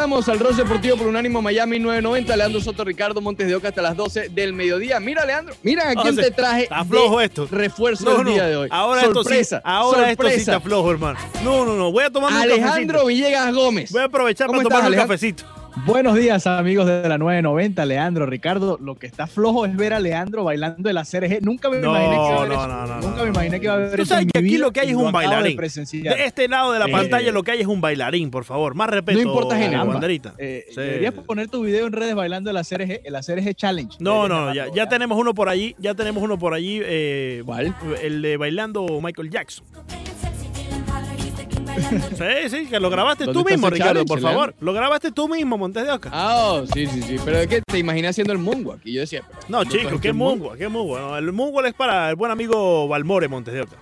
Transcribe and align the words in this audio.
Regresamos 0.00 0.30
al 0.30 0.38
Rose 0.38 0.62
Deportivo 0.62 0.96
por 0.96 1.08
Unánimo 1.08 1.42
Miami 1.42 1.78
990. 1.78 2.34
Leandro 2.34 2.58
Soto, 2.62 2.84
Ricardo 2.86 3.20
Montes 3.20 3.46
de 3.46 3.54
Oca 3.54 3.68
hasta 3.68 3.82
las 3.82 3.94
12 3.94 4.30
del 4.30 4.54
mediodía. 4.54 4.98
Mira, 4.98 5.26
Leandro, 5.26 5.54
mira 5.62 5.82
a 5.82 5.86
quién 5.92 5.98
Entonces, 5.98 6.24
te 6.24 6.30
traje. 6.30 6.62
Está 6.62 6.86
flojo 6.86 7.20
esto. 7.20 7.46
Refuerzo 7.50 8.04
No, 8.06 8.16
el 8.20 8.24
no. 8.24 8.30
día 8.32 8.46
de 8.46 8.56
hoy. 8.56 8.68
Ahora 8.72 9.02
esto 9.02 9.22
sí, 9.22 9.24
sorpresa. 9.24 9.60
ahora 9.62 10.10
esto 10.10 10.22
sí 10.22 10.28
sorpresa. 10.30 10.52
está 10.52 10.60
flojo, 10.62 10.90
hermano. 10.90 11.18
No, 11.44 11.66
no, 11.66 11.76
no. 11.76 11.92
Voy 11.92 12.04
a 12.04 12.10
tomarme 12.10 12.34
un 12.38 12.42
Alejandro 12.44 13.00
cafecito. 13.00 13.06
Villegas 13.08 13.54
Gómez. 13.54 13.92
Voy 13.92 14.00
a 14.00 14.04
aprovechar 14.04 14.46
¿Cómo 14.46 14.62
para 14.62 14.68
tomarme 14.70 14.96
un 14.96 15.02
cafecito. 15.02 15.44
Buenos 15.86 16.14
días, 16.14 16.46
amigos 16.46 16.86
de 16.86 17.08
la 17.08 17.16
990, 17.18 17.84
Leandro, 17.86 18.26
Ricardo. 18.26 18.78
Lo 18.80 18.96
que 18.96 19.06
está 19.06 19.26
flojo 19.26 19.64
es 19.64 19.74
ver 19.76 19.92
a 19.94 20.00
Leandro 20.00 20.44
bailando 20.44 20.88
en 20.88 20.94
la 20.94 21.04
CRG. 21.04 21.40
Nunca 21.42 21.70
me 21.70 21.78
No, 21.78 21.90
imaginé 21.90 22.16
que 22.16 22.28
iba 22.28 22.36
a 22.36 22.40
ver 22.40 22.48
no, 22.48 22.54
eso. 22.54 22.68
no, 22.68 22.86
no, 22.86 23.00
Nunca 23.00 23.22
me 23.24 23.28
imaginé 23.30 23.60
que 23.60 23.64
iba 23.66 23.74
a 23.74 23.78
ver 23.78 23.96
Tú 23.96 24.02
eso. 24.02 24.04
sabes 24.10 24.24
en 24.24 24.30
que 24.30 24.40
mi 24.40 24.46
aquí 24.48 24.54
vida 24.56 24.66
lo 24.66 24.72
que 24.72 24.80
hay 24.80 24.90
es 24.90 24.94
un 24.96 25.06
de 25.06 25.12
bailarín. 25.12 25.56
De 25.56 26.24
este 26.24 26.48
lado 26.48 26.72
de 26.72 26.78
la 26.78 26.84
Eh, 26.86 26.92
pantalla 26.92 27.32
lo 27.32 27.42
que 27.42 27.50
hay 27.52 27.60
es 27.60 27.66
un 27.66 27.80
bailarín, 27.80 28.30
por 28.30 28.44
favor. 28.44 28.74
Más 28.74 28.90
respeto. 28.90 29.18
No 29.20 29.24
importa 29.28 29.54
género. 29.56 29.72
Caramba. 29.72 29.92
banderita. 29.94 30.34
Eh, 30.38 30.66
Sí. 30.70 30.80
Deberías 30.80 31.14
poner 31.14 31.48
tu 31.48 31.62
video 31.62 31.86
en 31.86 31.92
redes 31.92 32.14
bailando 32.14 32.50
en 32.50 32.54
la 32.54 32.62
CRG, 32.64 33.00
en 33.04 33.12
la 33.12 33.22
CRG 33.22 33.54
Challenge. 33.54 33.96
No, 34.00 34.28
Deberías 34.28 34.68
no, 34.68 34.74
ya, 34.74 34.88
tenemos 34.88 35.18
uno 35.18 35.34
por 35.34 35.48
allí, 35.48 35.74
ya 35.78 35.94
tenemos 35.94 36.22
uno 36.22 36.38
por 36.38 36.52
allí. 36.54 36.80
eh, 36.82 37.42
¿Cuál? 37.46 37.74
El 38.02 38.22
de 38.22 38.36
bailando 38.36 38.86
Michael 39.02 39.30
Jackson. 39.30 39.64
Sí, 41.80 42.48
sí, 42.50 42.66
que 42.66 42.78
lo 42.80 42.90
grabaste 42.90 43.24
¿Dónde 43.24 43.42
tú 43.42 43.48
mismo, 43.48 43.70
Ricardo, 43.70 44.04
por 44.04 44.20
favor. 44.20 44.54
Lo 44.60 44.72
grabaste 44.72 45.10
tú 45.12 45.28
mismo, 45.28 45.56
Montes 45.58 45.84
de 45.84 45.92
Oca. 45.92 46.10
Ah, 46.12 46.36
oh, 46.52 46.66
sí, 46.66 46.86
sí, 46.86 47.02
sí. 47.02 47.16
Pero 47.24 47.38
es 47.38 47.46
que 47.46 47.62
te 47.66 47.78
imaginé 47.78 48.08
haciendo 48.08 48.32
el 48.32 48.38
moonwalk. 48.38 48.80
Y 48.84 48.92
yo 48.94 49.00
decía, 49.00 49.22
pero- 49.28 49.42
No, 49.48 49.64
chicos, 49.64 50.00
qué 50.00 50.08
el 50.08 50.14
moon- 50.14 50.38
mungo, 50.38 50.54
qué 50.56 50.68
mungo. 50.68 50.98
No, 50.98 51.16
el 51.16 51.32
mungo 51.32 51.64
es 51.64 51.74
para 51.74 52.10
el 52.10 52.16
buen 52.16 52.30
amigo 52.32 52.86
Valmore 52.88 53.28
Montes 53.28 53.54
de 53.54 53.62
Oca. 53.62 53.76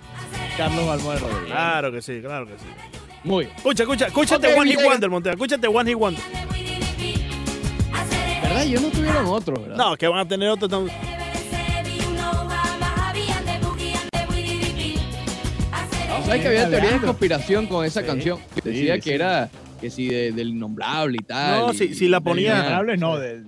Carlos 0.56 0.86
Balmore 0.86 1.18
Rodríguez. 1.18 1.46
Claro 1.46 1.92
que 1.92 2.02
sí, 2.02 2.20
claro 2.20 2.46
que 2.46 2.52
sí. 2.54 2.64
Muy 3.24 3.44
bien. 3.44 3.56
Escucha, 3.56 3.82
escucha, 3.82 4.06
escúchate 4.06 4.52
Ok, 4.52 4.58
One 4.60 4.70
Hit. 4.70 4.82
Wonder, 4.84 5.10
Montes, 5.10 5.32
escúchate 5.32 5.66
One 5.68 5.90
Hit 5.90 5.98
Wonder. 5.98 6.22
¿Verdad? 8.42 8.64
Yo 8.64 8.80
no 8.80 8.88
tuvieron 8.88 9.26
otro, 9.26 9.60
¿verdad? 9.60 9.76
No, 9.76 9.96
que 9.96 10.06
van 10.08 10.20
a 10.20 10.28
tener 10.28 10.48
otro. 10.48 10.86
¿Sabes 16.28 16.42
que 16.42 16.48
había 16.48 16.68
teoría 16.70 16.90
de 16.92 17.00
conspiración 17.00 17.66
con 17.66 17.84
esa 17.84 18.00
Sí. 18.02 18.06
canción? 18.06 18.38
Que 18.54 18.60
decía 18.70 18.94
Sí, 18.96 19.00
que 19.00 19.14
era 19.14 19.48
que 19.80 19.90
si 19.90 20.08
de- 20.08 20.32
del 20.32 20.48
innombrable 20.50 21.16
y 21.20 21.24
tal. 21.24 21.60
No, 21.60 21.72
y- 21.72 21.76
si- 21.78 21.94
si 21.94 22.08
la 22.08 22.20
ponía- 22.20 22.48
y- 22.52 22.56
Innombrable, 22.56 22.96
no, 22.98 23.16
del, 23.18 23.46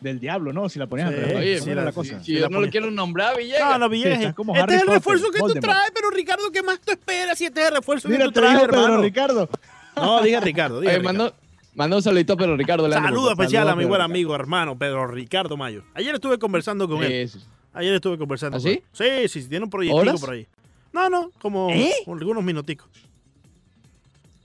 del 0.00 0.20
diablo, 0.20 0.52
no, 0.52 0.68
si 0.68 0.78
la 0.78 0.86
ponías 0.86 1.10
Sí. 1.10 1.34
Oye, 1.34 1.70
era 1.72 1.82
la 1.84 1.92
cosa. 1.92 2.22
Si 2.22 2.34
yo 2.34 2.40
la 2.40 2.46
no 2.48 2.52
lo 2.54 2.58
ponía- 2.60 2.70
quiero 2.70 2.90
nombrar, 2.90 3.36
Villegas. 3.36 3.70
No, 3.72 3.78
no, 3.78 3.88
Villegas. 3.88 4.20
este 4.20 4.26
Harry 4.26 4.30
es 4.30 4.38
el 4.38 4.44
Potter, 4.86 4.86
refuerzo 4.86 5.30
que 5.30 5.38
tú 5.40 5.54
traes, 5.54 5.90
pero 5.94 6.10
Ricardo, 6.10 6.50
¿qué 6.52 6.62
más 6.62 6.80
tú 6.80 6.92
esperas 6.92 7.36
si 7.36 7.46
este 7.46 7.62
es 7.62 7.68
el 7.68 7.74
refuerzo 7.76 8.08
Mira, 8.08 8.20
que 8.20 8.24
tú 8.26 8.32
traes, 8.40 8.54
dijo 8.54 8.66
Pedro 8.66 8.84
hermano? 8.84 9.02
Ricardo. 9.02 9.48
No, 9.96 10.22
diga 10.22 10.40
Ricardo, 10.40 10.80
diga 10.80 10.92
Oye, 10.92 10.98
Ricardo. 11.00 11.18
mando, 11.18 11.34
mando 11.74 11.96
un 11.96 12.02
saludito 12.02 12.34
a 12.34 12.36
Pedro 12.36 12.56
Ricardo. 12.56 12.86
Leandro, 12.88 13.08
Saludo 13.10 13.30
especial 13.32 13.68
a 13.68 13.74
mi 13.74 13.84
buen 13.86 14.00
amigo, 14.02 14.34
hermano, 14.36 14.78
Pedro 14.78 15.06
Ricardo 15.08 15.56
Mayo. 15.56 15.82
Ayer 15.94 16.14
estuve 16.14 16.38
conversando 16.38 16.88
con 16.88 17.02
él. 17.02 17.28
Sí, 17.28 17.38
sí, 17.38 17.44
sí. 17.44 17.50
Ayer 17.72 17.94
estuve 17.94 18.18
conversando 18.18 18.56
¿Ah, 18.56 18.60
con 18.60 18.70
sí? 18.70 18.76
él. 18.78 18.82
Sí, 18.92 19.28
sí, 19.28 19.42
sí, 19.42 19.48
tiene 19.48 19.64
un 19.64 19.70
proyectico 19.70 20.00
¿Horas? 20.00 20.20
por 20.20 20.30
ahí. 20.30 20.46
No, 20.92 21.08
no, 21.08 21.30
como 21.40 21.70
¿Eh? 21.70 21.92
algunos 22.06 22.42
minuticos. 22.42 22.88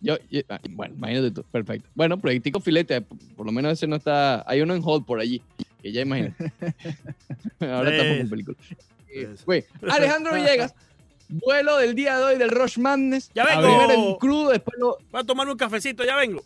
Yo, 0.01 0.17
yo- 0.29 0.41
ah, 0.49 0.59
bueno, 0.69 0.93
imagínate 0.95 1.31
tú. 1.31 1.43
Perfecto. 1.51 1.89
Bueno, 1.95 2.19
proyectico 2.19 2.59
filete. 2.59 3.01
Por, 3.01 3.45
lo 3.45 3.51
menos 3.51 3.73
ese 3.73 3.87
no 3.87 3.95
está. 3.95 4.43
Hay 4.47 4.61
uno 4.61 4.75
en 4.75 4.81
hold 4.83 5.05
por 5.05 5.19
allí. 5.19 5.41
Que 5.81 5.91
ya 5.91 6.01
imagínate. 6.01 6.51
Ahora 7.59 7.89
estamos 7.91 8.13
Sí. 8.13 8.19
con 8.19 8.29
película. 8.29 8.57
Eh, 9.09 9.35
güey, 9.45 9.63
Alejandro 9.89 10.33
Villegas. 10.35 10.75
Vuelo 11.27 11.77
del 11.77 11.95
día 11.95 12.17
de 12.17 12.23
hoy 12.23 12.37
del 12.37 12.49
Rush 12.51 12.77
Madness. 12.77 13.31
Ya 13.33 13.43
A 13.43 13.59
vengo. 13.61 13.79
Primero 13.79 14.09
en 14.09 14.15
crudo, 14.17 14.51
después 14.51 14.77
lo. 14.77 14.97
Voy 15.11 15.21
a 15.21 15.23
tomarme 15.23 15.53
un 15.53 15.57
cafecito, 15.57 16.03
ya 16.03 16.15
vengo. 16.15 16.43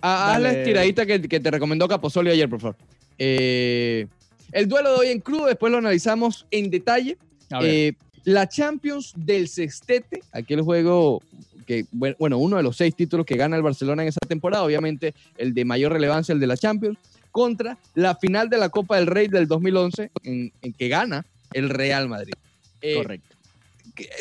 Ah, 0.00 0.34
haz 0.34 0.40
la 0.40 0.50
estiradita 0.52 1.06
que, 1.06 1.20
que 1.22 1.38
te 1.40 1.50
recomendó 1.50 1.86
Capozoli 1.86 2.30
ayer, 2.30 2.48
por 2.48 2.60
favor. 2.60 2.76
Eh, 3.18 4.08
el 4.52 4.68
duelo 4.68 4.90
de 4.92 4.96
hoy 4.98 5.08
en 5.08 5.20
crudo, 5.20 5.46
después 5.46 5.70
lo 5.70 5.78
analizamos 5.78 6.46
en 6.50 6.70
detalle. 6.70 7.16
A 7.50 7.60
ver. 7.60 7.70
Eh, 7.70 7.94
la 8.26 8.48
Champions 8.48 9.12
del 9.16 9.46
Sextete, 9.46 10.20
aquel 10.32 10.60
juego 10.60 11.22
que, 11.64 11.86
bueno, 11.92 12.38
uno 12.38 12.56
de 12.56 12.62
los 12.64 12.76
seis 12.76 12.94
títulos 12.94 13.24
que 13.24 13.36
gana 13.36 13.56
el 13.56 13.62
Barcelona 13.62 14.02
en 14.02 14.08
esa 14.08 14.18
temporada, 14.26 14.64
obviamente 14.64 15.14
el 15.38 15.54
de 15.54 15.64
mayor 15.64 15.92
relevancia, 15.92 16.32
el 16.32 16.40
de 16.40 16.48
la 16.48 16.56
Champions, 16.56 16.98
contra 17.30 17.78
la 17.94 18.16
final 18.16 18.50
de 18.50 18.58
la 18.58 18.68
Copa 18.68 18.96
del 18.96 19.06
Rey 19.06 19.28
del 19.28 19.46
2011, 19.46 20.10
en, 20.24 20.52
en 20.60 20.72
que 20.72 20.88
gana 20.88 21.24
el 21.52 21.70
Real 21.70 22.08
Madrid. 22.08 22.34
Eh, 22.82 22.96
Correcto. 22.96 23.36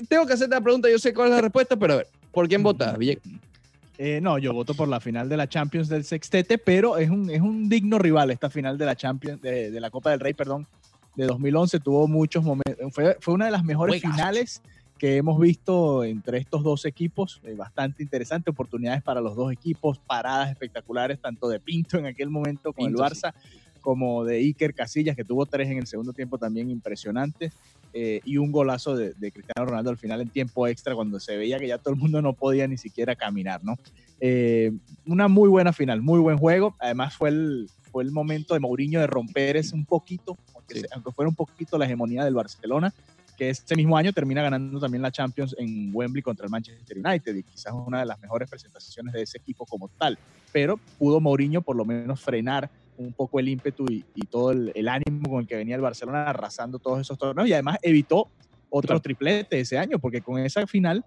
Tengo 0.07 0.27
que 0.27 0.33
hacerte 0.33 0.53
la 0.53 0.61
pregunta, 0.61 0.87
yo 0.87 0.99
sé 0.99 1.11
cuál 1.11 1.29
es 1.29 1.35
la 1.35 1.41
respuesta, 1.41 1.75
pero 1.75 1.93
a 1.93 1.97
ver, 1.97 2.07
¿por 2.31 2.47
quién 2.47 2.61
votas, 2.61 2.95
Villegas? 2.99 3.23
Eh, 3.97 4.19
no, 4.21 4.37
yo 4.37 4.53
voto 4.53 4.75
por 4.75 4.87
la 4.87 4.99
final 4.99 5.29
de 5.29 5.37
la 5.37 5.49
Champions 5.49 5.89
del 5.89 6.03
Sextete, 6.03 6.59
pero 6.59 6.97
es 6.97 7.09
un, 7.09 7.31
es 7.31 7.41
un 7.41 7.69
digno 7.69 7.97
rival 7.97 8.29
esta 8.29 8.51
final 8.51 8.77
de 8.77 8.85
la 8.85 8.95
Champions, 8.95 9.41
de, 9.41 9.71
de 9.71 9.79
la 9.79 9.89
Copa 9.89 10.11
del 10.11 10.19
Rey, 10.19 10.35
perdón, 10.35 10.67
de 11.15 11.25
2011. 11.25 11.79
Tuvo 11.79 12.07
muchos 12.07 12.43
momentos, 12.43 12.75
fue, 12.91 13.17
fue 13.19 13.33
una 13.33 13.45
de 13.45 13.51
las 13.51 13.63
mejores 13.63 14.01
finales 14.01 14.61
que 14.97 15.17
hemos 15.17 15.39
visto 15.39 16.03
entre 16.03 16.37
estos 16.37 16.63
dos 16.63 16.85
equipos. 16.85 17.41
eh, 17.43 17.53
bastante 17.53 18.01
interesante, 18.01 18.49
oportunidades 18.49 19.03
para 19.03 19.21
los 19.21 19.35
dos 19.35 19.51
equipos, 19.51 19.99
paradas 19.99 20.49
espectaculares, 20.49 21.19
tanto 21.19 21.49
de 21.49 21.59
Pinto 21.59 21.97
en 21.97 22.05
aquel 22.05 22.29
momento 22.29 22.73
con 22.73 22.85
Pinto, 22.87 23.03
el 23.03 23.11
Barça, 23.11 23.33
como 23.81 24.23
de 24.23 24.37
Iker 24.37 24.73
Casillas, 24.73 25.15
que 25.15 25.23
tuvo 25.23 25.45
tres 25.45 25.69
en 25.69 25.77
el 25.77 25.87
segundo 25.87 26.13
tiempo 26.13 26.37
también 26.37 26.69
impresionantes. 26.69 27.53
eh, 27.93 28.19
y 28.25 28.37
un 28.37 28.51
golazo 28.51 28.95
de, 28.95 29.13
de 29.13 29.31
Cristiano 29.31 29.65
Ronaldo 29.69 29.89
al 29.89 29.97
final 29.97 30.19
en 30.19 30.29
tiempo 30.29 30.67
extra, 30.67 30.95
cuando 30.95 31.19
se 31.19 31.37
veía 31.37 31.57
que 31.59 31.67
ya 31.67 31.77
todo 31.77 31.93
el 31.93 31.99
mundo 31.99 32.21
no 32.21 32.33
podía 32.33 32.67
ni 32.67 32.77
siquiera 32.77 33.15
caminar, 33.15 33.63
¿no? 33.63 33.77
Eh, 34.19 34.71
una 35.05 35.27
muy 35.27 35.49
buena 35.49 35.73
final, 35.73 36.01
muy 36.01 36.19
buen 36.19 36.37
juego. 36.37 36.75
Además 36.79 37.15
fue 37.15 37.29
el, 37.29 37.69
fue 37.95 38.03
el 38.03 38.11
momento 38.11 38.53
de 38.55 38.59
Mourinho 38.59 38.99
de 38.99 39.07
romper 39.07 39.55
ese 39.55 39.73
un 39.73 39.85
poquito, 39.85 40.35
aunque, 40.53 40.73
Sí. 40.75 40.81
se- 40.81 40.87
aunque 40.91 41.13
fuera 41.13 41.29
un 41.29 41.35
poquito 41.35 41.77
la 41.77 41.85
hegemonía 41.85 42.25
del 42.25 42.33
Barcelona, 42.33 42.93
que 43.37 43.49
ese 43.51 43.73
mismo 43.73 43.95
año 43.95 44.11
termina 44.11 44.43
ganando 44.43 44.81
también 44.81 45.01
la 45.01 45.11
Champions 45.11 45.55
en 45.57 45.91
Wembley 45.93 46.21
contra 46.21 46.43
el 46.45 46.49
Manchester 46.51 46.97
United 46.97 47.33
y 47.33 47.43
quizás 47.43 47.71
una 47.73 48.01
de 48.01 48.05
las 48.05 48.19
mejores 48.19 48.49
presentaciones 48.49 49.13
de 49.13 49.21
ese 49.21 49.37
equipo 49.37 49.65
como 49.65 49.87
tal. 49.97 50.17
Pero 50.51 50.77
pudo 50.97 51.21
Mourinho 51.21 51.61
por 51.61 51.77
lo 51.77 51.85
menos 51.85 52.19
frenar 52.21 52.69
un 52.97 53.13
poco 53.13 53.39
el 53.39 53.47
ímpetu 53.47 53.85
y, 53.89 54.03
y 54.13 54.27
todo 54.27 54.51
el, 54.51 54.73
el 54.75 54.89
ánimo 54.89 55.29
con 55.29 55.39
el 55.39 55.47
que 55.47 55.55
venía 55.55 55.75
el 55.77 55.81
Barcelona 55.81 56.25
arrasando 56.29 56.79
todos 56.79 56.99
esos 56.99 57.17
torneos 57.17 57.47
y 57.47 57.53
además 57.53 57.77
evitó 57.81 58.27
otro 58.69 58.87
Claro. 58.89 58.99
triplete 58.99 59.61
ese 59.61 59.77
año, 59.77 59.99
porque 59.99 60.21
con 60.21 60.37
esa 60.39 60.67
final 60.67 61.01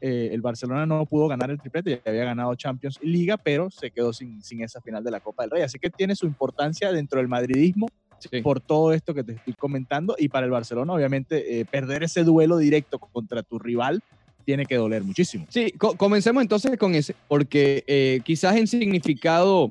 eh, 0.00 0.30
el 0.32 0.40
Barcelona 0.40 0.86
no 0.86 1.04
pudo 1.06 1.28
ganar 1.28 1.50
el 1.50 1.60
triplete, 1.60 2.00
ya 2.04 2.10
había 2.10 2.24
ganado 2.24 2.54
Champions 2.54 2.98
y 3.02 3.08
Liga, 3.08 3.36
pero 3.36 3.70
se 3.70 3.90
quedó 3.90 4.12
sin, 4.12 4.42
sin 4.42 4.62
esa 4.62 4.80
final 4.80 5.04
de 5.04 5.10
la 5.10 5.20
Copa 5.20 5.42
del 5.42 5.50
Rey. 5.50 5.62
Así 5.62 5.78
que 5.78 5.90
tiene 5.90 6.14
su 6.16 6.26
importancia 6.26 6.90
dentro 6.92 7.18
del 7.18 7.28
madridismo 7.28 7.88
Sí. 8.30 8.42
por 8.42 8.60
todo 8.60 8.92
esto 8.92 9.14
que 9.14 9.24
te 9.24 9.32
estoy 9.32 9.54
comentando 9.54 10.14
y 10.18 10.28
para 10.28 10.44
el 10.44 10.52
Barcelona, 10.52 10.92
obviamente, 10.92 11.60
eh, 11.60 11.64
perder 11.64 12.02
ese 12.02 12.22
duelo 12.22 12.58
directo 12.58 12.98
contra 12.98 13.42
tu 13.42 13.58
rival 13.58 13.98
tiene 14.44 14.66
que 14.66 14.74
doler 14.76 15.02
muchísimo. 15.04 15.46
Sí, 15.48 15.70
co- 15.78 15.96
comencemos 15.96 16.42
entonces 16.42 16.76
con 16.76 16.94
ese, 16.94 17.14
porque 17.28 17.82
eh, 17.86 18.20
quizás 18.22 18.56
en 18.56 18.66
significado, 18.66 19.70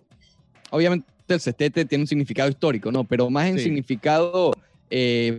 obviamente 0.71 1.07
el 1.27 1.39
sextete 1.39 1.85
tiene 1.85 2.03
un 2.05 2.07
significado 2.07 2.49
histórico, 2.49 2.91
¿no? 2.91 3.03
Pero 3.03 3.29
más 3.29 3.47
en 3.49 3.57
Sí. 3.59 3.65
significado 3.65 4.51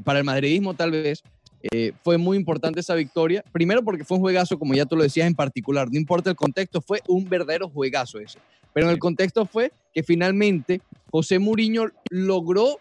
para 0.05 0.21
el 0.21 0.25
madridismo 0.25 0.75
tal 0.75 0.93
vez, 0.93 1.25
eh, 1.63 1.93
fue 2.03 2.17
muy 2.19 2.37
importante 2.37 2.81
esa 2.81 2.95
victoria. 2.95 3.45
Primero 3.53 3.83
porque 3.83 4.05
fue 4.05 4.17
un 4.17 4.23
juegazo, 4.23 4.59
como 4.59 4.75
ya 4.75 4.87
tú 4.87 4.97
lo 4.97 5.03
decías 5.03 5.27
en 5.27 5.35
particular, 5.35 5.89
no 5.91 5.99
importa 5.99 6.31
el 6.31 6.37
contexto, 6.37 6.81
fue 6.81 7.01
un 7.09 7.29
verdadero 7.29 7.69
juegazo 7.69 8.19
ese. 8.19 8.39
Pero 8.73 8.87
en 8.87 8.93
el 8.93 8.99
contexto 8.99 9.45
fue 9.47 9.73
que 9.93 10.03
finalmente 10.03 10.81
José 11.11 11.39
Mourinho 11.39 11.87
logró 12.11 12.79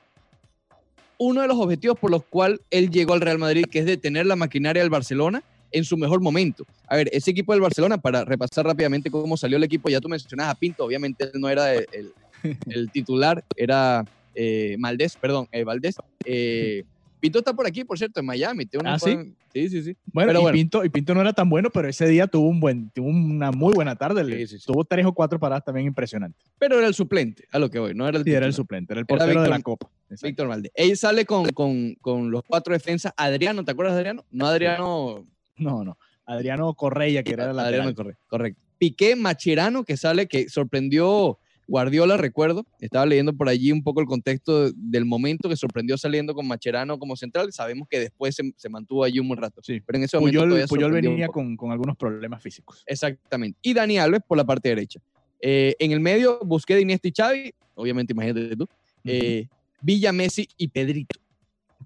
uno 1.18 1.42
de 1.42 1.48
los 1.48 1.58
objetivos 1.58 1.98
por 2.00 2.12
los 2.12 2.24
cuales 2.24 2.60
él 2.70 2.90
llegó 2.90 3.14
al 3.14 3.22
Real 3.22 3.38
Madrid, 3.40 3.66
que 3.70 3.80
es 3.80 3.86
detener 3.86 4.26
la 4.26 4.36
maquinaria 4.36 4.82
del 4.82 4.90
Barcelona 4.90 5.44
en 5.72 5.84
su 5.84 5.98
mejor 5.98 6.22
momento. 6.22 6.64
A 6.88 6.96
ver, 6.96 7.10
ese 7.12 7.32
equipo 7.32 7.52
del 7.52 7.62
Barcelona, 7.62 7.98
para 7.98 8.24
repasar 8.24 8.66
rápidamente 8.66 9.12
cómo 9.12 9.36
salió 9.36 9.58
el 9.58 9.64
equipo, 9.64 9.90
ya 9.90 10.00
tú 10.00 10.08
mencionabas 10.10 10.56
a 10.56 10.60
Pinto, 10.60 10.86
obviamente 10.86 11.26
él 11.26 11.32
no 11.36 11.50
era 11.50 11.74
el, 11.74 11.86
el- 11.92 12.14
el 12.68 12.90
titular, 12.90 13.44
era 13.58 14.06
eh, 14.34 14.78
Maldés, 14.80 15.18
perdón, 15.18 15.48
eh, 15.52 15.64
Valdés. 15.66 15.96
Eh, 16.24 16.84
Pinto 17.20 17.40
está 17.40 17.54
por 17.54 17.68
aquí, 17.68 17.84
por 17.84 17.98
cierto, 17.98 18.20
en 18.20 18.26
Miami. 18.26 18.66
tiene 18.66 18.82
una 18.84 18.94
¿Ah, 18.96 19.00
sí? 19.00 19.12
forma- 19.12 19.32
sí, 19.54 19.70
sí, 19.70 19.84
sí. 19.84 19.98
Bueno, 20.14 20.30
Pero 20.30 20.40
y, 20.40 20.42
bueno. 20.44 20.56
Pinto, 20.56 20.86
y 20.86 20.90
Pinto 20.90 21.14
no 21.14 21.22
era 21.22 21.34
tan 21.34 21.50
bueno, 21.50 21.70
pero 21.70 21.88
ese 21.90 22.08
día 22.08 22.28
tuvo, 22.28 22.48
un 22.48 22.60
buen, 22.60 22.90
tuvo 22.92 23.08
una 23.10 23.52
muy 23.52 23.74
buena 23.74 23.96
tarde. 23.96 24.48
Sí, 24.48 24.58
sí. 24.60 24.66
Tuvo 24.66 24.86
tres 24.86 25.06
o 25.06 25.12
cuatro 25.14 25.38
paradas 25.40 25.66
también 25.66 25.88
impresionantes. 25.88 26.42
Pero 26.58 26.78
era 26.78 26.88
el 26.88 26.94
suplente, 26.94 27.46
a 27.52 27.60
lo 27.60 27.70
que 27.70 27.80
voy, 27.80 27.94
no 27.94 28.08
era 28.08 28.18
el 28.18 28.24
Sí, 28.24 28.32
era 28.32 28.46
el 28.46 28.54
suplente, 28.54 28.94
era 28.94 29.02
el 29.02 29.06
Era 29.08 29.18
portero 29.18 29.42
de 29.42 29.48
Víctor- 29.48 29.58
la 29.58 29.64
Copa. 29.64 29.90
Exacto. 30.04 30.28
Víctor 30.28 30.48
Valdés. 30.48 30.72
Él 30.76 30.98
sale 30.98 31.26
con, 31.26 31.46
con, 31.52 31.96
con 32.02 32.32
los 32.32 32.44
cuatro 32.44 32.74
defensas. 32.74 33.14
Adriano, 33.18 33.64
¿te 33.66 33.72
acuerdas 33.72 33.94
de 33.96 34.00
Adriano? 34.00 34.26
No, 34.32 34.48
Adriano. 34.48 35.26
No, 35.58 35.84
no. 35.84 35.98
Adriano 36.26 36.74
Correia, 36.76 37.24
que 37.24 37.34
era 37.34 37.52
el 37.52 37.60
Adriano, 37.60 37.90
lateral. 37.90 38.18
correcto. 38.28 38.62
Piqué 38.78 39.16
Macherano, 39.18 39.84
que 39.84 39.98
sale, 39.98 40.28
que 40.28 40.48
sorprendió 40.48 41.38
Guardiola, 41.70 42.18
recuerdo. 42.18 42.66
Estaba 42.80 43.06
leyendo 43.06 43.34
por 43.34 43.48
allí 43.48 43.72
un 43.72 43.84
poco 43.84 44.02
el 44.02 44.08
contexto 44.08 44.72
del 44.72 45.06
momento 45.06 45.48
que 45.48 45.56
sorprendió 45.56 45.98
saliendo 45.98 46.34
con 46.34 46.48
Macherano 46.48 46.98
como 46.98 47.16
central. 47.16 47.54
Sabemos 47.54 47.88
que 47.88 48.00
después 48.00 48.36
se, 48.36 48.52
se 48.58 48.70
mantuvo 48.70 49.04
allí 49.04 49.20
un 49.20 49.28
buen 49.28 49.40
rato. 49.40 49.62
Sí. 49.64 49.80
Pero 49.86 49.98
en 49.98 50.04
ese 50.04 50.18
momento 50.18 50.68
Puyol, 50.68 50.92
venía 50.92 51.28
con, 51.28 51.56
con 51.56 51.72
algunos 51.72 51.96
problemas 51.96 52.42
físicos. 52.42 52.84
Exactamente. 52.88 53.60
Y 53.62 53.74
Dani 53.74 54.00
Alves 54.00 54.22
por 54.28 54.38
la 54.38 54.46
parte 54.46 54.70
derecha. 54.70 55.00
Eh, 55.42 55.76
en 55.80 55.92
el 55.92 56.00
medio, 56.00 56.40
Busquets, 56.44 56.82
Iniesta 56.82 57.08
y 57.08 57.14
Xavi, 57.16 57.54
obviamente 57.76 58.14
imagínate 58.14 58.56
tú, 58.56 58.68
eh, 59.06 59.48
Villa, 59.82 60.12
Messi 60.12 60.48
y 60.58 60.68
Pedrito. 60.68 61.20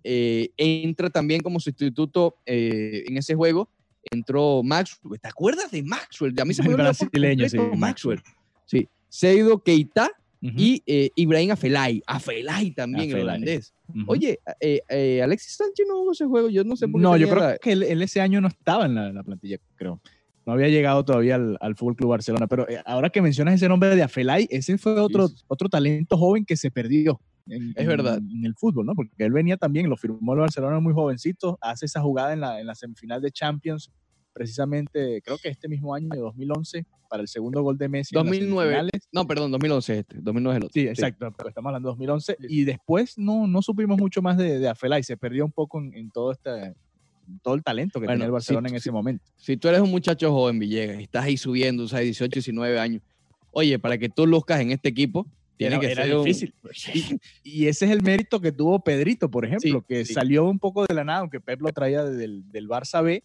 Eh, 0.03 0.49
entra 0.57 1.09
también 1.09 1.41
como 1.41 1.59
sustituto 1.59 2.37
en 2.45 3.17
ese 3.17 3.35
juego, 3.35 3.69
entró 4.11 4.63
Maxwell. 4.63 5.19
¿Te 5.19 5.27
acuerdas 5.27 5.71
de 5.71 5.83
Maxwell? 5.83 6.33
A 6.39 6.45
mí 6.45 6.53
se 6.53 6.63
me 6.63 6.69
El 6.69 6.75
brasileño, 6.77 7.47
sí, 7.47 7.57
Maxwell. 7.77 8.21
Sí, 8.65 8.87
Seido 9.17 9.61
Keita 9.61 10.09
y 10.41 10.81
eh, 10.87 11.11
Ibrahim 11.15 11.51
Afelay. 11.51 12.01
Afelay 12.07 12.71
también, 12.71 13.09
el 13.11 13.15
Afelay. 13.15 13.23
holandés. 13.23 13.73
ujú. 13.87 14.03
Oye, 14.07 14.39
eh, 14.59 14.81
eh, 14.89 15.21
Alexis 15.21 15.55
Sánchez 15.55 15.85
no 15.87 15.99
jugó 15.99 16.11
ese 16.13 16.25
juego, 16.25 16.49
yo 16.49 16.63
no 16.63 16.75
sé 16.75 16.87
por 16.87 16.99
qué. 16.99 17.03
No, 17.03 17.15
yo 17.15 17.29
creo 17.29 17.39
la- 17.41 17.57
que 17.59 17.71
él, 17.73 17.83
él 17.83 18.01
ese 18.01 18.19
año 18.21 18.41
no 18.41 18.47
estaba 18.49 18.85
en 18.87 18.95
la, 18.95 19.07
en 19.09 19.15
la 19.15 19.23
plantilla, 19.23 19.57
creo. 19.75 20.01
No 20.45 20.51
había 20.53 20.67
llegado 20.67 21.05
todavía 21.05 21.35
al, 21.35 21.57
al 21.61 21.75
Fútbol 21.75 21.95
Club 21.95 22.09
Barcelona. 22.09 22.47
Pero 22.47 22.67
eh, 22.67 22.81
ahora 22.85 23.09
que 23.09 23.21
mencionas 23.21 23.53
ese 23.55 23.69
nombre 23.69 23.95
de 23.95 24.01
Afelay, 24.03 24.47
ese 24.49 24.77
fue 24.77 24.99
otro, 24.99 25.27
Sí, 25.29 25.35
sí. 25.37 25.43
otro 25.47 25.69
talento 25.69 26.17
joven 26.17 26.43
que 26.43 26.57
se 26.57 26.69
perdió. 26.71 27.21
En, 27.47 27.71
Es 27.77 27.87
verdad. 27.87 28.17
En, 28.17 28.29
en 28.39 28.45
el 28.45 28.55
fútbol, 28.55 28.85
¿no? 28.87 28.95
Porque 28.95 29.11
él 29.19 29.31
venía 29.31 29.55
también, 29.57 29.89
lo 29.89 29.95
firmó 29.95 30.33
el 30.33 30.39
Barcelona 30.39 30.79
muy 30.81 30.93
jovencito, 30.93 31.57
hace 31.61 31.85
esa 31.85 32.01
jugada 32.01 32.33
en 32.33 32.41
la, 32.41 32.59
en 32.59 32.65
la 32.67 32.75
semifinal 32.75 33.21
de 33.21 33.31
Champions, 33.31 33.91
precisamente, 34.33 35.21
creo 35.23 35.37
que 35.37 35.49
este 35.49 35.67
mismo 35.67 35.93
año, 35.93 36.09
de 36.09 36.19
2011, 36.19 36.85
para 37.09 37.21
el 37.21 37.27
segundo 37.27 37.61
gol 37.61 37.77
de 37.77 37.87
Messi. 37.89 38.15
en 38.15 38.19
las 38.19 38.25
2009. 38.25 38.69
semifinales. 38.71 39.09
No, 39.11 39.27
perdón, 39.27 39.51
2011 39.51 39.99
este. 39.99 40.15
2009 40.19 40.55
es 40.55 40.57
el 40.61 40.65
otro. 40.65 40.73
Sí, 40.73 40.87
exacto, 40.87 41.31
pero 41.37 41.49
estamos 41.49 41.69
hablando 41.69 41.89
de 41.89 41.91
2011. 41.91 42.37
Y 42.49 42.63
después 42.63 43.17
no, 43.17 43.47
no 43.47 43.61
supimos 43.61 43.99
mucho 43.99 44.21
más 44.21 44.37
de, 44.37 44.59
de 44.59 44.67
Afelay, 44.67 45.03
se 45.03 45.15
perdió 45.17 45.45
un 45.45 45.51
poco 45.51 45.79
en, 45.79 45.93
en 45.93 46.09
todo 46.11 46.31
este 46.31 46.73
todo 47.41 47.53
el 47.53 47.63
talento 47.63 48.01
que 48.01 48.05
Bueno, 48.05 48.15
tenía 48.17 48.25
el 48.25 48.31
Barcelona 48.33 48.67
sí, 48.67 48.75
en 48.75 48.81
sí. 48.81 48.83
ese 48.89 48.91
momento. 48.91 49.23
Si 49.37 49.55
tú 49.55 49.69
eres 49.69 49.79
un 49.79 49.89
muchacho 49.91 50.29
joven, 50.31 50.59
Villegas, 50.59 50.99
y 50.99 51.03
estás 51.03 51.23
ahí 51.23 51.37
subiendo, 51.37 51.83
o 51.83 51.87
sea, 51.87 51.99
18, 51.99 52.29
19 52.33 52.77
años, 52.79 53.01
oye, 53.51 53.79
para 53.79 53.97
que 53.97 54.09
tú 54.09 54.27
luzcas 54.27 54.59
en 54.59 54.71
este 54.71 54.89
equipo, 54.89 55.25
tiene 55.55 55.75
Era- 55.75 55.79
que 55.85 55.91
era 55.93 56.03
ser 56.03 56.17
un- 56.17 56.25
difícil. 56.25 56.53
Y, 57.45 57.61
y 57.61 57.67
ese 57.67 57.85
es 57.85 57.91
el 57.91 58.01
mérito 58.01 58.41
que 58.41 58.51
tuvo 58.51 58.83
Pedrito, 58.83 59.29
por 59.31 59.45
ejemplo, 59.45 59.79
Sí, 59.79 59.85
que 59.87 60.03
sí. 60.03 60.13
salió 60.13 60.43
un 60.49 60.59
poco 60.59 60.85
de 60.85 60.93
la 60.93 61.05
nada, 61.05 61.19
aunque 61.19 61.39
Pep 61.39 61.61
lo 61.61 61.71
traía 61.71 62.03
del, 62.03 62.43
del 62.51 62.67
Barça 62.67 63.01
B 63.01 63.23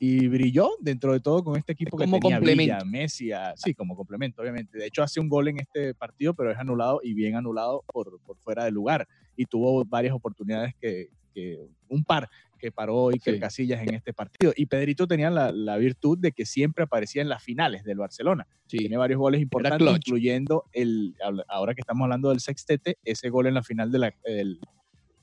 y 0.00 0.28
brilló 0.28 0.70
dentro 0.80 1.12
de 1.12 1.20
todo 1.20 1.42
con 1.42 1.56
este 1.56 1.72
equipo 1.72 1.96
que 1.96 2.04
Como 2.04 2.18
tenía 2.20 2.36
complemento. 2.36 2.74
Villa, 2.76 2.84
Messi, 2.84 3.32
a- 3.32 3.54
sí, 3.56 3.74
como 3.74 3.96
complemento, 3.96 4.40
obviamente. 4.42 4.78
De 4.78 4.86
hecho, 4.86 5.02
hace 5.02 5.18
un 5.20 5.28
gol 5.28 5.48
en 5.48 5.58
este 5.60 5.92
partido, 5.94 6.34
pero 6.34 6.50
es 6.52 6.58
anulado 6.58 7.00
y 7.02 7.14
bien 7.14 7.34
anulado 7.34 7.82
por, 7.92 8.20
por 8.20 8.36
fuera 8.38 8.64
de 8.64 8.70
lugar. 8.70 9.08
Y 9.36 9.44
tuvo 9.46 9.84
varias 9.84 10.14
oportunidades 10.14 10.74
que, 10.80 11.08
que- 11.34 11.58
un 11.88 12.04
par 12.04 12.28
que 12.60 12.70
paró 12.72 13.08
Iker 13.10 13.34
Sí. 13.34 13.40
Casillas 13.40 13.82
en 13.82 13.94
este 13.94 14.12
partido. 14.12 14.52
Y 14.56 14.66
Pedrito 14.66 15.06
tenía 15.06 15.30
la, 15.30 15.52
la 15.52 15.76
virtud 15.76 16.18
de 16.18 16.32
que 16.32 16.44
siempre 16.44 16.84
aparecía 16.84 17.22
en 17.22 17.28
las 17.28 17.42
finales 17.42 17.84
del 17.84 17.98
Barcelona. 17.98 18.46
Sí. 18.66 18.78
Tiene 18.78 18.96
varios 18.96 19.18
goles 19.18 19.40
importantes, 19.40 19.88
incluyendo 19.88 20.64
el, 20.72 21.14
ahora 21.48 21.74
que 21.74 21.80
estamos 21.80 22.02
hablando 22.04 22.30
del 22.30 22.40
sextete, 22.40 22.98
ese 23.04 23.30
gol 23.30 23.46
en 23.46 23.54
la 23.54 23.62
final 23.62 23.90
de 23.92 23.98
la, 23.98 24.14
el- 24.24 24.58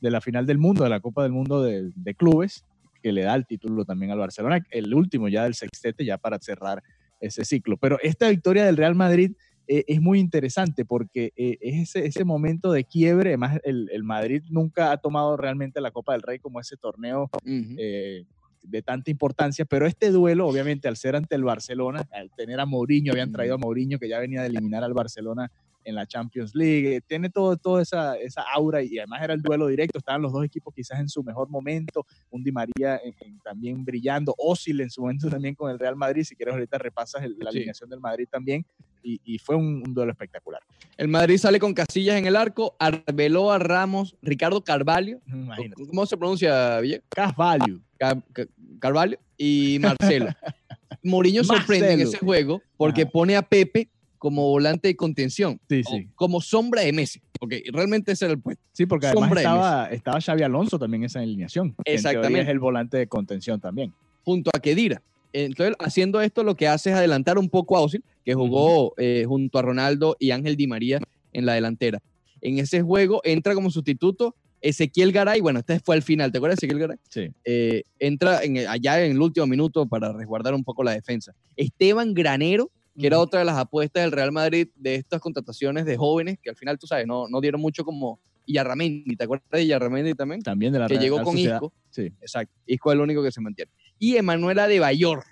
de 0.01 0.11
la 0.11 0.21
final 0.21 0.45
del 0.45 0.57
mundo, 0.57 0.83
de 0.83 0.89
la 0.89 0.99
Copa 0.99 1.23
del 1.23 1.31
Mundo 1.33 1.61
de, 1.63 1.91
de 1.95 2.13
clubes, 2.15 2.63
que 3.05 3.11
le 3.11 3.21
da 3.21 3.35
el 3.35 3.45
título 3.45 3.85
también 3.85 4.11
al 4.11 4.17
Barcelona, 4.17 4.65
el 4.71 4.91
último 4.91 5.27
ya 5.27 5.43
del 5.43 5.53
sextete, 5.53 6.03
ya 6.03 6.17
para 6.17 6.39
cerrar 6.39 6.81
ese 7.19 7.45
ciclo. 7.45 7.77
Pero 7.77 7.99
esta 8.01 8.29
victoria 8.29 8.65
del 8.65 8.77
Real 8.77 8.95
Madrid 8.95 9.33
eh, 9.67 9.83
es 9.87 10.01
muy 10.01 10.19
interesante 10.19 10.85
porque 10.85 11.31
eh, 11.35 11.59
es 11.61 11.95
ese, 11.95 12.07
ese 12.07 12.23
momento 12.23 12.71
de 12.71 12.83
quiebre, 12.83 13.29
además 13.29 13.59
el, 13.63 13.91
el 13.91 14.03
Madrid 14.03 14.41
nunca 14.49 14.91
ha 14.91 14.97
tomado 14.97 15.37
realmente 15.37 15.81
la 15.81 15.91
Copa 15.91 16.13
del 16.13 16.23
Rey 16.23 16.39
como 16.39 16.59
ese 16.59 16.77
torneo 16.77 17.29
eh, 17.45 18.25
de 18.63 18.81
tanta 18.81 19.11
importancia, 19.11 19.65
pero 19.65 19.85
este 19.85 20.09
duelo, 20.09 20.47
obviamente, 20.47 20.87
al 20.87 20.97
ser 20.97 21.15
ante 21.15 21.35
el 21.35 21.43
Barcelona, 21.43 22.07
al 22.11 22.31
tener 22.35 22.59
a 22.59 22.65
Mourinho, 22.65 23.11
habían 23.11 23.31
traído 23.31 23.53
a 23.53 23.59
Mourinho 23.59 23.99
que 23.99 24.09
ya 24.09 24.17
venía 24.17 24.41
de 24.41 24.47
eliminar 24.47 24.83
al 24.83 24.95
Barcelona 24.95 25.51
en 25.85 25.95
la 25.95 26.05
Champions 26.05 26.53
League, 26.55 26.99
tiene 27.07 27.29
todo, 27.29 27.55
toda 27.57 27.81
esa, 27.81 28.17
esa 28.17 28.41
aura 28.53 28.81
y 28.83 28.97
además 28.97 29.21
era 29.23 29.33
el 29.33 29.41
duelo 29.41 29.67
directo, 29.67 29.99
estaban 29.99 30.21
los 30.21 30.33
dos 30.33 30.43
equipos 30.43 30.73
quizás 30.75 30.99
en 30.99 31.07
su 31.07 31.23
mejor 31.23 31.49
momento, 31.49 32.05
un 32.31 32.43
Di 32.43 32.51
María 32.51 32.99
en- 33.03 33.13
en- 33.21 33.39
también 33.39 33.85
brillando, 33.85 34.33
Osil 34.37 34.81
en 34.81 34.89
su 34.89 35.01
momento 35.01 35.29
también 35.29 35.55
con 35.55 35.71
el 35.71 35.79
Real 35.79 35.95
Madrid, 35.95 36.23
si 36.23 36.35
quieres 36.35 36.53
ahorita 36.53 36.77
repasas 36.79 37.23
el- 37.23 37.37
la 37.39 37.51
Sí. 37.51 37.57
alineación 37.59 37.89
del 37.89 37.99
Madrid 38.01 38.27
también, 38.29 38.65
y, 39.03 39.21
y 39.23 39.37
fue 39.37 39.55
un, 39.55 39.83
un 39.85 39.93
duelo 39.93 40.11
espectacular. 40.11 40.61
El 40.97 41.07
Madrid 41.07 41.37
sale 41.37 41.59
con 41.59 41.73
Casillas 41.73 42.17
en 42.17 42.25
el 42.25 42.35
arco, 42.35 42.75
Arbeloa, 42.79 43.59
Ramos, 43.59 44.15
Ricardo 44.23 44.63
Carvalho. 44.63 45.19
Imagínate. 45.27 45.85
¿Cómo 45.87 46.05
se 46.07 46.17
pronuncia, 46.17 46.79
Villegas? 46.79 47.05
Cash 47.09 47.35
value. 47.35 47.79
Ca- 47.99 48.19
Ca- 48.33 48.47
Carvalho 48.79 49.17
y 49.37 49.77
Marcelo. 49.79 50.27
Mourinho 51.03 51.43
sorprende 51.43 51.93
en 51.93 51.99
ese 52.01 52.17
juego 52.17 52.61
porque 52.77 53.03
Ajá. 53.03 53.11
pone 53.11 53.35
a 53.35 53.41
Pepe 53.43 53.89
como 54.25 54.49
volante 54.49 54.87
de 54.87 54.95
contención, 54.95 55.59
Sí, 55.69 55.83
sí. 55.83 56.07
como 56.15 56.41
sombra 56.41 56.81
de 56.81 56.91
Messi, 56.91 57.21
porque 57.39 57.61
realmente 57.71 58.11
ese 58.13 58.25
era 58.25 58.33
el 58.33 58.39
puesto. 58.41 58.63
Sí, 58.73 58.87
porque 58.87 59.05
además 59.05 59.25
Sombra 59.29 59.41
estaba, 59.41 59.85
estaba 59.91 60.19
Xavi 60.19 60.41
Alonso 60.41 60.79
también 60.79 61.03
en 61.03 61.05
esa 61.05 61.19
alineación. 61.19 61.75
Exactamente. 61.85 62.41
es 62.41 62.47
el 62.47 62.57
volante 62.57 62.97
de 62.97 63.05
contención 63.05 63.61
también. 63.61 63.93
junto 64.23 64.49
a 64.51 64.59
Kedira. 64.59 65.03
Entonces, 65.31 65.75
haciendo 65.77 66.21
esto, 66.21 66.43
lo 66.43 66.55
que 66.55 66.67
hace 66.67 66.89
es 66.89 66.95
adelantar 66.95 67.37
un 67.37 67.49
poco 67.49 67.77
a 67.77 67.81
Osil, 67.81 68.03
que 68.25 68.33
jugó 68.33 68.95
eh, 68.97 69.25
junto 69.27 69.59
a 69.59 69.61
Ronaldo 69.61 70.15
y 70.19 70.31
Ángel 70.31 70.55
Di 70.55 70.65
María 70.65 70.99
en 71.31 71.45
la 71.45 71.53
delantera. 71.53 72.01
En 72.41 72.57
ese 72.57 72.81
juego 72.81 73.21
entra 73.23 73.53
como 73.53 73.69
sustituto 73.69 74.33
Ezequiel 74.59 75.11
Garay. 75.11 75.39
Bueno, 75.41 75.59
este 75.59 75.79
fue 75.79 75.95
al 75.95 76.01
final, 76.01 76.31
¿te 76.31 76.39
acuerdas 76.39 76.57
de 76.59 76.65
Ezequiel 76.65 76.79
Garay? 76.79 76.97
Sí. 77.09 77.27
Eh, 77.43 77.83
entra 77.99 78.43
en, 78.43 78.57
allá 78.67 79.05
en 79.05 79.11
el 79.11 79.21
último 79.21 79.45
minuto 79.45 79.85
para 79.85 80.11
resguardar 80.11 80.55
un 80.55 80.63
poco 80.63 80.83
la 80.83 80.93
defensa. 80.93 81.35
Esteban 81.55 82.15
Granero, 82.15 82.71
que 82.99 83.07
era 83.07 83.19
otra 83.19 83.39
de 83.39 83.45
las 83.45 83.57
apuestas 83.57 84.03
del 84.03 84.11
Real 84.11 84.31
Madrid 84.31 84.67
de 84.75 84.95
estas 84.95 85.19
contrataciones 85.21 85.85
de 85.85 85.97
jóvenes, 85.97 86.37
que 86.41 86.49
al 86.49 86.55
final, 86.55 86.77
tú 86.79 86.87
sabes, 86.87 87.05
no, 87.07 87.27
no 87.27 87.41
dieron 87.41 87.59
mucho 87.61 87.83
como 87.83 88.19
Yarramendi. 88.47 89.15
¿Te 89.15 89.23
acuerdas 89.25 89.45
de 89.51 89.67
Yarramendi 89.67 90.13
también? 90.13 90.41
También 90.41 90.71
de 90.73 90.79
la 90.79 90.87
que 90.87 90.93
Real 90.93 91.03
llegó 91.03 91.17
con 91.23 91.33
Sociedad. 91.33 91.55
Isco. 91.55 91.73
Sí. 91.89 92.11
Exacto. 92.21 92.53
Isco 92.65 92.91
es 92.91 92.95
el 92.95 93.01
único 93.01 93.23
que 93.23 93.31
se 93.31 93.41
mantiene. 93.41 93.71
Y 93.99 94.15
Emanuela 94.17 94.67
de 94.67 94.79
Bayor 94.79 95.23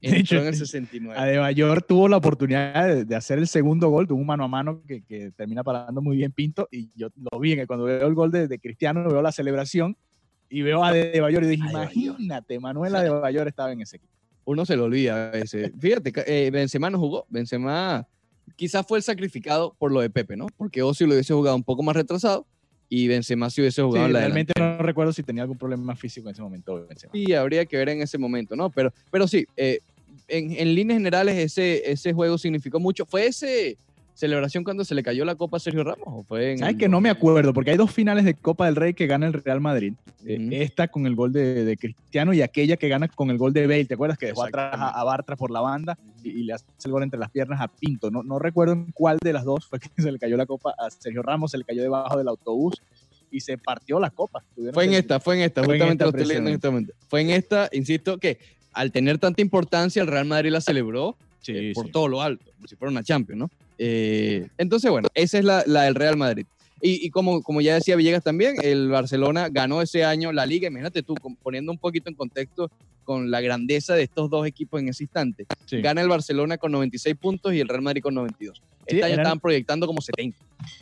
De 0.00 0.08
hecho, 0.10 0.36
entró 0.36 0.40
en 0.42 0.46
el 0.48 0.54
69. 0.54 1.20
Adebayor 1.20 1.82
tuvo 1.82 2.08
la 2.08 2.16
oportunidad 2.16 2.86
de, 2.88 3.04
de 3.04 3.16
hacer 3.16 3.38
el 3.38 3.48
segundo 3.48 3.88
gol, 3.90 4.06
tuvo 4.06 4.18
un 4.20 4.26
mano 4.26 4.44
a 4.44 4.48
mano 4.48 4.82
que, 4.86 5.02
que 5.02 5.30
termina 5.32 5.62
parando 5.62 6.00
muy 6.00 6.16
bien 6.16 6.32
Pinto 6.32 6.68
y 6.70 6.90
yo 6.94 7.08
lo 7.30 7.38
vi, 7.38 7.52
en- 7.52 7.66
cuando 7.66 7.84
veo 7.84 8.06
el 8.06 8.14
gol 8.14 8.30
de, 8.30 8.48
de 8.48 8.58
Cristiano, 8.58 9.06
veo 9.10 9.20
la 9.20 9.32
celebración 9.32 9.96
y 10.48 10.62
veo 10.62 10.82
a 10.82 10.88
Adebayor 10.88 11.44
y 11.44 11.48
dije, 11.48 11.62
Adebayor. 11.64 11.92
imagínate, 11.96 12.58
Manuel 12.60 12.96
Adebayor 12.96 13.46
estaba 13.48 13.72
en 13.72 13.82
ese 13.82 13.96
equipo. 13.96 14.12
Uno 14.50 14.66
se 14.66 14.76
lo 14.76 14.84
olvida 14.84 15.28
a 15.28 15.30
veces. 15.30 15.70
Fíjate, 15.80 16.12
eh, 16.26 16.50
Benzema 16.50 16.90
no 16.90 16.98
jugó. 16.98 17.26
Benzema 17.28 18.06
quizás 18.56 18.84
fue 18.86 18.98
el 18.98 19.04
sacrificado 19.04 19.74
por 19.78 19.92
lo 19.92 20.00
de 20.00 20.10
Pepe, 20.10 20.36
¿no? 20.36 20.46
Porque 20.56 20.82
Ozil 20.82 21.06
lo 21.08 21.14
hubiese 21.14 21.32
jugado 21.32 21.56
un 21.56 21.62
poco 21.62 21.82
más 21.82 21.94
retrasado 21.94 22.46
y 22.88 23.06
Benzema 23.06 23.48
sí 23.48 23.60
hubiese 23.60 23.76
Sí, 23.76 23.82
jugado 23.82 24.06
en 24.06 24.12
la 24.12 24.20
realmente 24.20 24.52
no 24.58 24.78
recuerdo 24.78 25.12
si 25.12 25.22
tenía 25.22 25.42
algún 25.42 25.56
problema 25.56 25.94
físico 25.94 26.28
en 26.28 26.32
ese 26.32 26.42
momento. 26.42 26.86
Benzema. 26.88 27.12
Sí, 27.12 27.32
habría 27.32 27.64
que 27.64 27.76
ver 27.76 27.90
en 27.90 28.02
ese 28.02 28.18
momento, 28.18 28.56
¿no? 28.56 28.70
Pero, 28.70 28.92
pero 29.10 29.28
sí, 29.28 29.46
eh, 29.56 29.78
en, 30.26 30.52
en 30.52 30.74
líneas 30.74 30.98
generales 30.98 31.36
ese, 31.36 31.90
ese 31.90 32.12
juego 32.12 32.36
significó 32.36 32.80
mucho. 32.80 33.06
¿Fue 33.06 33.26
ese 33.26 33.78
celebración 34.14 34.64
cuando 34.64 34.84
se 34.84 34.94
le 34.94 35.02
cayó 35.02 35.24
la 35.24 35.34
copa 35.34 35.56
a 35.56 35.60
Sergio 35.60 35.82
Ramos? 35.84 36.04
¿O 36.06 36.22
fue 36.24 36.52
en 36.52 36.58
¿Sabes 36.58 36.74
el- 36.74 36.78
que 36.80 36.88
no 36.88 37.00
me 37.00 37.10
acuerdo? 37.10 37.52
Porque 37.54 37.70
hay 37.70 37.76
dos 37.76 37.90
finales 37.90 38.24
de 38.24 38.34
Copa 38.34 38.66
del 38.66 38.76
Rey 38.76 38.94
que 38.94 39.06
gana 39.06 39.26
el 39.26 39.32
Real 39.32 39.60
Madrid. 39.60 39.94
Eh, 40.26 40.48
esta 40.52 40.88
con 40.88 41.06
el 41.06 41.14
gol 41.14 41.32
de, 41.32 41.64
de 41.64 41.76
Cristiano 41.76 42.32
y 42.34 42.42
aquella 42.42 42.76
que 42.76 42.88
gana 42.88 43.08
con 43.08 43.30
el 43.30 43.38
gol 43.38 43.52
de 43.52 43.66
Bale. 43.66 43.86
¿Te 43.86 43.94
acuerdas 43.94 44.18
que 44.18 44.26
dejó 44.26 44.44
atrás 44.44 44.74
a, 44.78 44.88
a 44.90 45.04
Bartra 45.04 45.36
por 45.36 45.50
la 45.50 45.60
banda 45.60 45.96
y, 46.22 46.28
y 46.30 46.42
le 46.42 46.52
hace 46.52 46.64
el 46.84 46.90
gol 46.92 47.02
entre 47.02 47.18
las 47.18 47.30
piernas 47.30 47.60
a 47.60 47.68
Pinto? 47.68 48.10
No, 48.10 48.22
no 48.22 48.38
recuerdo 48.38 48.74
en 48.74 48.92
cuál 48.92 49.18
de 49.22 49.32
las 49.32 49.44
dos 49.44 49.66
fue 49.66 49.80
que 49.80 49.88
se 50.02 50.12
le 50.12 50.18
cayó 50.18 50.36
la 50.36 50.46
copa 50.46 50.74
a 50.78 50.90
Sergio 50.90 51.22
Ramos, 51.22 51.50
se 51.52 51.58
le 51.58 51.64
cayó 51.64 51.82
debajo 51.82 52.18
del 52.18 52.28
autobús 52.28 52.82
y 53.30 53.40
se 53.40 53.56
partió 53.56 53.98
la 54.00 54.10
copa. 54.10 54.42
Tuvieron 54.54 54.74
Fue 54.74 54.84
en 54.84 54.90
que- 54.90 54.98
esta, 54.98 55.20
fue 55.20 55.36
en 55.36 55.42
esta, 55.42 55.62
Fue 55.64 55.76
en 55.76 55.80
justamente 55.80 56.04
esta 56.04 56.04
lo 56.04 56.10
estoy 56.18 56.28
leyendo 56.28 56.50
en 56.50 56.54
este 56.56 56.68
momento. 56.68 56.92
Fue 57.08 57.20
en 57.22 57.30
esta, 57.30 57.68
insisto, 57.72 58.18
que 58.18 58.38
al 58.72 58.92
tener 58.92 59.18
tanta 59.18 59.40
importancia, 59.40 60.02
el 60.02 60.08
Real 60.08 60.26
Madrid 60.26 60.50
la 60.50 60.60
celebró 60.60 61.16
Sí, 61.40 61.52
eh, 61.56 61.72
por 61.74 61.86
sí. 61.86 61.92
todo 61.92 62.06
lo 62.06 62.20
alto, 62.20 62.44
como 62.54 62.66
si 62.68 62.76
fuera 62.76 62.90
una 62.92 63.02
Champions, 63.02 63.38
¿no? 63.38 63.50
Eh, 63.82 64.46
entonces, 64.58 64.90
bueno, 64.90 65.08
esa 65.14 65.38
es 65.38 65.44
la, 65.44 65.64
la 65.66 65.84
del 65.84 65.94
Real 65.94 66.16
Madrid. 66.18 66.44
Y, 66.82 67.06
y 67.06 67.10
como, 67.10 67.42
como 67.42 67.60
ya 67.62 67.74
decía 67.74 67.96
Villegas 67.96 68.22
también, 68.22 68.56
el 68.62 68.88
Barcelona 68.88 69.48
ganó 69.50 69.80
ese 69.80 70.04
año 70.04 70.32
la 70.32 70.44
liga. 70.44 70.68
Imagínate 70.68 71.02
tú, 71.02 71.14
poniendo 71.42 71.72
un 71.72 71.78
poquito 71.78 72.10
en 72.10 72.14
contexto 72.14 72.70
con 73.04 73.30
la 73.30 73.40
grandeza 73.40 73.94
de 73.94 74.02
estos 74.02 74.28
dos 74.28 74.46
equipos 74.46 74.80
en 74.80 74.88
ese 74.88 75.04
instante. 75.04 75.46
Sí. 75.64 75.80
Gana 75.80 76.02
el 76.02 76.08
Barcelona 76.08 76.58
con 76.58 76.72
96 76.72 77.16
puntos 77.16 77.54
y 77.54 77.60
el 77.60 77.68
Real 77.68 77.80
Madrid 77.82 78.02
con 78.02 78.14
92. 78.14 78.60
Este 78.80 78.96
Sí, 78.96 79.02
año 79.02 79.06
eran- 79.14 79.20
estaban 79.20 79.40
proyectando 79.40 79.86
como 79.86 80.00
70. 80.02 80.36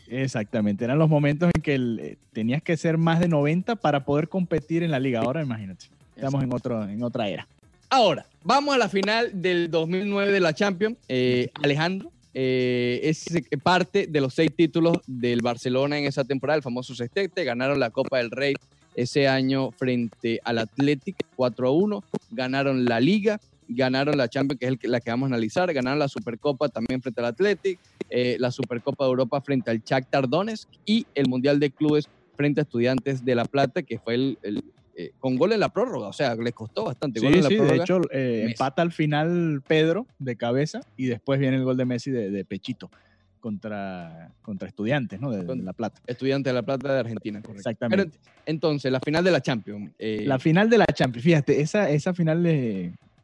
Exactamente, 0.09 0.85
eran 0.85 0.99
los 0.99 1.09
momentos 1.09 1.51
en 1.55 1.63
que 1.63 1.75
el- 1.75 2.01
eh, 2.03 2.17
tenías 2.33 2.63
que 2.63 2.77
ser 2.77 2.99
más 2.99 3.21
de 3.21 3.29
90 3.29 3.77
para 3.77 4.05
poder 4.05 4.29
competir 4.29 4.83
en 4.83 4.91
la 4.91 4.99
liga. 5.01 5.21
Ahora 5.21 5.43
imagínate, 5.43 5.87
estamos 6.17 6.43
en, 6.43 6.53
otro, 6.53 6.85
en 6.85 7.03
otra 7.03 7.29
era. 7.29 7.47
Ahora, 7.91 8.27
vamos 8.45 8.75
a 8.75 8.79
la 8.79 8.89
final 8.89 9.31
del 9.41 9.71
2009 9.71 10.33
de 10.33 10.41
la 10.41 10.53
Champions. 10.55 10.97
Eh, 11.09 11.51
Alejandro 11.63 12.11
eh, 12.35 13.01
es 13.03 13.25
parte 13.63 14.07
de 14.07 14.21
los 14.21 14.35
seis 14.35 14.51
títulos 14.55 14.99
del 15.07 15.43
Barcelona 15.43 15.99
en 15.99 16.05
esa 16.05 16.25
temporada, 16.25 16.57
el 16.57 16.63
famoso 16.63 16.95
sextete. 16.95 17.45
Ganaron 17.45 17.81
la 17.81 17.91
Copa 17.91 18.19
del 18.19 18.31
Rey 18.31 18.55
ese 18.95 19.29
año 19.29 19.71
frente 19.73 20.41
al 20.45 20.59
Athletic 20.59 21.17
4 21.37 21.69
a 21.69 21.71
1. 21.71 22.05
Ganaron 22.31 22.85
la 22.85 23.01
Liga 23.01 23.41
ganaron 23.69 24.17
la 24.17 24.29
Champions, 24.29 24.61
que 24.61 24.87
es 24.87 24.91
la 24.91 25.01
que 25.01 25.11
vamos 25.11 25.27
a 25.27 25.35
analizar, 25.35 25.73
ganaron 25.73 25.99
la 25.99 26.09
Supercopa 26.09 26.69
también 26.69 27.03
frente 27.03 27.21
al 27.21 27.27
Athletic, 27.27 27.79
eh, 28.09 28.37
la 28.41 28.51
Supercopa 28.51 29.05
de 29.05 29.11
Europa 29.11 29.41
frente 29.41 29.71
al 29.71 29.83
Shakhtar 29.85 30.29
Donetsk 30.29 30.69
y 30.87 31.07
el 31.15 31.29
Mundial 31.29 31.61
de 31.61 31.71
Clubes 31.71 32.09
frente 32.37 32.61
a 32.61 32.63
Estudiantes 32.63 33.25
de 33.25 33.35
La 33.35 33.45
Plata, 33.45 33.83
que 33.83 33.99
fue 33.99 34.15
el, 34.15 34.65
eh, 35.01 35.13
con 35.21 35.37
gol 35.37 35.53
en 35.53 35.61
la 35.61 35.69
prórroga, 35.69 36.09
o 36.09 36.13
sea, 36.13 36.35
les 36.35 36.53
costó 36.53 36.85
bastante. 36.85 37.21
gol 37.21 37.31
Sí, 37.33 37.39
en 37.39 37.43
la 37.45 37.49
sí, 37.49 37.55
de 37.55 37.61
prórroga. 37.61 37.83
hecho 37.85 38.01
eh, 38.11 38.47
empata 38.49 38.83
al 38.83 38.91
final 38.91 39.63
Pedro 39.67 40.07
de 40.19 40.35
cabeza 40.37 40.81
y 40.97 41.07
después 41.07 41.39
viene 41.39 41.57
el 41.57 41.63
gol 41.65 41.77
de 41.77 41.85
Messi 41.85 42.11
de, 42.11 42.31
de 42.31 42.45
pechito 42.45 42.91
contra, 43.39 44.33
contra 44.43 44.67
estudiantes, 44.67 45.21
¿no? 45.21 45.31
De, 45.31 45.57
La 45.63 45.73
Plata. 45.73 46.01
Estudiantes 46.07 46.51
de 46.51 46.55
La 46.55 46.63
Plata 46.65 46.93
de 46.93 46.99
Argentina, 46.99 47.41
correcto. 47.41 47.61
Exactamente. 47.61 48.19
Pero, 48.19 48.33
entonces, 48.47 48.91
la 48.91 48.99
final 48.99 49.23
de 49.23 49.31
la 49.31 49.41
Champions. 49.41 49.93
eh, 49.99 50.25
La 50.27 50.41
final 50.41 50.69
de 50.69 50.79
la 50.79 50.87
Champions, 50.87 51.25
fíjate, 51.25 51.61
esa, 51.61 51.89
esa 51.91 52.13
final 52.13 52.43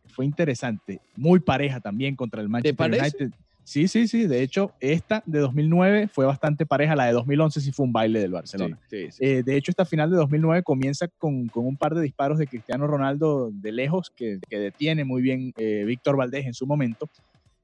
fue 0.06 0.24
interesante, 0.24 1.00
muy 1.16 1.40
pareja 1.40 1.80
también 1.80 2.14
contra 2.14 2.40
el 2.40 2.48
Manchester 2.48 2.76
parece? 2.76 3.16
United. 3.24 3.38
Sí, 3.64 3.88
sí, 3.88 4.06
sí, 4.06 4.26
de 4.26 4.42
hecho, 4.42 4.72
esta 4.78 5.22
de 5.24 5.38
2009 5.40 6.08
fue 6.08 6.26
bastante 6.26 6.66
pareja, 6.66 6.94
la 6.94 7.06
de 7.06 7.12
2011 7.12 7.60
sí 7.60 7.72
fue 7.72 7.86
un 7.86 7.92
baile 7.92 8.20
del 8.20 8.32
Barcelona. 8.32 8.78
sí, 8.88 9.06
sí, 9.06 9.12
sí. 9.12 9.24
Eh, 9.24 9.42
de 9.42 9.56
hecho, 9.56 9.70
esta 9.70 9.86
final 9.86 10.10
de 10.10 10.16
2009 10.16 10.62
comienza 10.62 11.08
con, 11.08 11.48
con 11.48 11.66
un 11.66 11.76
par 11.76 11.94
de 11.94 12.02
disparos 12.02 12.38
de 12.38 12.46
Cristiano 12.46 12.86
Ronaldo 12.86 13.50
de 13.52 13.72
lejos 13.72 14.10
que, 14.10 14.38
que 14.48 14.58
detiene 14.58 15.04
muy 15.04 15.22
bien 15.22 15.52
eh, 15.56 15.84
Víctor 15.86 16.16
Valdés 16.16 16.46
en 16.46 16.54
su 16.54 16.66
momento. 16.66 17.08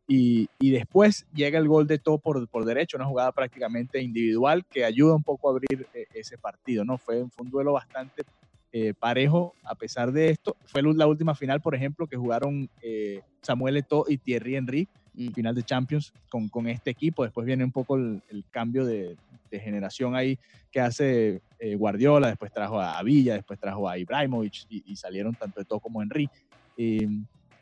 Y, 0.09 0.49
y 0.59 0.71
después 0.71 1.25
llega 1.33 1.59
el 1.59 1.69
gol 1.69 1.87
de 1.87 1.99
todo 1.99 2.19
por, 2.19 2.49
por 2.49 2.65
derecho, 2.65 2.97
una 2.97 3.07
jugada 3.07 3.31
prácticamente 3.31 4.03
individual 4.03 4.65
que 4.69 4.85
ayuda 4.85 5.15
un 5.15 5.23
poco 5.23 5.49
a 5.49 5.53
abrir 5.53 5.87
eh, 5.95 6.07
ese 6.15 6.37
partido. 6.37 6.85
¿no? 6.85 6.99
Fue, 6.99 7.29
fue 7.31 7.45
un 7.45 7.51
duelo 7.51 7.75
bastante 7.75 8.25
eh, 8.73 8.95
parejo 8.97 9.53
a 9.65 9.75
pesar 9.75 10.13
de 10.13 10.31
esto. 10.31 10.57
Fue 10.65 10.83
la 10.83 11.07
última 11.09 11.35
final, 11.35 11.61
por 11.61 11.75
ejemplo, 11.75 12.07
que 12.07 12.17
jugaron 12.17 12.71
eh, 12.83 13.21
Samuel 13.43 13.79
Eto'o 13.79 14.05
y 14.09 14.19
Thierry 14.19 14.55
Henry. 14.55 14.89
Final 15.35 15.55
de 15.55 15.63
Champions 15.63 16.13
con, 16.29 16.49
con 16.49 16.67
este 16.69 16.91
equipo. 16.91 17.25
Después 17.25 17.47
viene 17.47 17.65
un 17.65 17.73
poco 17.73 17.97
el, 17.97 18.23
el 18.31 18.45
cambio 18.51 18.85
de, 18.85 19.17
de 19.51 19.61
generación 19.61 20.15
ahí 20.15 20.39
que 20.71 20.81
hace 20.81 21.43
eh, 21.59 21.75
Guardiola, 21.75 22.29
después 22.29 22.53
trajo 22.53 22.81
a 22.81 23.03
Villa, 23.03 23.35
después 23.35 23.59
trajo 23.59 23.89
a 23.89 23.99
Ibrahimovic 23.99 24.67
y, 24.69 24.93
y 24.93 24.97
salieron 24.97 25.35
tanto 25.35 25.61
de 25.61 25.67
todo 25.67 25.81
como 25.81 26.01
Henry. 26.01 26.29
Eh, 26.77 27.09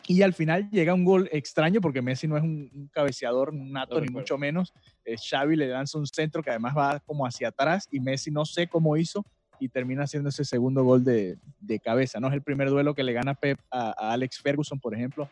y 0.07 0.23
al 0.23 0.33
final 0.33 0.71
llega 0.71 0.95
un 0.95 1.05
gol 1.05 1.29
extraño 1.33 1.81
porque 1.81 2.01
Messi 2.01 2.27
no 2.27 2.37
es 2.37 2.43
un, 2.43 2.71
un 2.75 2.89
cabeceador 2.89 3.53
nato, 3.53 4.01
ni 4.01 4.09
mucho 4.09 4.39
menos. 4.39 4.73
Eh, 5.05 5.17
Xavi 5.19 5.57
le 5.57 5.69
lanza 5.69 5.99
un 5.99 6.07
centro 6.07 6.43
que 6.43 6.51
además 6.51 6.75
va 6.77 7.01
como 7.01 7.27
hacia 7.27 7.49
atrás 7.49 7.89
y 7.91 8.01
Messi 8.01 8.31
no 8.31 8.45
sé 8.45 8.69
cómo 8.69 8.97
hizo 8.97 9.25
y 9.61 9.69
termina 9.69 10.05
haciendo 10.05 10.29
ese 10.29 10.45
segundo 10.45 10.85
gol 10.85 11.05
de, 11.05 11.37
de 11.61 11.79
cabeza. 11.79 12.21
No 12.21 12.29
es 12.29 12.35
el 12.35 12.43
primer 12.43 12.71
duelo 12.71 12.95
que 12.95 13.03
le 13.03 13.13
gana 13.13 13.35
Pep 13.35 13.59
a, 13.71 13.91
a 13.91 14.13
Alex 14.13 14.41
Ferguson, 14.41 14.79
por 14.79 14.95
ejemplo, 14.95 15.29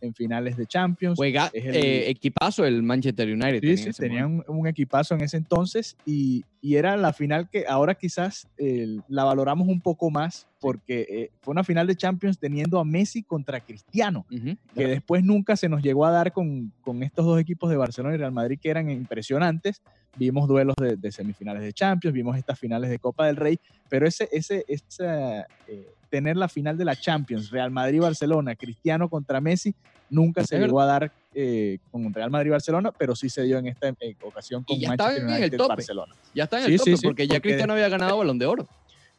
en 0.00 0.14
finales 0.14 0.56
de 0.56 0.66
Champions. 0.66 1.16
Juega 1.16 1.50
el- 1.52 1.76
eh, 1.76 2.10
equipazo 2.10 2.64
el 2.64 2.82
Manchester 2.82 3.28
United. 3.28 3.60
Sí, 3.60 3.76
sí, 3.76 3.90
tenían 4.00 4.42
un, 4.48 4.56
un 4.58 4.66
equipazo 4.66 5.14
en 5.14 5.22
ese 5.22 5.36
entonces 5.36 5.96
y, 6.06 6.44
y 6.60 6.76
era 6.76 6.96
la 6.96 7.12
final 7.12 7.48
que 7.50 7.64
ahora 7.68 7.94
quizás 7.94 8.48
eh, 8.58 8.98
la 9.08 9.24
valoramos 9.24 9.68
un 9.68 9.80
poco 9.80 10.10
más 10.10 10.46
porque 10.60 11.06
eh, 11.08 11.30
fue 11.40 11.52
una 11.52 11.64
final 11.64 11.86
de 11.86 11.96
Champions 11.96 12.38
teniendo 12.38 12.78
a 12.78 12.84
Messi 12.84 13.22
contra 13.22 13.60
Cristiano, 13.60 14.26
que 14.74 14.86
después 14.86 15.24
nunca 15.24 15.56
se 15.56 15.68
nos 15.70 15.82
llegó 15.82 16.04
a 16.04 16.10
dar 16.10 16.32
con, 16.32 16.72
con 16.82 17.02
estos 17.02 17.24
dos 17.24 17.40
equipos 17.40 17.70
de 17.70 17.76
Barcelona 17.76 18.14
y 18.14 18.18
Real 18.18 18.32
Madrid 18.32 18.58
que 18.60 18.68
eran 18.70 18.90
impresionantes. 18.90 19.80
Vimos 20.16 20.48
duelos 20.48 20.74
de, 20.76 20.96
de 20.96 21.12
semifinales 21.12 21.62
de 21.62 21.72
Champions, 21.72 22.12
vimos 22.12 22.36
estas 22.36 22.58
finales 22.58 22.90
de 22.90 22.98
Copa 22.98 23.26
del 23.26 23.36
Rey, 23.36 23.58
pero 23.88 24.06
ese, 24.08 24.28
ese, 24.32 24.64
esa, 24.66 25.46
eh, 25.68 25.86
tener 26.10 26.36
la 26.36 26.48
final 26.48 26.76
de 26.76 26.84
la 26.84 26.96
Champions, 26.96 27.50
Real 27.50 27.70
Madrid-Barcelona, 27.70 28.56
Cristiano 28.56 29.08
contra 29.08 29.40
Messi, 29.40 29.74
nunca 30.10 30.44
se 30.44 30.58
llegó 30.58 30.80
a 30.80 30.86
dar 30.86 31.12
eh, 31.34 31.78
con 31.90 32.12
Real 32.12 32.30
Madrid-Barcelona, 32.30 32.92
pero 32.92 33.14
sí 33.14 33.30
se 33.30 33.42
dio 33.44 33.58
en 33.58 33.68
esta 33.68 33.88
eh, 34.00 34.16
ocasión 34.22 34.64
con 34.64 34.76
Manchester 34.80 34.92
estaban 34.92 35.16
en 35.16 35.28
el 35.28 35.40
United 35.42 35.58
tope. 35.58 35.68
Barcelona. 35.68 36.14
Ya 36.34 36.44
está 36.44 36.58
en 36.58 36.64
el 36.64 36.72
sí, 36.72 36.78
tope 36.78 36.96
sí, 36.96 37.06
porque 37.06 37.26
ya 37.28 37.40
Cristiano 37.40 37.72
había 37.72 37.88
ganado 37.88 38.18
Balón 38.18 38.38
de 38.38 38.46
Oro. 38.46 38.68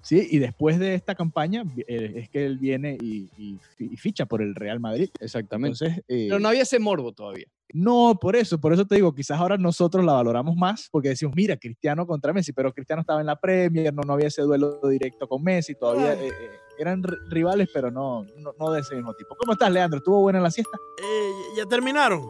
Sí, 0.04 0.28
y 0.32 0.40
después 0.40 0.80
de 0.80 0.96
esta 0.96 1.14
campaña 1.16 1.64
eh, 1.88 2.14
es 2.16 2.30
que 2.30 2.46
él 2.46 2.58
viene 2.58 2.98
y, 3.02 3.30
y 3.38 3.58
fi- 3.78 3.90
y 3.92 3.98
ficha 3.98 4.26
por 4.26 4.42
el 4.42 4.56
Real 4.56 4.80
Madrid. 4.80 5.10
Exactamente. 5.20 5.78
Entonces, 5.86 6.04
eh, 6.08 6.26
Pero 6.30 6.40
no 6.40 6.50
había 6.50 6.64
ese 6.64 6.80
morbo 6.80 7.12
todavía. 7.14 7.46
No, 7.74 8.18
por 8.20 8.36
eso, 8.36 8.60
por 8.60 8.74
eso 8.74 8.86
te 8.86 8.96
digo, 8.96 9.14
quizás 9.14 9.40
ahora 9.40 9.58
nosotros 9.58 10.04
la 10.04 10.14
valoramos 10.14 10.56
más, 10.58 10.90
porque 10.92 11.10
decimos, 11.10 11.36
mira, 11.38 11.56
Cristiano 11.56 12.06
contra 12.06 12.34
Messi, 12.34 12.52
pero 12.52 12.74
Cristiano 12.74 13.02
estaba 13.02 13.22
en 13.22 13.28
la 13.28 13.38
Premier, 13.40 13.94
no, 13.94 14.02
no 14.06 14.14
había 14.14 14.28
ese 14.28 14.42
duelo 14.42 14.82
directo 14.90 15.28
con 15.28 15.42
Messi, 15.44 15.76
todavía 15.76 16.14
eh, 16.16 16.28
eh, 16.28 16.50
eran 16.80 17.02
ri- 17.02 17.18
rivales, 17.30 17.70
pero 17.74 17.90
no, 17.92 18.26
no, 18.38 18.54
no 18.60 18.72
de 18.72 18.82
ese 18.82 18.96
mismo 18.96 19.14
tipo. 19.14 19.36
¿Cómo 19.36 19.54
estás, 19.54 19.72
Leandro? 19.72 20.00
¿Estuvo 20.00 20.20
buena 20.20 20.42
la 20.42 20.52
siesta? 20.52 20.78
Eh, 21.02 21.32
ya 21.58 21.66
terminaron. 21.66 22.22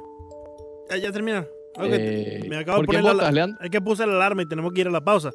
Ya, 0.89 0.97
ya 0.97 1.11
terminaron. 1.11 1.47
Ok, 1.75 1.85
Eh, 1.89 2.41
me 2.49 2.57
acabo 2.57 2.79
de 2.81 2.85
¿Por 2.85 2.95
qué 2.95 3.01
poner 3.01 3.15
la-? 3.33 3.57
Es 3.61 3.69
que 3.71 3.81
puse 3.81 4.05
la 4.05 4.13
alarma 4.13 4.41
y 4.43 4.45
tenemos 4.47 4.71
que 4.73 4.81
ir 4.81 4.87
a 4.89 4.91
la 4.91 5.01
pausa. 5.03 5.31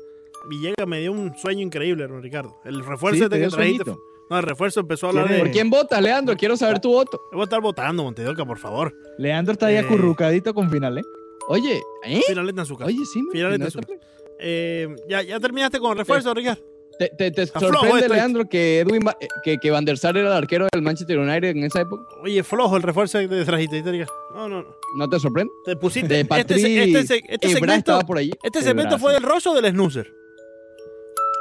Villegas 0.49 0.87
me 0.87 1.01
dio 1.01 1.13
un 1.13 1.37
sueño 1.37 1.63
increíble, 1.63 2.07
Ricardo. 2.07 2.57
El 2.65 2.85
refuerzo 2.85 3.17
Sí, 3.19 3.23
este 3.25 3.37
te 3.39 3.43
que 3.45 3.49
trajiste. 3.51 3.85
sueñito. 3.85 4.03
No, 4.29 4.39
el 4.39 4.43
refuerzo 4.43 4.81
empezó 4.81 5.07
a 5.07 5.11
hablar 5.11 5.25
¿Quiere- 5.27 5.39
de. 5.39 5.45
¿Por 5.45 5.53
quién 5.53 5.71
votas, 5.71 6.03
Leandro? 6.03 6.37
Quiero 6.37 6.57
saber 6.57 6.81
tu 6.81 6.91
voto. 6.91 7.21
Voy 7.33 7.43
a 7.43 7.45
estar 7.45 7.61
votando, 7.61 8.03
Montedoca, 8.03 8.45
por 8.45 8.59
favor. 8.59 8.93
Leandro 9.19 9.53
está 9.53 9.67
ahí 9.67 9.77
Eh. 9.77 9.81
acurrucadito 9.81 10.53
con 10.53 10.69
final, 10.71 10.99
¿eh? 10.99 11.03
Oye, 11.49 11.81
¿eh? 12.05 12.23
Finaleta 12.27 12.63
en 12.63 12.67
su 12.67 12.77
casa. 12.77 12.89
Oye, 12.89 13.05
sí, 13.13 13.23
me- 13.23 13.31
Finaleta 13.33 13.71
su 13.71 13.79
está- 13.79 13.95
Eh, 14.41 14.89
¿ya, 15.09 15.23
¿Ya 15.23 15.39
terminaste 15.41 15.79
con 15.79 15.93
el 15.93 15.99
refuerzo, 15.99 16.35
Ricardo? 16.35 16.61
¿Te, 16.99 17.11
te, 17.11 17.31
te 17.31 17.47
sorprende, 17.47 17.99
esto. 18.01 18.15
Leandro, 18.15 18.45
que 18.49 18.81
Edwin 18.81 19.03
Va- 19.07 19.17
eh, 19.21 19.29
que, 19.45 19.59
que 19.59 19.71
Van 19.71 19.85
der 19.85 19.99
Sar 19.99 20.17
era 20.17 20.29
el 20.29 20.35
arquero 20.35 20.67
del 20.73 20.83
Manchester 20.83 21.19
United 21.19 21.51
en 21.51 21.65
esa 21.65 21.83
época? 21.83 22.03
Oye, 22.23 22.43
flojo 22.43 22.77
el 22.77 22.83
refuerzo 22.83 23.19
que 23.19 23.29
te 23.29 23.45
trajiste. 23.45 23.83
Ricardo. 23.83 24.13
No, 24.35 24.49
no, 24.49 24.63
no. 24.63 24.69
¿No 24.97 25.09
te 25.09 25.21
sorprende? 25.21 25.53
Te 25.67 25.77
pusiste. 25.77 26.09
De 26.09 26.21
este, 26.21 26.29
Patrick 26.29 26.59
este, 26.59 27.01
este 27.01 27.15
Ebra 27.35 27.49
segmento, 27.51 27.75
estaba 27.77 28.01
por 28.01 28.17
allí. 28.19 28.33
este 28.43 28.63
segmento 28.63 28.99
fue 28.99 29.13
del 29.13 29.23
Rosso 29.23 29.53
o 29.53 29.55
del 29.61 29.71
Snoozer. 29.73 30.11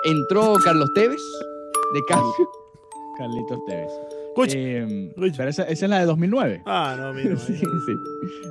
Entró 0.05 0.53
Carlos 0.63 0.89
Tevez 0.93 1.21
de 1.93 2.01
cambio. 2.07 2.31
Carlitos 3.17 3.59
Tevez. 3.67 3.91
Escucha. 4.27 4.53
Eh, 4.57 5.13
pero 5.37 5.49
esa, 5.49 5.63
esa 5.63 5.85
es 5.85 5.89
la 5.89 5.99
de 5.99 6.05
2009. 6.05 6.61
Ah, 6.65 6.95
no, 6.99 7.13
mira. 7.13 7.37
sí, 7.47 7.55
sí. 7.57 7.65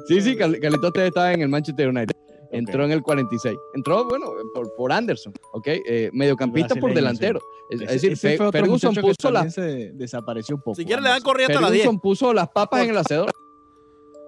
Sí, 0.09 0.21
sí, 0.21 0.37
Carlitos 0.37 0.93
Tevez 0.93 1.09
estaba 1.09 1.33
en 1.33 1.43
el 1.43 1.49
Manchester 1.49 1.89
United. 1.89 2.15
Entró 2.51 2.85
en 2.85 2.93
el 2.93 3.03
46. 3.03 3.57
Entró, 3.75 4.05
bueno, 4.09 4.27
por, 4.55 4.73
por 4.77 4.93
Anderson, 4.93 5.33
¿ok? 5.55 5.67
Eh, 5.67 6.11
mediocampista 6.13 6.77
por 6.77 6.95
delantero. 6.95 7.41
Es, 7.69 7.81
es 7.81 7.89
decir, 8.03 8.17
Fe- 8.17 8.39
Ferguson 8.53 8.95
puso, 8.95 9.31
las, 9.33 9.53
también 9.55 9.73
se 9.91 9.91
desapareció 9.95 10.55
un 10.55 10.63
poco. 10.63 10.77
Si 10.77 10.85
quieres 10.85 11.03
le 11.03 11.11
dan 11.11 11.23
corriente 11.23 11.55
a 11.55 11.61
las 11.61 11.73
10. 11.73 11.83
Ferguson 11.83 12.01
puso 12.01 12.33
las 12.33 12.49
papas 12.51 12.85
en 12.85 12.91
el 12.91 12.97
hacedor. 12.97 13.33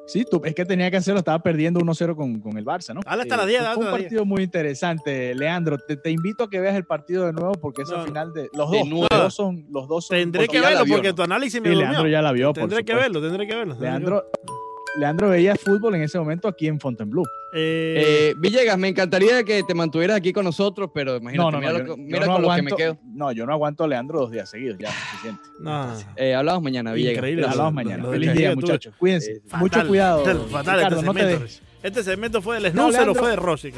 Sí, 0.06 0.24
tú, 0.30 0.40
es 0.44 0.54
que 0.54 0.64
tenía 0.64 0.90
que 0.90 0.96
hacerlo, 0.98 1.18
estaba 1.18 1.38
perdiendo 1.40 1.80
1-0 1.80 2.14
con, 2.14 2.40
con 2.40 2.56
el 2.56 2.64
Barça, 2.64 2.94
¿no? 2.94 3.00
Dale 3.04 3.22
hasta 3.22 3.42
Eh, 3.42 3.46
10, 3.46 3.62
fue- 3.74 3.84
un 3.86 3.90
partido 3.90 4.24
muy 4.24 4.42
interesante, 4.44 5.34
Leandro. 5.34 5.78
Te, 5.78 5.96
te 5.96 6.10
invito 6.10 6.44
a 6.44 6.50
que 6.50 6.60
veas 6.60 6.76
el 6.76 6.84
partido 6.84 7.26
de 7.26 7.32
nuevo 7.32 7.52
porque 7.54 7.82
No, 7.82 7.98
no. 7.98 8.04
final 8.04 8.32
de 8.32 8.48
los 8.52 8.70
De 8.70 8.78
dos, 8.78 8.88
nuevo. 8.88 9.06
los 9.10 9.20
dos 9.22 9.34
son 9.34 9.66
los 9.70 9.88
dos 9.88 10.06
son 10.06 10.16
Tendré 10.16 10.46
que 10.48 10.60
la 10.60 10.68
verlo 10.68 10.84
vio, 10.84 10.94
porque 10.94 11.08
¿no? 11.08 11.14
tu 11.16 11.22
análisis 11.22 11.60
me 11.60 11.70
Sí. 11.70 11.74
Leandro 11.74 12.06
ya 12.08 12.22
la 12.22 12.32
vio, 12.32 12.52
por 12.52 12.62
Tendré 12.62 12.84
que 12.84 12.94
verlo, 12.94 13.20
tendré 13.20 13.46
que 13.46 13.54
verlo. 13.56 13.76
Leandro, 13.80 14.24
Leandro 14.98 15.28
veía 15.28 15.54
fútbol 15.56 15.94
en 15.96 16.02
ese 16.02 16.18
momento 16.18 16.48
aquí 16.48 16.68
en 16.68 16.80
Fontainebleau. 16.80 17.24
Eh, 17.52 18.30
Eh, 18.30 18.34
Villegas, 18.38 18.78
me 18.78 18.88
encantaría 18.88 19.44
que 19.44 19.62
te 19.62 19.74
mantuvieras 19.74 20.16
aquí 20.16 20.32
con 20.32 20.44
nosotros, 20.44 20.90
pero 20.94 21.16
imagínate, 21.16 21.44
No, 21.44 21.50
no, 21.50 21.58
mira, 21.58 21.72
no, 21.72 21.78
lo 21.78 21.84
yo, 21.86 21.94
que- 21.96 22.00
yo 22.02 22.06
mira 22.06 22.26
no 22.26 22.32
con 22.32 22.42
lo 22.42 22.48
que 22.48 22.52
aguanto, 22.54 22.64
me 22.64 22.76
quedo. 22.76 22.98
no, 23.14 23.32
yo 23.32 23.46
no 23.46 23.52
aguanto 23.52 23.84
a 23.84 23.88
Leandro 23.88 24.20
dos 24.20 24.30
días 24.30 24.48
seguidos, 24.50 24.78
ya, 24.78 24.90
suficiente. 24.90 25.42
no, 25.60 25.92
Eh, 26.16 26.34
hablamos 26.34 26.62
mañana, 26.62 26.92
Villegas. 26.92 27.16
Increíble. 27.18 27.44
Hablamos 27.46 27.72
lo- 27.72 27.74
mañana. 27.74 27.96
lo- 28.02 28.08
lo 28.08 28.12
Feliz 28.12 28.32
día, 28.34 28.54
muchachos. 28.54 28.94
Cuídense. 28.98 29.32
Eh, 29.32 29.40
fatal, 29.44 29.60
Mucho 29.60 29.86
cuidado. 29.88 30.24
fatal, 30.24 30.40
fatal 30.50 30.76
Ricardo, 30.76 30.96
este 31.00 31.12
te 31.12 31.20
segmento. 31.28 31.46
Este 31.82 32.02
segmento 32.02 32.42
fue 32.42 32.60
del 32.60 32.74
No, 32.74 32.88
Snoozer 32.90 33.08
o 33.10 33.14
fue 33.14 33.30
de 33.30 33.36
Rossi? 33.36 33.72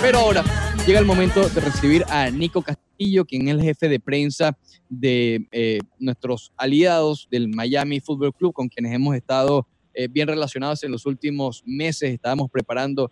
Pero 0.00 0.18
ahora 0.18 0.42
llega 0.86 0.98
el 0.98 1.06
momento 1.06 1.48
de 1.48 1.60
recibir 1.60 2.04
a 2.08 2.28
Nico 2.30 2.62
Castillo, 2.62 2.82
quien 3.26 3.48
es 3.48 3.54
el 3.54 3.62
jefe 3.62 3.88
de 3.88 4.00
prensa 4.00 4.56
de 4.88 5.46
eh, 5.52 5.78
nuestros 5.98 6.52
aliados 6.56 7.28
del 7.30 7.48
Miami 7.48 8.00
Football 8.00 8.34
Club, 8.34 8.52
con 8.52 8.68
quienes 8.68 8.92
hemos 8.92 9.14
estado 9.16 9.66
eh, 9.94 10.08
bien 10.08 10.28
relacionados 10.28 10.82
en 10.84 10.92
los 10.92 11.06
últimos 11.06 11.62
meses. 11.66 12.12
Estábamos 12.12 12.50
preparando 12.50 13.10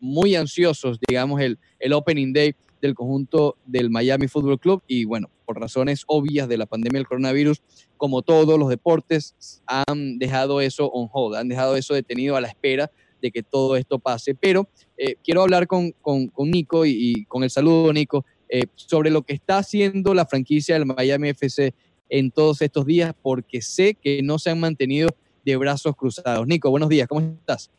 muy 0.00 0.34
ansiosos, 0.36 0.98
digamos, 1.06 1.40
el, 1.40 1.58
el 1.78 1.92
Opening 1.92 2.32
Day 2.32 2.54
del 2.80 2.94
conjunto 2.94 3.56
del 3.66 3.90
Miami 3.90 4.28
Football 4.28 4.60
Club 4.60 4.82
y 4.86 5.04
bueno, 5.04 5.30
por 5.44 5.58
razones 5.58 6.04
obvias 6.06 6.48
de 6.48 6.56
la 6.56 6.66
pandemia 6.66 6.98
del 6.98 7.08
coronavirus, 7.08 7.60
como 7.96 8.22
todos 8.22 8.58
los 8.58 8.68
deportes, 8.68 9.62
han 9.66 10.18
dejado 10.18 10.60
eso 10.60 10.86
on 10.86 11.08
hold, 11.12 11.36
han 11.36 11.48
dejado 11.48 11.76
eso 11.76 11.94
detenido 11.94 12.36
a 12.36 12.40
la 12.40 12.48
espera 12.48 12.90
de 13.20 13.30
que 13.32 13.42
todo 13.42 13.76
esto 13.76 13.98
pase. 13.98 14.34
Pero 14.34 14.68
eh, 14.96 15.16
quiero 15.24 15.42
hablar 15.42 15.66
con, 15.66 15.90
con, 16.00 16.28
con 16.28 16.50
Nico 16.50 16.86
y, 16.86 16.92
y 16.96 17.24
con 17.24 17.42
el 17.42 17.50
saludo, 17.50 17.92
Nico, 17.92 18.24
eh, 18.48 18.64
sobre 18.74 19.10
lo 19.10 19.22
que 19.22 19.34
está 19.34 19.58
haciendo 19.58 20.14
la 20.14 20.26
franquicia 20.26 20.74
del 20.74 20.86
Miami 20.86 21.30
FC 21.30 21.74
en 22.08 22.30
todos 22.30 22.62
estos 22.62 22.86
días, 22.86 23.14
porque 23.22 23.60
sé 23.60 23.94
que 23.94 24.22
no 24.22 24.38
se 24.38 24.50
han 24.50 24.60
mantenido 24.60 25.10
de 25.44 25.56
brazos 25.56 25.94
cruzados. 25.96 26.46
Nico, 26.46 26.70
buenos 26.70 26.88
días, 26.88 27.08
¿cómo 27.08 27.20
estás? 27.20 27.70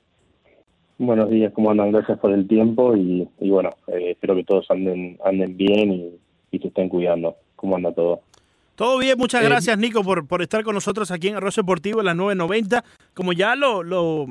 Buenos 0.97 1.29
días, 1.29 1.53
¿cómo 1.53 1.71
andan? 1.71 1.91
Gracias 1.91 2.19
por 2.19 2.31
el 2.31 2.47
tiempo 2.47 2.95
y, 2.95 3.27
y 3.39 3.49
bueno, 3.49 3.69
eh, 3.87 4.11
espero 4.11 4.35
que 4.35 4.43
todos 4.43 4.69
anden 4.69 5.17
anden 5.23 5.55
bien 5.55 5.91
y, 5.93 6.19
y 6.51 6.59
se 6.59 6.67
estén 6.67 6.89
cuidando. 6.89 7.37
¿Cómo 7.55 7.75
anda 7.75 7.91
todo? 7.91 8.21
Todo 8.75 8.97
bien, 8.97 9.17
muchas 9.17 9.41
Eh, 9.41 9.45
gracias 9.45 9.77
Nico 9.77 10.03
por, 10.03 10.27
por 10.27 10.41
estar 10.41 10.63
con 10.63 10.75
nosotros 10.75 11.11
aquí 11.11 11.29
en 11.29 11.35
Arroz 11.35 11.55
Deportivo 11.55 11.99
en 11.99 12.05
las 12.07 12.15
990. 12.15 12.83
Como 13.13 13.33
ya 13.33 13.55
lo, 13.55 13.83
lo 13.83 14.27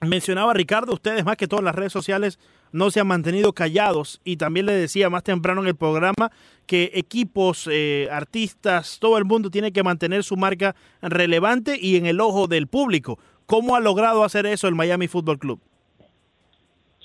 mencionaba 0.00 0.54
Ricardo, 0.54 0.92
ustedes 0.92 1.24
más 1.24 1.36
que 1.36 1.48
todas 1.48 1.64
las 1.64 1.74
redes 1.74 1.92
sociales 1.92 2.38
no 2.72 2.90
se 2.90 3.00
han 3.00 3.06
mantenido 3.06 3.52
callados 3.52 4.20
y 4.24 4.36
también 4.36 4.66
le 4.66 4.72
decía 4.72 5.10
más 5.10 5.22
temprano 5.22 5.60
en 5.62 5.68
el 5.68 5.76
programa 5.76 6.30
que 6.66 6.90
equipos, 6.94 7.68
eh, 7.70 8.08
artistas, 8.10 8.98
todo 9.00 9.18
el 9.18 9.24
mundo 9.24 9.50
tiene 9.50 9.72
que 9.72 9.82
mantener 9.82 10.24
su 10.24 10.36
marca 10.36 10.74
relevante 11.00 11.76
y 11.80 11.96
en 11.96 12.06
el 12.06 12.20
ojo 12.20 12.46
del 12.46 12.66
público. 12.66 13.18
¿Cómo 13.46 13.76
ha 13.76 13.80
logrado 13.80 14.24
hacer 14.24 14.46
eso 14.46 14.68
el 14.68 14.74
Miami 14.74 15.08
Football 15.08 15.38
Club? 15.38 15.60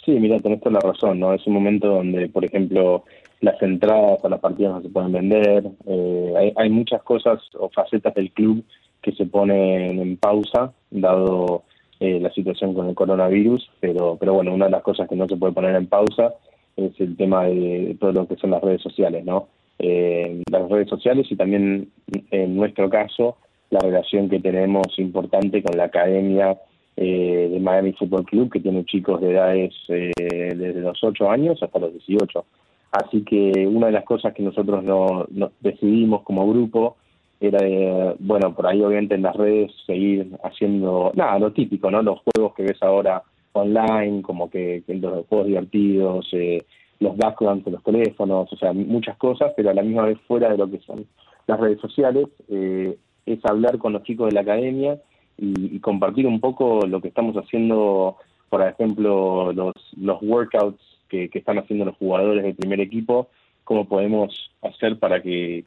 Sí, 0.06 0.12
mira, 0.12 0.40
tenés 0.40 0.62
toda 0.62 0.72
la 0.72 0.80
razón, 0.80 1.20
¿no? 1.20 1.34
Es 1.34 1.46
un 1.48 1.54
momento 1.54 1.88
donde, 1.88 2.30
por 2.30 2.46
ejemplo, 2.46 3.04
las 3.42 3.62
entradas 3.62 4.24
a 4.24 4.30
las 4.30 4.40
partidas 4.40 4.76
no 4.76 4.82
se 4.82 4.90
pueden 4.90 5.12
vender, 5.12 5.70
eh, 5.86 6.34
hay, 6.38 6.54
hay 6.56 6.70
muchas 6.70 7.04
cosas 7.04 7.42
o 7.60 7.70
facetas 7.70 8.14
del 8.16 8.32
club 8.32 8.64
que 9.02 9.12
se 9.12 9.26
ponen 9.26 10.00
en 10.00 10.18
pausa, 10.18 10.72
dado 10.92 11.64
eh, 12.00 12.20
la 12.20 12.32
situación 12.32 12.74
con 12.74 12.88
el 12.89 12.96
coronavirus, 12.96 13.70
pero, 13.80 14.18
pero 14.20 14.34
bueno, 14.34 14.54
una 14.54 14.66
de 14.66 14.72
las 14.72 14.84
cosas 14.84 15.08
que 15.08 15.16
no 15.16 15.27
se 15.27 15.38
puede 15.38 15.54
poner 15.54 15.75
en 15.75 15.88
pausa 15.88 16.34
es 16.75 17.00
el 17.00 17.18
tema 17.18 17.46
de 17.46 17.98
todo 18.00 18.12
lo 18.12 18.27
que 18.27 18.36
son 18.36 18.51
las 18.51 18.62
redes 18.62 18.82
sociales, 18.82 19.25
¿no? 19.25 19.48
Eh, 19.80 20.42
las 20.51 20.70
redes 20.70 20.89
sociales 20.89 21.27
y 21.30 21.36
también, 21.36 21.92
en 22.32 22.56
nuestro 22.56 22.89
caso, 22.89 23.38
la 23.70 23.80
relación 23.80 24.30
que 24.30 24.39
tenemos 24.39 24.88
importante 24.98 25.62
con 25.62 25.77
la 25.77 25.86
academia 25.86 26.58
eh, 26.96 27.50
de 27.51 27.60
Miami 27.60 27.94
Football 27.94 28.25
Club, 28.25 28.51
que 28.51 28.60
tiene 28.60 28.86
chicos 28.86 29.22
de 29.22 29.32
edades 29.32 29.74
eh, 29.89 30.12
desde 30.18 30.82
los 30.82 31.04
8 31.04 31.30
años 31.30 31.62
hasta 31.62 31.80
los 31.80 31.94
18. 31.94 32.46
Así 32.92 33.24
que 33.24 33.68
una 33.68 33.88
de 33.88 33.94
las 33.94 34.06
cosas 34.06 34.34
que 34.34 34.42
nosotros 34.42 34.84
no, 34.84 35.27
no 35.30 35.51
decidimos 35.60 36.24
como 36.24 36.50
grupo 36.50 36.98
era, 37.39 37.60
de, 37.60 38.15
bueno, 38.20 38.53
por 38.53 38.67
ahí 38.67 38.82
obviamente 38.82 39.15
en 39.15 39.22
las 39.22 39.36
redes 39.36 39.72
seguir 39.86 40.32
haciendo, 40.44 41.12
nada, 41.15 41.38
lo 41.39 41.51
típico, 41.51 41.91
¿no? 41.91 42.01
Los 42.01 42.20
juegos 42.22 42.56
que 42.56 42.63
ves 42.63 42.82
ahora 42.82 43.24
online, 43.53 44.22
como 44.22 44.50
que, 44.50 44.84
los 44.88 45.25
juegos 45.27 45.48
divertidos, 45.48 46.27
eh, 46.32 46.65
los 47.00 47.15
backgrounds 47.15 47.65
de 47.65 47.72
los 47.72 47.84
teléfonos, 47.84 48.51
o 48.51 48.58
sea, 48.58 48.74
muchas 48.74 49.17
cosas, 49.17 49.53
pero 49.56 49.70
a 49.70 49.74
la 49.74 49.84
misma 49.84 50.06
vez 50.06 50.17
fuera 50.27 50.50
de 50.50 50.58
lo 50.58 50.70
que 50.70 50.79
son 50.79 51.06
las 51.46 51.60
redes 51.60 51.79
sociales, 51.79 52.27
eh, 52.50 52.98
es 53.25 53.39
hablar 53.46 53.77
con 53.77 53.94
los 53.94 54.03
chicos 54.03 54.29
de 54.29 54.34
la 54.34 54.41
academia 54.41 55.00
y, 55.38 55.75
y, 55.75 55.79
compartir 55.79 56.25
un 56.25 56.39
poco 56.39 56.88
lo 56.88 57.01
que 57.01 57.10
estamos 57.10 57.36
haciendo, 57.36 58.17
por 58.50 58.62
ejemplo, 58.63 59.53
los, 59.53 59.74
los 59.96 60.22
workouts 60.24 60.82
que, 61.08 61.29
que 61.29 61.39
están 61.39 61.60
haciendo 61.60 61.86
los 61.86 61.98
jugadores 61.98 62.44
del 62.44 62.56
primer 62.56 62.82
equipo, 62.82 63.29
cómo 63.63 63.88
podemos 63.88 64.51
hacer 64.62 64.98
para 64.98 65.22
que, 65.22 65.65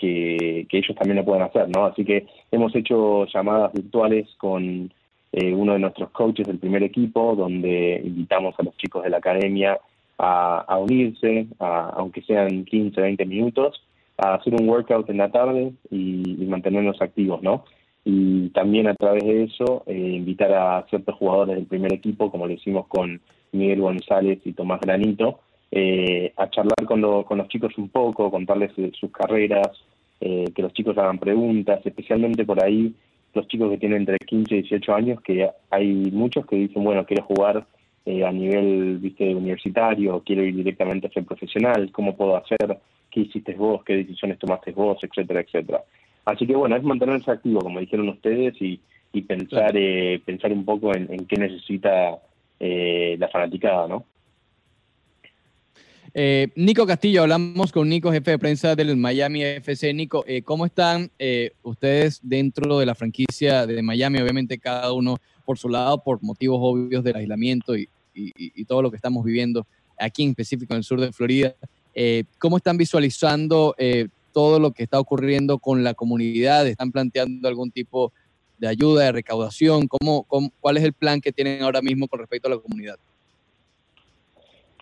que, 0.00 0.66
ellos 0.70 0.96
también 0.96 1.16
lo 1.16 1.24
puedan 1.24 1.42
hacer, 1.42 1.68
¿no? 1.68 1.84
Así 1.84 2.04
que 2.04 2.26
hemos 2.50 2.74
hecho 2.74 3.26
llamadas 3.26 3.72
virtuales 3.72 4.28
con 4.38 4.90
eh, 5.32 5.52
uno 5.52 5.74
de 5.74 5.78
nuestros 5.78 6.10
coaches 6.10 6.46
del 6.46 6.58
primer 6.58 6.82
equipo, 6.82 7.36
donde 7.36 8.00
invitamos 8.04 8.54
a 8.58 8.62
los 8.62 8.76
chicos 8.76 9.04
de 9.04 9.10
la 9.10 9.18
academia 9.18 9.78
a, 10.22 10.76
unirse, 10.78 11.46
a, 11.58 11.94
aunque 11.96 12.22
sean 12.22 12.64
15, 12.64 13.00
20 13.00 13.24
minutos, 13.24 13.82
a 14.18 14.34
hacer 14.34 14.54
un 14.54 14.68
workout 14.68 15.08
en 15.08 15.16
la 15.16 15.30
tarde 15.30 15.72
y, 15.90 16.44
mantenernos 16.46 17.00
activos, 17.00 17.42
¿no? 17.42 17.64
Y 18.04 18.48
también 18.50 18.86
a 18.88 18.94
través 18.94 19.24
de 19.24 19.44
eso 19.44 19.82
eh, 19.86 19.94
invitar 19.94 20.52
a 20.52 20.86
ciertos 20.88 21.14
jugadores 21.16 21.56
del 21.56 21.66
primer 21.66 21.92
equipo, 21.92 22.30
como 22.30 22.46
lo 22.46 22.52
hicimos 22.52 22.86
con 22.88 23.20
Miguel 23.52 23.80
González 23.80 24.40
y 24.44 24.52
Tomás 24.52 24.80
Granito, 24.80 25.40
eh, 25.70 26.32
a 26.36 26.50
charlar 26.50 26.84
con, 26.86 27.00
lo, 27.00 27.24
con 27.24 27.38
los 27.38 27.48
chicos 27.48 27.78
un 27.78 27.88
poco, 27.88 28.30
contarles 28.30 28.72
sus 28.98 29.10
carreras, 29.12 29.68
eh, 30.20 30.46
que 30.54 30.62
los 30.62 30.72
chicos 30.72 30.96
hagan 30.98 31.18
preguntas, 31.18 31.80
especialmente 31.84 32.44
por 32.44 32.62
ahí 32.62 32.94
los 33.34 33.46
chicos 33.48 33.70
que 33.70 33.78
tienen 33.78 33.98
entre 33.98 34.18
15 34.18 34.54
y 34.54 34.62
18 34.62 34.94
años, 34.94 35.20
que 35.20 35.48
hay 35.70 36.10
muchos 36.12 36.46
que 36.46 36.56
dicen, 36.56 36.82
bueno, 36.82 37.06
quiero 37.06 37.24
jugar 37.24 37.66
eh, 38.04 38.24
a 38.24 38.32
nivel 38.32 38.98
viste 38.98 39.34
universitario, 39.34 40.22
quiero 40.24 40.42
ir 40.42 40.56
directamente 40.56 41.06
a 41.06 41.10
ser 41.10 41.24
profesional, 41.24 41.90
¿cómo 41.92 42.16
puedo 42.16 42.36
hacer? 42.36 42.78
¿Qué 43.10 43.20
hiciste 43.20 43.54
vos? 43.54 43.84
¿Qué 43.84 43.96
decisiones 43.96 44.38
tomaste 44.38 44.72
vos? 44.72 44.98
Etcétera, 45.02 45.40
etcétera. 45.40 45.82
Así 46.24 46.46
que 46.46 46.56
bueno, 46.56 46.76
es 46.76 46.82
mantenerse 46.82 47.30
activo, 47.30 47.60
como 47.60 47.80
dijeron 47.80 48.08
ustedes, 48.08 48.60
y, 48.60 48.80
y 49.12 49.22
pensar 49.22 49.72
eh, 49.74 50.20
pensar 50.24 50.52
un 50.52 50.64
poco 50.64 50.94
en, 50.94 51.12
en 51.12 51.26
qué 51.26 51.36
necesita 51.36 52.18
eh, 52.58 53.16
la 53.18 53.28
fanaticada, 53.28 53.88
¿no? 53.88 54.04
Eh, 56.12 56.48
Nico 56.56 56.86
Castillo, 56.86 57.22
hablamos 57.22 57.70
con 57.70 57.88
Nico, 57.88 58.10
jefe 58.10 58.32
de 58.32 58.38
prensa 58.38 58.74
del 58.74 58.96
Miami 58.96 59.42
FC. 59.42 59.94
Nico, 59.94 60.24
eh, 60.26 60.42
¿cómo 60.42 60.66
están 60.66 61.10
eh, 61.18 61.52
ustedes 61.62 62.20
dentro 62.22 62.78
de 62.78 62.86
la 62.86 62.94
franquicia 62.94 63.66
de 63.66 63.82
Miami? 63.82 64.18
Obviamente 64.18 64.58
cada 64.58 64.92
uno 64.92 65.18
por 65.44 65.58
su 65.58 65.68
lado, 65.68 66.02
por 66.02 66.22
motivos 66.22 66.58
obvios 66.60 67.04
del 67.04 67.16
aislamiento 67.16 67.76
y, 67.76 67.88
todo 68.66 68.82
lo 68.82 68.90
que 68.90 68.96
estamos 68.96 69.24
viviendo 69.24 69.66
aquí 69.98 70.24
en 70.24 70.30
específico 70.30 70.74
en 70.74 70.78
el 70.78 70.84
sur 70.84 71.00
de 71.00 71.12
Florida. 71.12 71.54
Eh, 71.94 72.24
¿Cómo 72.38 72.58
están 72.58 72.76
visualizando 72.76 73.74
todo 74.32 74.60
lo 74.60 74.72
que 74.72 74.82
está 74.82 75.00
ocurriendo 75.00 75.58
con 75.58 75.82
la 75.82 75.94
comunidad? 75.94 76.66
¿Están 76.66 76.92
planteando 76.92 77.48
algún 77.48 77.70
tipo 77.70 78.12
de 78.58 78.68
ayuda, 78.68 79.04
de 79.04 79.12
recaudación? 79.12 79.86
¿Cómo, 79.88 80.24
cómo, 80.24 80.52
¿Cuál 80.60 80.76
es 80.76 80.84
el 80.84 80.92
plan 80.92 81.20
que 81.20 81.32
tienen 81.32 81.62
ahora 81.62 81.80
mismo 81.80 82.08
con 82.08 82.18
respecto 82.18 82.48
a 82.48 82.50
la 82.50 82.58
comunidad? 82.58 82.98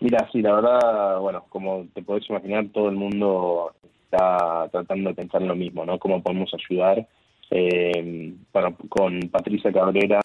Mira, 0.01 0.29
sí, 0.31 0.41
la 0.41 0.55
verdad, 0.55 1.19
bueno, 1.19 1.43
como 1.49 1.85
te 1.93 2.01
podés 2.01 2.29
imaginar, 2.29 2.67
todo 2.71 2.87
el 2.87 2.95
mundo 2.95 3.73
está 4.05 4.69
tratando 4.71 5.09
de 5.09 5.15
pensar 5.15 5.41
en 5.41 5.49
lo 5.49 5.55
mismo, 5.55 5.85
¿no? 5.85 5.99
Cómo 5.99 6.23
podemos 6.23 6.51
ayudar. 6.53 7.05
Eh, 7.51 8.33
bueno, 8.53 8.77
con 8.87 9.19
Patricia 9.29 9.73
Cabrera 9.73 10.21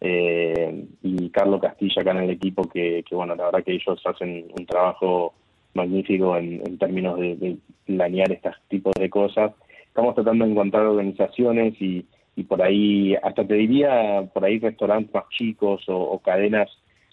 eh, 0.00 0.84
y 1.02 1.30
Carlos 1.30 1.60
Castilla 1.60 2.02
acá 2.02 2.12
en 2.12 2.18
el 2.18 2.30
equipo, 2.30 2.62
que, 2.68 3.02
que, 3.08 3.14
bueno, 3.16 3.34
la 3.34 3.46
verdad 3.46 3.64
que 3.64 3.72
ellos 3.72 4.00
hacen 4.04 4.46
un 4.56 4.66
trabajo 4.66 5.34
magnífico 5.74 6.36
en, 6.36 6.78
términos 6.78 7.18
de, 7.18 7.56
planear 7.84 8.30
estos 8.30 8.54
tipos 8.68 8.92
de 8.94 9.10
cosas. 9.10 9.52
Estamos 9.88 10.14
tratando 10.14 10.44
de 10.44 10.52
encontrar 10.52 10.86
organizaciones 10.86 11.74
y, 11.80 12.06
y 12.36 12.44
por 12.44 12.62
ahí, 12.62 13.16
hasta 13.16 13.44
te 13.44 13.54
diría, 13.54 14.28
por 14.32 14.44
ahí 14.44 14.60
restaurantes 14.60 15.12
más 15.12 15.28
chicos 15.30 15.82
o 15.88 16.16
cadenas 16.20 16.70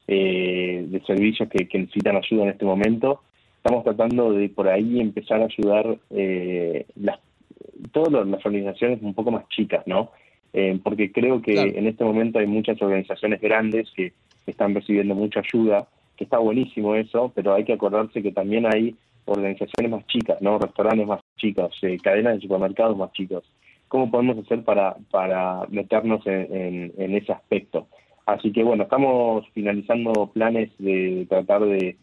eh, 0.08 0.86
de 0.88 1.02
servicios 1.02 1.50
que, 1.50 1.68
que, 1.68 1.80
necesitan 1.80 2.18
ayuda 2.18 2.44
en 2.44 2.50
este 2.50 2.66
momento. 2.66 3.22
Estamos 3.58 3.84
tratando 3.84 4.34
de 4.34 4.50
por 4.50 4.68
ahí 4.68 5.00
empezar 5.00 5.42
a 5.42 5.46
ayudar 5.46 5.98
eh, 6.10 6.86
las, 6.96 7.20
todas 7.92 8.28
las 8.28 8.46
organizaciones 8.46 9.02
un 9.02 9.14
poco 9.14 9.32
más 9.32 9.48
chicas, 9.50 9.86
¿no? 9.88 10.12
Eh, 10.54 10.80
porque 10.84 11.12
creo 11.12 11.42
que 11.42 11.54
claro. 11.54 11.72
en 11.74 11.88
este 11.88 12.04
momento 12.04 12.40
hay 12.40 12.46
muchas 12.48 12.80
organizaciones 12.82 13.42
grandes 13.42 13.90
que 13.96 14.14
están 14.46 14.76
recibiendo 14.76 15.16
mucha 15.16 15.40
ayuda, 15.40 15.88
que 16.16 16.26
está 16.26 16.38
buenísimo 16.38 16.96
eso, 16.96 17.32
pero 17.34 17.54
hay 17.54 17.64
que 17.64 17.74
acordarse 17.74 18.22
que 18.22 18.32
también 18.32 18.66
hay 18.66 18.96
organizaciones 19.26 19.92
más 19.92 20.06
chicas, 20.08 20.42
¿no? 20.42 20.60
Restaurantes 20.60 21.08
más 21.08 21.22
chicos, 21.38 21.76
eh, 21.82 21.98
cadenas 22.04 22.36
de 22.36 22.42
supermercados 22.42 22.98
más 22.98 23.12
chicos. 23.14 23.44
¿Cómo 23.88 24.12
podemos 24.12 24.38
hacer 24.40 24.64
para, 24.64 24.96
para 25.10 25.66
meternos 25.70 26.26
en, 26.28 26.56
en, 26.56 26.94
en 26.98 27.16
ese 27.16 27.32
aspecto? 27.32 27.88
Así 28.26 28.52
que 28.52 28.64
bueno, 28.64 28.84
estamos 28.84 29.46
finalizando 29.54 30.28
planes 30.34 30.72
de 30.78 31.26
tratar 31.30 31.62
de, 31.62 31.98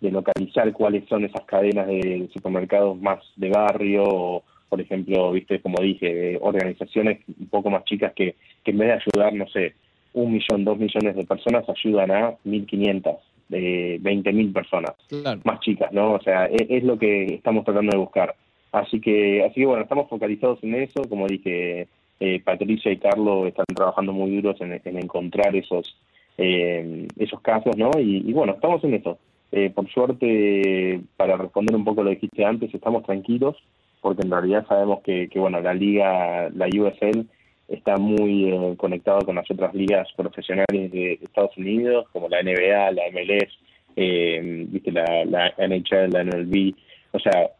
de, 0.00 0.10
localizar 0.10 0.70
cuáles 0.72 1.08
son 1.08 1.24
esas 1.24 1.42
cadenas 1.42 1.86
de 1.86 2.28
supermercados 2.32 3.00
más 3.00 3.20
de 3.36 3.48
barrio 3.48 4.02
o, 4.04 4.42
por 4.68 4.80
ejemplo, 4.80 5.32
viste, 5.32 5.60
como 5.60 5.82
dije, 5.82 6.38
organizaciones 6.40 7.20
un 7.40 7.48
poco 7.48 7.70
más 7.70 7.84
chicas 7.84 8.12
que, 8.14 8.36
que 8.62 8.70
en 8.70 8.78
vez 8.78 8.88
de 8.88 8.94
ayudar, 8.94 9.34
no 9.34 9.46
sé, 9.48 9.74
un 10.14 10.32
millón, 10.32 10.64
dos 10.64 10.78
millones 10.78 11.16
de 11.16 11.24
personas, 11.24 11.64
ayudan 11.68 12.10
a 12.10 12.30
1.500, 12.44 13.16
de 13.48 14.00
20.000 14.02 14.52
personas 14.52 14.92
claro. 15.08 15.40
más 15.44 15.60
chicas, 15.60 15.92
¿no? 15.92 16.12
O 16.14 16.20
sea, 16.22 16.46
es, 16.46 16.66
es, 16.68 16.84
lo 16.84 16.98
que 16.98 17.34
estamos 17.34 17.64
tratando 17.64 17.92
de 17.92 17.98
buscar. 17.98 18.34
Así 18.72 19.00
que, 19.00 19.44
así 19.44 19.60
que 19.60 19.66
bueno, 19.66 19.82
estamos 19.82 20.08
focalizados 20.08 20.62
en 20.62 20.74
eso, 20.74 21.02
como 21.08 21.26
dije, 21.26 21.86
eh, 22.24 22.40
Patricia 22.44 22.92
y 22.92 22.98
Carlos 22.98 23.48
están 23.48 23.66
trabajando 23.74 24.12
muy 24.12 24.30
duros 24.36 24.60
en, 24.60 24.80
en 24.84 24.98
encontrar 24.98 25.56
esos 25.56 25.96
eh, 26.38 27.08
esos 27.18 27.40
casos, 27.40 27.76
¿no? 27.76 27.90
Y, 27.98 28.32
bueno, 28.32 28.52
estamos 28.52 28.82
en 28.84 28.94
eso. 28.94 29.18
Eh, 29.50 29.70
por 29.70 29.88
suerte, 29.90 31.00
para 31.16 31.36
responder 31.36 31.76
un 31.76 31.84
poco 31.84 32.02
lo 32.02 32.10
que 32.10 32.16
dijiste 32.16 32.44
antes, 32.44 32.72
estamos 32.72 33.02
tranquilos, 33.02 33.56
porque 34.00 34.22
en 34.22 34.30
realidad 34.30 34.66
sabemos 34.66 35.00
que, 35.02 35.28
que 35.28 35.38
bueno, 35.38 35.60
la 35.60 35.74
liga, 35.74 36.48
la 36.50 36.66
USL, 36.66 37.26
está 37.68 37.96
muy 37.96 38.50
eh, 38.50 38.74
conectado 38.76 39.20
con 39.20 39.34
las 39.36 39.50
otras 39.50 39.74
ligas 39.74 40.08
profesionales 40.16 40.92
de 40.92 41.18
Estados 41.22 41.56
Unidos, 41.56 42.06
como 42.12 42.28
la 42.28 42.42
NBA, 42.42 42.92
la 42.92 43.02
MLS, 43.12 43.52
eh, 43.96 44.66
viste 44.68 44.92
la, 44.92 45.24
la 45.24 45.52
NHL, 45.58 46.10
la 46.12 46.24
MLB, 46.24 46.74
o 47.12 47.18
sea, 47.18 47.50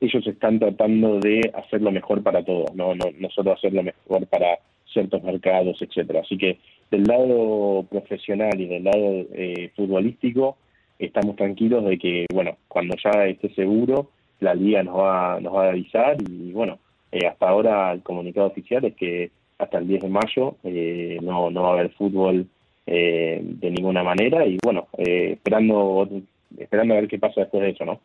ellos 0.00 0.26
están 0.26 0.58
tratando 0.58 1.18
de 1.18 1.50
hacer 1.54 1.82
lo 1.82 1.90
mejor 1.90 2.22
para 2.22 2.42
todos, 2.42 2.74
no, 2.74 2.94
no, 2.94 3.06
no 3.18 3.30
solo 3.30 3.52
hacer 3.52 3.72
lo 3.72 3.82
mejor 3.82 4.26
para 4.26 4.58
ciertos 4.92 5.22
mercados, 5.22 5.80
etcétera. 5.82 6.20
Así 6.20 6.38
que 6.38 6.58
del 6.90 7.04
lado 7.04 7.84
profesional 7.90 8.60
y 8.60 8.66
del 8.66 8.84
lado 8.84 9.26
eh, 9.34 9.70
futbolístico 9.76 10.56
estamos 10.98 11.36
tranquilos 11.36 11.84
de 11.84 11.98
que, 11.98 12.26
bueno, 12.32 12.56
cuando 12.68 12.96
ya 13.02 13.26
esté 13.26 13.50
seguro, 13.54 14.10
la 14.40 14.54
liga 14.54 14.82
nos 14.82 14.96
va, 14.96 15.40
nos 15.40 15.54
va 15.54 15.66
a 15.66 15.70
avisar 15.70 16.16
y, 16.28 16.52
bueno, 16.52 16.78
eh, 17.12 17.26
hasta 17.26 17.48
ahora 17.48 17.92
el 17.92 18.02
comunicado 18.02 18.46
oficial 18.46 18.84
es 18.84 18.94
que 18.94 19.30
hasta 19.58 19.78
el 19.78 19.88
10 19.88 20.02
de 20.02 20.08
mayo 20.08 20.56
eh, 20.64 21.18
no, 21.22 21.50
no 21.50 21.62
va 21.62 21.70
a 21.70 21.72
haber 21.72 21.90
fútbol 21.90 22.46
eh, 22.86 23.40
de 23.42 23.70
ninguna 23.70 24.02
manera 24.02 24.46
y 24.46 24.56
bueno, 24.62 24.88
eh, 24.96 25.32
esperando, 25.32 26.08
esperando 26.56 26.94
a 26.94 27.00
ver 27.00 27.08
qué 27.08 27.18
pasa 27.18 27.42
después 27.42 27.62
de 27.62 27.70
eso, 27.70 27.84
¿no? 27.84 28.00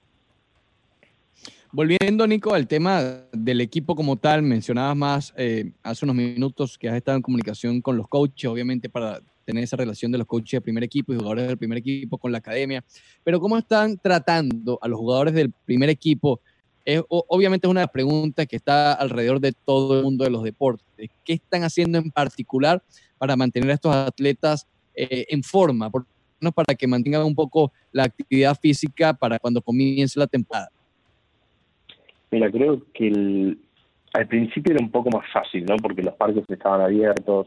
Volviendo, 1.75 2.27
Nico, 2.27 2.53
al 2.53 2.67
tema 2.67 3.01
del 3.31 3.59
equipo 3.59 3.95
como 3.95 4.15
tal, 4.15 4.43
mencionabas 4.43 4.95
más 4.95 5.33
eh, 5.35 5.71
hace 5.81 6.05
unos 6.05 6.15
minutos 6.15 6.77
que 6.77 6.87
has 6.87 6.95
estado 6.95 7.17
en 7.17 7.23
comunicación 7.23 7.81
con 7.81 7.97
los 7.97 8.07
coaches, 8.07 8.47
obviamente 8.47 8.89
para 8.89 9.21
tener 9.43 9.63
esa 9.63 9.75
relación 9.75 10.11
de 10.11 10.19
los 10.19 10.27
coaches 10.27 10.51
del 10.51 10.61
primer 10.61 10.83
equipo 10.83 11.11
y 11.11 11.15
jugadores 11.15 11.47
del 11.47 11.57
primer 11.57 11.79
equipo 11.79 12.19
con 12.19 12.31
la 12.31 12.37
academia, 12.37 12.85
pero 13.23 13.39
¿cómo 13.39 13.57
están 13.57 13.97
tratando 13.97 14.77
a 14.83 14.87
los 14.87 14.99
jugadores 14.99 15.33
del 15.33 15.51
primer 15.51 15.89
equipo? 15.89 16.41
Obviamente 17.09 17.65
es 17.65 17.71
una 17.71 17.87
pregunta 17.87 18.45
que 18.45 18.57
está 18.57 18.93
alrededor 18.93 19.39
de 19.39 19.53
todo 19.53 19.97
el 19.97 20.03
mundo 20.03 20.25
de 20.25 20.29
los 20.29 20.43
deportes. 20.43 21.09
¿Qué 21.25 21.33
están 21.33 21.63
haciendo 21.63 21.97
en 21.97 22.11
particular 22.11 22.83
para 23.17 23.35
mantener 23.35 23.71
a 23.71 23.73
estos 23.73 23.95
atletas 23.95 24.67
eh, 24.93 25.25
en 25.27 25.41
forma? 25.41 25.89
Por 25.89 26.05
para 26.51 26.75
que 26.75 26.87
mantengan 26.87 27.23
un 27.23 27.33
poco 27.33 27.71
la 27.91 28.03
actividad 28.03 28.57
física 28.59 29.13
para 29.13 29.39
cuando 29.39 29.61
comience 29.61 30.19
la 30.19 30.27
temporada. 30.27 30.69
Mira, 32.33 32.49
creo 32.49 32.81
que 32.95 33.09
el, 33.09 33.59
al 34.11 34.27
principio 34.27 34.73
era 34.73 34.83
un 34.83 34.89
poco 34.89 35.11
más 35.11 35.31
fácil, 35.31 35.65
¿no? 35.65 35.75
Porque 35.77 36.01
los 36.01 36.15
parques 36.15 36.43
estaban 36.49 36.81
abiertos. 36.81 37.45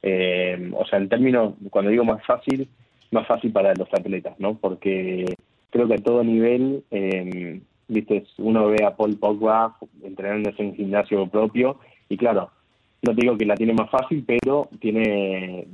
Eh, 0.00 0.70
o 0.74 0.86
sea, 0.86 1.00
en 1.00 1.08
términos, 1.08 1.54
cuando 1.70 1.90
digo 1.90 2.04
más 2.04 2.24
fácil, 2.24 2.68
más 3.10 3.26
fácil 3.26 3.50
para 3.50 3.74
los 3.74 3.92
atletas, 3.92 4.38
¿no? 4.38 4.54
Porque 4.56 5.24
creo 5.70 5.88
que 5.88 5.94
a 5.94 5.98
todo 5.98 6.22
nivel, 6.22 6.84
eh, 6.92 7.60
viste, 7.88 8.24
uno 8.38 8.68
ve 8.68 8.84
a 8.84 8.94
Paul 8.94 9.18
Pogba 9.18 9.76
entrenándose 10.04 10.62
en 10.62 10.76
gimnasio 10.76 11.26
propio 11.26 11.80
y 12.08 12.16
claro, 12.16 12.52
no 13.02 13.16
te 13.16 13.22
digo 13.22 13.36
que 13.36 13.44
la 13.44 13.56
tiene 13.56 13.72
más 13.72 13.90
fácil, 13.90 14.22
pero 14.24 14.68
tiene, 14.80 15.66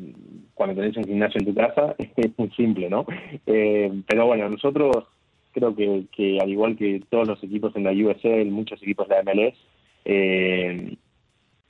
cuando 0.55 0.75
tenés 0.75 0.97
un 0.97 1.05
gimnasio 1.05 1.39
en 1.39 1.47
tu 1.49 1.55
casa, 1.55 1.95
es 2.17 2.39
muy 2.39 2.49
simple, 2.53 2.89
¿no? 2.89 3.05
Eh, 3.45 3.93
pero 4.09 4.25
bueno, 4.25 4.49
nosotros 4.49 5.05
creo 5.55 5.75
que, 5.75 6.05
que 6.15 6.39
al 6.41 6.51
igual 6.51 6.77
que 6.77 7.01
todos 7.09 7.29
los 7.29 7.43
equipos 7.43 7.75
en 7.77 7.85
la 7.85 7.93
USL, 7.93 8.51
muchos 8.51 8.83
equipos 8.83 9.09
de 9.09 9.15
la 9.15 9.23
MLS, 9.23 9.57
eh, 10.05 10.97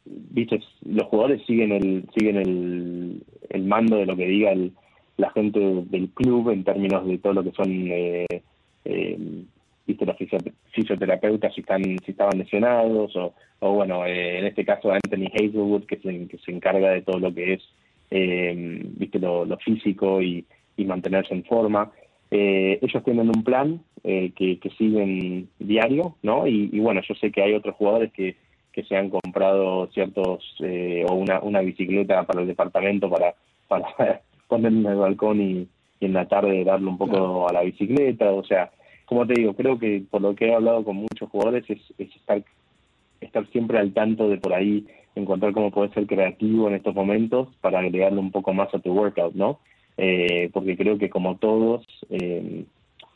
viste, 0.05 0.61
los 0.85 1.07
jugadores 1.07 1.43
siguen 1.47 1.73
el 1.73 2.05
siguen 2.17 2.37
el, 2.37 3.23
el 3.51 3.65
mando 3.65 3.97
de 3.97 4.07
lo 4.07 4.17
que 4.17 4.27
diga 4.27 4.53
el, 4.53 4.73
la 5.17 5.31
gente 5.31 5.61
del 5.61 6.09
club 6.11 6.51
en 6.51 6.65
términos 6.65 7.07
de 7.07 7.19
todo 7.19 7.35
lo 7.35 7.45
que 7.45 7.53
son 7.53 7.71
eh, 7.71 8.27
eh, 8.85 9.45
viste 9.87 10.07
los 10.07 10.17
fisioterapeutas 10.73 11.55
si 11.55 11.61
están 11.61 11.83
si 12.05 12.11
estaban 12.11 12.39
lesionados 12.39 13.15
o, 13.17 13.33
bueno 13.61 14.05
eh, 14.07 14.39
en 14.39 14.47
este 14.47 14.65
caso 14.65 14.91
Anthony 14.91 15.29
Hazelwood 15.33 15.85
que 15.85 15.99
se, 15.99 16.27
que 16.27 16.39
se 16.39 16.51
encarga 16.51 16.91
de 16.91 17.03
todo 17.03 17.19
lo 17.19 17.33
que 17.33 17.55
es 17.55 17.63
eh, 18.11 18.83
viste 18.85 19.19
lo, 19.19 19.47
físico 19.59 20.21
y 20.21 20.45
mantenerse 20.79 21.35
en 21.35 21.45
forma 21.45 21.93
eh, 22.37 22.81
ellos 22.83 23.05
tienen 23.05 23.29
un 23.29 23.45
plan 23.45 23.81
eh, 24.03 24.33
que, 24.35 24.59
que, 24.59 24.69
siguen 24.71 25.49
diario, 25.61 26.17
¿no? 26.25 26.49
Y, 26.49 26.69
y, 26.73 26.81
bueno, 26.81 27.01
yo 27.09 27.15
sé 27.15 27.31
que 27.31 27.41
hay 27.41 27.55
otros 27.55 27.77
jugadores 27.77 28.13
que, 28.13 28.35
que 28.73 28.83
se 28.83 28.97
han 28.97 29.09
comprado 29.09 29.87
ciertos, 29.93 30.43
eh, 30.59 31.07
o 31.09 31.15
una, 31.15 31.39
una 31.39 31.61
bicicleta 31.61 32.25
para 32.25 32.41
el 32.41 32.49
departamento 32.49 33.09
para, 33.09 33.37
para 33.69 33.87
en 34.51 34.85
el 34.85 34.97
balcón 34.97 35.41
y, 35.41 35.69
y, 36.01 36.07
en 36.07 36.13
la 36.13 36.27
tarde 36.27 36.65
darle 36.65 36.89
un 36.89 36.99
poco 36.99 37.49
a 37.49 37.53
la 37.53 37.63
bicicleta, 37.63 38.33
o 38.33 38.43
sea, 38.43 38.73
como 39.05 39.25
te 39.29 39.35
digo, 39.35 39.55
creo 39.55 39.79
que 39.79 40.03
por 40.11 40.21
lo 40.21 40.35
que 40.35 40.49
he 40.49 40.55
hablado 40.55 40.83
con 40.83 40.97
muchos 40.97 41.31
jugadores 41.31 41.65
es, 41.71 41.79
es 41.99 42.17
estar, 42.17 42.43
estar 43.21 43.47
siempre 43.53 43.79
al 43.79 43.93
tanto 43.93 44.29
de 44.29 44.39
por 44.39 44.55
ahí 44.55 44.85
encontrar 45.15 45.53
cómo 45.53 45.71
puedes 45.71 45.93
ser 45.93 46.09
creativo 46.09 46.67
en 46.67 46.75
estos 46.75 46.97
momentos 46.97 47.47
para 47.61 47.79
agregarle 47.79 48.19
un 48.19 48.33
poco 48.33 48.53
más 48.53 48.75
a 48.75 48.81
tu 48.81 48.93
workout, 48.93 49.35
¿no? 49.35 49.61
Eh, 49.97 50.51
porque 50.53 50.77
creo 50.77 50.99
que 50.99 51.11
como 51.11 51.37
todos, 51.37 51.87
eh, 52.11 52.65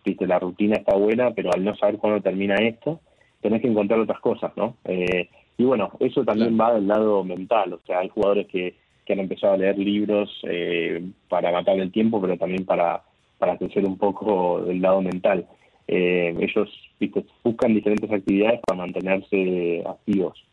viste, 0.05 0.27
la 0.27 0.38
rutina 0.38 0.77
está 0.77 0.97
buena, 0.97 1.33
pero 1.33 1.53
al 1.53 1.64
no 1.64 1.77
saber 1.77 1.99
cuándo 1.99 2.21
termina 2.21 2.57
esto, 2.57 3.01
tenés 3.41 3.62
que 3.62 3.69
encontrar 3.69 4.01
otras 4.01 4.21
cosas, 4.21 4.53
¿no? 4.57 4.77
Eh, 4.85 5.29
y 5.57 5.64
bueno, 5.64 5.91
eso 6.01 6.25
también 6.25 6.59
va 6.59 6.75
del 6.75 6.87
lado 6.87 7.25
mental, 7.25 7.73
o 7.73 7.81
sea, 7.87 8.01
hay 8.01 8.09
jugadores 8.09 8.47
que, 8.47 8.75
que 9.05 9.12
han 9.12 9.21
empezado 9.21 9.55
a 9.55 9.57
leer 9.57 9.79
libros 9.79 10.31
eh, 10.45 11.03
para 11.29 11.51
matar 11.51 11.79
el 11.81 11.91
tiempo, 11.91 12.21
pero 12.21 12.37
también 12.37 12.64
para, 12.64 13.03
para 13.38 13.57
crecer 13.57 13.85
un 13.85 13.99
poco 13.99 14.62
del 14.62 14.81
lado 14.81 15.03
mental. 15.03 15.47
Eh, 15.88 16.37
ellos 16.38 16.69
¿viste? 17.01 17.25
buscan 17.43 17.75
diferentes 17.75 18.11
actividades 18.12 18.61
para 18.67 18.79
mantenerse 18.79 19.83
activos 19.87 20.47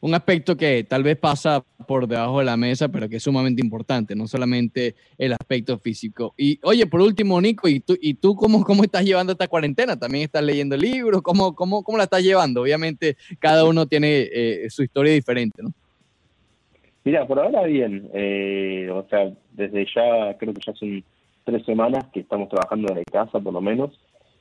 un 0.00 0.14
aspecto 0.14 0.56
que 0.56 0.84
tal 0.84 1.02
vez 1.02 1.16
pasa 1.16 1.64
por 1.86 2.06
debajo 2.06 2.38
de 2.38 2.44
la 2.44 2.56
mesa, 2.56 2.88
pero 2.88 3.08
que 3.08 3.16
es 3.16 3.22
sumamente 3.22 3.62
importante, 3.62 4.14
no 4.14 4.26
solamente 4.26 4.94
el 5.16 5.32
aspecto 5.32 5.78
físico. 5.78 6.34
Y 6.36 6.58
oye, 6.62 6.86
por 6.86 7.00
último, 7.00 7.40
Nico, 7.40 7.68
¿y 7.68 7.80
tú, 7.80 7.96
y 8.00 8.14
tú 8.14 8.34
cómo, 8.34 8.64
cómo 8.64 8.82
estás 8.84 9.04
llevando 9.04 9.32
esta 9.32 9.48
cuarentena? 9.48 9.98
¿También 9.98 10.24
estás 10.24 10.42
leyendo 10.42 10.76
libros? 10.76 11.22
¿Cómo, 11.22 11.54
cómo, 11.54 11.82
cómo 11.82 11.98
la 11.98 12.04
estás 12.04 12.22
llevando? 12.22 12.62
Obviamente, 12.62 13.16
cada 13.38 13.64
uno 13.64 13.86
tiene 13.86 14.28
eh, 14.32 14.70
su 14.70 14.82
historia 14.82 15.12
diferente, 15.12 15.62
¿no? 15.62 15.72
Mira, 17.04 17.26
por 17.26 17.38
ahora 17.38 17.62
bien. 17.64 18.10
Eh, 18.12 18.90
o 18.92 19.06
sea, 19.08 19.32
desde 19.52 19.86
ya, 19.94 20.36
creo 20.36 20.52
que 20.52 20.60
ya 20.66 20.74
son 20.74 21.02
tres 21.44 21.64
semanas 21.64 22.04
que 22.12 22.20
estamos 22.20 22.50
trabajando 22.50 22.92
desde 22.92 23.04
casa, 23.04 23.40
por 23.40 23.52
lo 23.52 23.60
menos. 23.62 23.98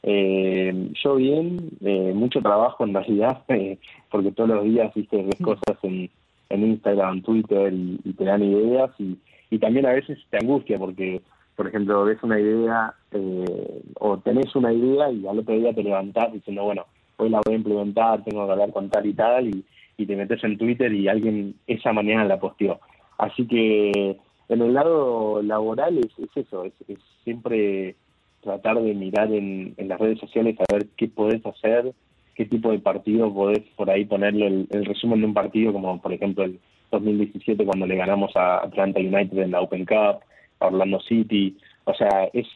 Eh, 0.10 0.94
yo 1.04 1.16
bien, 1.16 1.70
eh, 1.84 2.14
mucho 2.16 2.40
trabajo 2.42 2.86
en 2.86 2.94
realidad, 2.94 3.44
eh, 3.50 3.78
porque 4.10 4.32
todos 4.32 4.50
los 4.52 4.64
días 4.64 4.94
viste 4.96 5.22
ves 5.22 5.36
cosas 5.44 5.78
en, 5.84 6.10
en 6.48 6.66
Instagram, 6.66 7.22
Twitter 7.24 7.74
y, 7.74 8.00
y, 8.06 8.14
te 8.14 8.24
dan 8.24 8.42
ideas 8.42 8.90
y, 9.00 9.18
y 9.50 9.60
también 9.60 9.86
a 9.86 9.92
veces 9.92 10.18
te 10.30 10.38
angustia 10.38 10.78
porque, 10.78 11.22
por 11.58 11.68
ejemplo, 11.68 12.06
ves 12.06 12.24
una 12.24 12.40
idea 12.40 12.94
eh, 13.12 13.82
o 14.00 14.18
tenés 14.20 14.56
una 14.56 14.72
idea 14.72 15.12
y 15.12 15.28
al 15.28 15.40
otro 15.40 15.56
día 15.56 15.74
te 15.74 15.84
levantás 15.84 16.32
diciendo, 16.32 16.64
bueno, 16.64 16.86
hoy 17.18 17.30
la 17.30 17.42
voy 17.44 17.56
a 17.56 17.58
implementar, 17.58 18.24
tengo 18.24 18.46
que 18.46 18.52
hablar 18.54 18.72
con 18.72 18.90
tal 18.90 19.06
y 19.06 19.14
tal 19.14 19.50
y, 19.50 19.66
y 19.98 20.06
te 20.06 20.16
metes 20.16 20.42
en 20.46 20.58
Twitter 20.58 20.94
y 20.94 21.10
alguien 21.10 21.54
esa 21.68 21.92
mañana 21.92 22.24
la 22.24 22.40
posteó. 22.40 22.80
Así 23.18 23.46
que 23.46 24.18
en 24.48 24.62
el 24.62 24.74
lado 24.74 25.42
laboral 25.42 25.98
es, 25.98 26.18
es 26.18 26.46
eso, 26.46 26.64
es, 26.64 26.74
es 26.88 27.00
siempre 27.26 27.98
tratar 28.42 28.82
de 28.82 28.94
mirar 28.94 29.32
en, 29.32 29.76
las 29.78 30.00
redes 30.00 30.20
sociales 30.20 30.56
a 30.60 30.74
ver 30.74 30.88
qué 30.96 31.08
podés 31.08 31.46
hacer, 31.46 31.92
qué 32.36 32.46
tipo 32.46 32.72
de 32.72 32.80
partido 32.80 33.34
podés 33.34 33.64
por 33.76 33.90
ahí 33.90 34.06
ponerle 34.06 34.48
el, 34.70 34.86
resumen 34.86 35.22
de 35.22 35.28
un 35.28 35.34
partido, 35.34 35.74
como 35.74 36.02
por 36.02 36.14
ejemplo 36.14 36.44
el 36.44 36.60
2017 36.92 37.66
cuando 37.66 37.86
le 37.86 37.96
ganamos 37.96 38.36
a 38.36 38.64
Atlanta 38.64 39.00
United 39.00 39.38
en 39.38 39.52
la 39.52 39.62
Open 39.62 39.86
Cup, 39.86 40.22
a 40.60 40.68
Orlando 40.68 41.00
City, 41.02 41.58
o 41.86 41.94
sea, 41.94 42.30
es, 42.34 42.48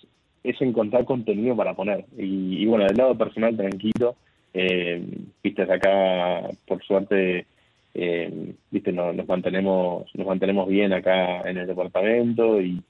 es 0.43 0.61
encontrar 0.61 1.05
contenido 1.05 1.55
para 1.55 1.73
poner. 1.73 2.05
Y, 2.17 2.61
y 2.61 2.65
bueno, 2.65 2.85
del 2.85 2.97
lado 2.97 3.17
personal, 3.17 3.55
tranquilo, 3.55 4.15
eh, 4.53 5.01
viste, 5.43 5.63
acá, 5.63 6.49
por 6.67 6.83
suerte, 6.83 7.45
eh, 7.93 8.53
viste, 8.69 8.91
no, 8.91 9.13
nos 9.13 9.27
mantenemos 9.27 10.09
nos 10.13 10.27
mantenemos 10.27 10.67
bien 10.67 10.93
acá 10.93 11.41
en 11.41 11.57
el 11.57 11.67
departamento. 11.67 12.61
Y, 12.61 12.81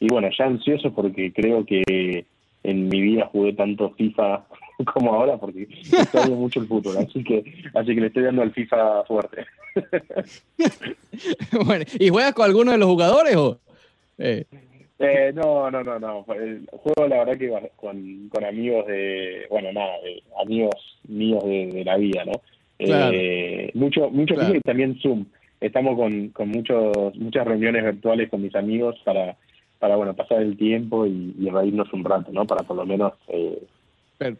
y 0.00 0.08
bueno, 0.08 0.28
ya 0.36 0.46
ansioso 0.46 0.92
porque 0.92 1.32
creo 1.32 1.64
que 1.64 2.26
en 2.64 2.88
mi 2.88 3.00
vida 3.00 3.28
jugué 3.30 3.52
tanto 3.52 3.90
FIFA 3.90 4.44
como 4.92 5.14
ahora 5.14 5.36
porque 5.36 5.62
extraño 5.62 6.34
mucho 6.34 6.60
el 6.60 6.66
fútbol, 6.66 6.96
así 6.96 7.22
que 7.22 7.44
así 7.74 7.94
que 7.94 8.00
le 8.00 8.06
estoy 8.08 8.24
dando 8.24 8.42
al 8.42 8.52
FIFA 8.52 9.04
fuerte. 9.04 9.44
bueno, 11.64 11.84
¿y 11.98 12.08
juegas 12.08 12.34
con 12.34 12.46
alguno 12.46 12.72
de 12.72 12.78
los 12.78 12.88
jugadores 12.88 13.36
o? 13.36 13.60
Eh. 14.18 14.44
Eh, 15.00 15.32
no, 15.34 15.70
no, 15.70 15.82
no, 15.82 15.98
no. 15.98 16.24
El 16.34 16.66
juego 16.70 17.08
la 17.08 17.24
verdad 17.24 17.36
que 17.36 17.70
con, 17.76 18.28
con 18.28 18.44
amigos 18.44 18.86
de, 18.86 19.46
bueno, 19.50 19.72
nada, 19.72 20.00
de 20.02 20.22
amigos 20.40 20.74
míos 21.08 21.44
de, 21.44 21.66
de 21.66 21.84
la 21.84 21.96
vida, 21.96 22.24
¿no? 22.24 22.32
Claro. 22.78 23.16
Eh, 23.16 23.70
mucho, 23.74 24.10
mucho 24.10 24.34
claro. 24.34 24.54
y 24.54 24.60
también 24.60 24.98
Zoom. 25.00 25.26
Estamos 25.60 25.96
con, 25.96 26.28
con 26.28 26.48
muchos, 26.50 27.14
muchas 27.16 27.46
reuniones 27.46 27.84
virtuales 27.84 28.28
con 28.28 28.42
mis 28.42 28.54
amigos 28.54 28.96
para 29.04 29.36
para 29.84 29.96
bueno 29.96 30.14
pasar 30.14 30.40
el 30.40 30.56
tiempo 30.56 31.04
y, 31.04 31.36
y 31.38 31.50
reírnos 31.50 31.92
un 31.92 32.02
rato, 32.04 32.32
¿no? 32.32 32.46
Para 32.46 32.62
por 32.62 32.74
lo 32.74 32.86
menos 32.86 33.12
eh, 33.28 33.62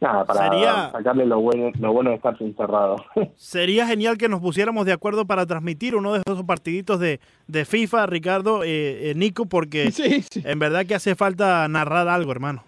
nada, 0.00 0.24
para 0.24 0.48
sería, 0.48 0.90
sacarle 0.90 1.26
lo 1.26 1.38
bueno, 1.38 1.70
lo 1.78 1.92
bueno 1.92 2.08
de 2.08 2.16
estar 2.16 2.34
encerrado. 2.40 2.96
Sería 3.36 3.86
genial 3.86 4.16
que 4.16 4.30
nos 4.30 4.40
pusiéramos 4.40 4.86
de 4.86 4.92
acuerdo 4.92 5.26
para 5.26 5.44
transmitir 5.44 5.96
uno 5.96 6.14
de 6.14 6.22
esos 6.24 6.42
partiditos 6.44 6.98
de, 6.98 7.20
de 7.46 7.66
FIFA, 7.66 8.06
Ricardo, 8.06 8.64
eh, 8.64 9.10
eh, 9.10 9.14
Nico, 9.14 9.44
porque 9.44 9.90
sí, 9.92 10.22
sí. 10.22 10.42
en 10.46 10.58
verdad 10.58 10.86
que 10.86 10.94
hace 10.94 11.14
falta 11.14 11.68
narrar 11.68 12.08
algo, 12.08 12.32
hermano. 12.32 12.64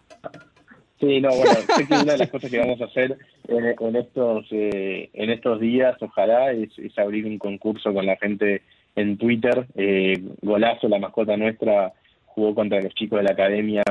Sí, 1.01 1.19
no, 1.23 1.31
bueno, 1.31 1.55
sé 1.55 1.87
que 1.87 1.95
una 1.95 2.13
de 2.13 2.19
las 2.19 2.31
cosas 2.31 2.51
que 2.51 2.59
vamos 2.59 2.79
a 2.83 2.85
hacer 2.85 3.17
en, 3.49 3.75
en 3.79 3.97
estos 3.97 4.47
eh, 4.51 5.09
en 5.15 5.31
estos 5.31 5.61
días, 5.61 5.97
ojalá, 6.03 6.53
es, 6.53 6.79
es, 6.79 6.99
abrir 6.99 7.25
un 7.25 7.39
concurso 7.39 7.95
con 7.95 8.05
la 8.05 8.17
gente 8.17 8.61
en 8.97 9.17
Twitter. 9.17 9.67
Eh, 9.77 10.21
Golazo, 10.43 10.89
la 10.89 10.99
mascota 10.99 11.37
nuestra, 11.37 11.93
jugó 12.37 12.55
contra 12.55 12.81
los 12.81 12.95
chicos 12.95 13.19
de 13.19 13.25
la 13.25 13.33
academia, 13.33 13.83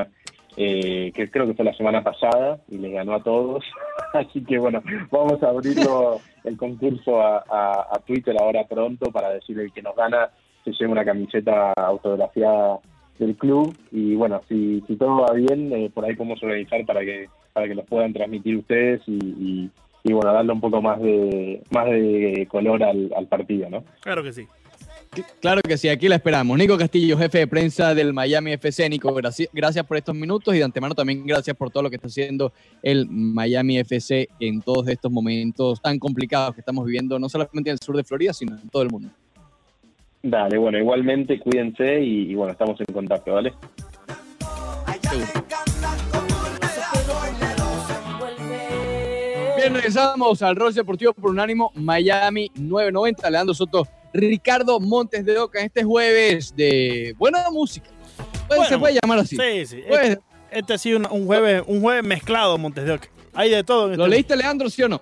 eh, 0.56 1.12
que 1.14 1.30
creo 1.30 1.48
que 1.48 1.56
fue 1.56 1.66
la 1.66 1.74
semana 1.74 2.04
pasada, 2.04 2.60
y 2.70 2.78
les 2.78 2.94
ganó 2.94 3.16
a 3.16 3.24
todos. 3.24 3.66
Así 4.14 4.44
que 4.46 4.58
bueno, 4.60 4.82
vamos 5.12 5.42
a 5.44 5.50
abrirlo 5.50 6.22
el 6.46 6.56
concurso 6.56 7.22
a, 7.22 8.00
Twitter 8.06 8.36
ahora 8.40 8.68
pronto 8.68 9.12
para 9.12 9.32
decir 9.32 9.60
el 9.60 9.74
que 9.74 9.82
nos 9.82 9.96
gana 9.96 10.30
se 10.64 10.72
lleva 10.72 10.92
una 10.92 11.06
camiseta 11.06 11.74
autografiada 11.74 12.80
del 13.18 13.36
club 13.36 13.76
y 13.92 14.16
bueno, 14.16 14.42
si, 14.48 14.84
si 14.88 14.96
todo 14.96 15.22
va 15.22 15.34
bien, 15.34 15.72
eh, 15.74 15.90
por 15.92 16.06
ahí 16.06 16.16
podemos 16.16 16.42
organizar 16.44 16.86
para 16.86 17.02
que 17.02 17.28
para 17.54 17.68
que 17.68 17.76
los 17.76 17.86
puedan 17.86 18.14
transmitir 18.14 18.58
ustedes 18.58 19.02
y, 19.08 19.14
y, 19.14 19.72
y, 20.04 20.14
bueno, 20.14 20.34
darle 20.34 20.52
un 20.52 20.60
poco 20.60 20.82
más 20.82 21.02
de 21.02 21.62
más 21.72 21.86
de 21.86 22.48
color 22.50 22.84
al, 22.84 23.12
al 23.16 23.28
partido, 23.28 23.70
¿no? 23.70 23.84
Claro 24.02 24.22
que 24.22 24.34
sí. 24.34 24.46
Claro 25.40 25.62
que 25.62 25.78
sí, 25.78 25.88
aquí 25.90 26.08
la 26.08 26.16
esperamos. 26.16 26.58
Nico 26.58 26.78
Castillo, 26.78 27.18
jefe 27.18 27.40
de 27.40 27.48
prensa 27.48 27.94
del 27.94 28.14
Miami 28.14 28.54
FC. 28.54 28.90
Nico, 28.90 29.14
gracias, 29.14 29.86
por 29.86 29.98
estos 29.98 30.16
minutos 30.16 30.54
y 30.56 30.60
de 30.60 30.64
antemano 30.64 30.96
también 30.96 31.26
gracias 31.26 31.56
por 31.56 31.70
todo 31.70 31.84
lo 31.84 31.90
que 31.90 31.98
está 31.98 32.08
haciendo 32.08 32.52
el 32.82 33.08
Miami 33.08 33.80
FC 33.80 34.28
en 34.40 34.62
todos 34.62 34.88
estos 34.88 35.12
momentos 35.12 35.82
tan 35.82 36.00
complicados 36.00 36.56
que 36.56 36.62
estamos 36.62 36.86
viviendo, 36.86 37.20
no 37.20 37.30
solamente 37.30 37.70
en 37.70 37.74
el 37.74 37.80
sur 37.80 37.96
de 37.96 38.04
Florida, 38.04 38.34
sino 38.34 38.56
en 38.56 38.70
todo 38.70 38.84
el 38.84 38.90
mundo. 38.90 39.10
Dale, 40.24 40.58
bueno, 40.58 40.78
igualmente 40.80 41.40
cuídense 41.40 42.02
y, 42.02 42.32
y 42.32 42.36
bueno, 42.36 42.52
estamos 42.52 42.80
en 42.80 42.94
contacto, 42.94 43.34
¿vale? 43.34 43.54
Bien, 49.56 49.74
regresamos 49.74 50.42
al 50.42 50.56
Rol 50.56 50.74
Deportivo 50.74 51.14
por 51.14 51.32
Unánimo 51.32 51.72
Miami 51.76 52.52
990. 52.56 53.30
Leandro 53.30 53.54
Soto, 53.54 53.88
Ricardo 54.16 54.80
Montes 54.80 55.26
de 55.26 55.38
Oca, 55.38 55.60
este 55.62 55.84
jueves 55.84 56.56
de 56.56 57.14
buena 57.18 57.50
música. 57.52 57.90
Bueno, 58.48 58.66
se 58.66 58.78
puede 58.78 58.98
llamar 59.02 59.20
así. 59.20 59.36
Sí, 59.36 59.66
sí. 59.66 59.84
Pues, 59.88 60.10
Este, 60.12 60.22
este 60.52 60.74
ha 60.74 60.78
sido 60.78 61.00
un, 61.00 61.08
un 61.10 61.26
jueves, 61.26 61.64
un 61.68 61.82
jueves 61.82 62.04
mezclado, 62.04 62.58
Montes 62.58 62.86
de 62.86 62.92
Oca. 62.94 63.08
Hay 63.34 63.50
de 63.50 63.64
todo. 63.64 63.92
en 63.92 63.98
¿Lo 63.98 64.06
este- 64.06 64.16
leíste, 64.16 64.36
Leandro, 64.38 64.70
sí 64.70 64.84
o 64.84 64.88
no? 64.90 65.02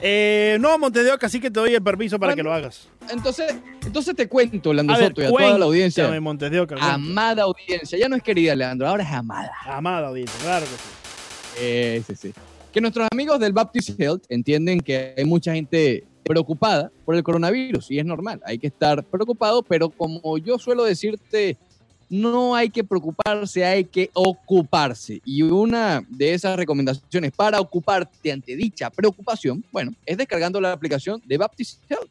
Eh, 0.00 0.56
no, 0.60 0.76
Montes 0.78 1.04
de 1.04 1.12
Oca, 1.12 1.26
así 1.26 1.40
que 1.40 1.50
te 1.50 1.60
doy 1.60 1.74
el 1.74 1.82
permiso 1.82 2.18
para 2.18 2.32
Bueno. 2.32 2.36
que 2.36 2.42
lo 2.42 2.52
hagas. 2.54 2.88
Entonces, 3.10 3.54
entonces 3.84 4.14
te 4.16 4.28
cuento, 4.28 4.72
Leandro 4.72 4.94
A 4.96 4.98
ver, 4.98 5.08
Soto, 5.08 5.22
y 5.22 5.24
a 5.24 5.28
toda 5.28 5.58
la 5.58 5.64
audiencia. 5.66 6.04
cuéntame, 6.04 6.20
Montes 6.20 6.50
de 6.50 6.60
Oca. 6.60 6.74
cuéntame. 6.76 6.94
Amada 6.94 7.42
audiencia. 7.44 7.98
Ya 7.98 8.08
no 8.08 8.16
es 8.16 8.22
querida, 8.22 8.54
Leandro, 8.56 8.88
ahora 8.88 9.02
es 9.04 9.10
amada. 9.10 9.52
Amada 9.66 10.08
audiencia, 10.08 10.38
claro 10.42 10.64
que 10.66 10.72
sí. 10.72 11.58
Eh, 11.60 12.02
sí, 12.06 12.14
sí. 12.16 12.32
Que 12.72 12.80
nuestros 12.80 13.06
amigos 13.12 13.38
del 13.38 13.52
Baptist 13.52 13.98
Health 14.00 14.24
entienden 14.28 14.80
que 14.80 15.14
hay 15.16 15.24
mucha 15.24 15.54
gente 15.54 16.04
preocupada 16.24 16.90
por 17.04 17.14
el 17.14 17.22
coronavirus 17.22 17.90
y 17.90 17.98
es 17.98 18.04
normal, 18.04 18.40
hay 18.44 18.58
que 18.58 18.68
estar 18.68 19.04
preocupado, 19.04 19.62
pero 19.62 19.90
como 19.90 20.38
yo 20.38 20.58
suelo 20.58 20.84
decirte, 20.84 21.56
no 22.08 22.54
hay 22.54 22.70
que 22.70 22.84
preocuparse, 22.84 23.64
hay 23.64 23.84
que 23.84 24.10
ocuparse. 24.12 25.20
Y 25.24 25.42
una 25.42 26.04
de 26.08 26.34
esas 26.34 26.56
recomendaciones 26.56 27.32
para 27.32 27.60
ocuparte 27.60 28.32
ante 28.32 28.56
dicha 28.56 28.90
preocupación, 28.90 29.64
bueno, 29.72 29.92
es 30.06 30.16
descargando 30.16 30.60
la 30.60 30.72
aplicación 30.72 31.22
de 31.24 31.38
Baptist 31.38 31.80
Health. 31.88 32.10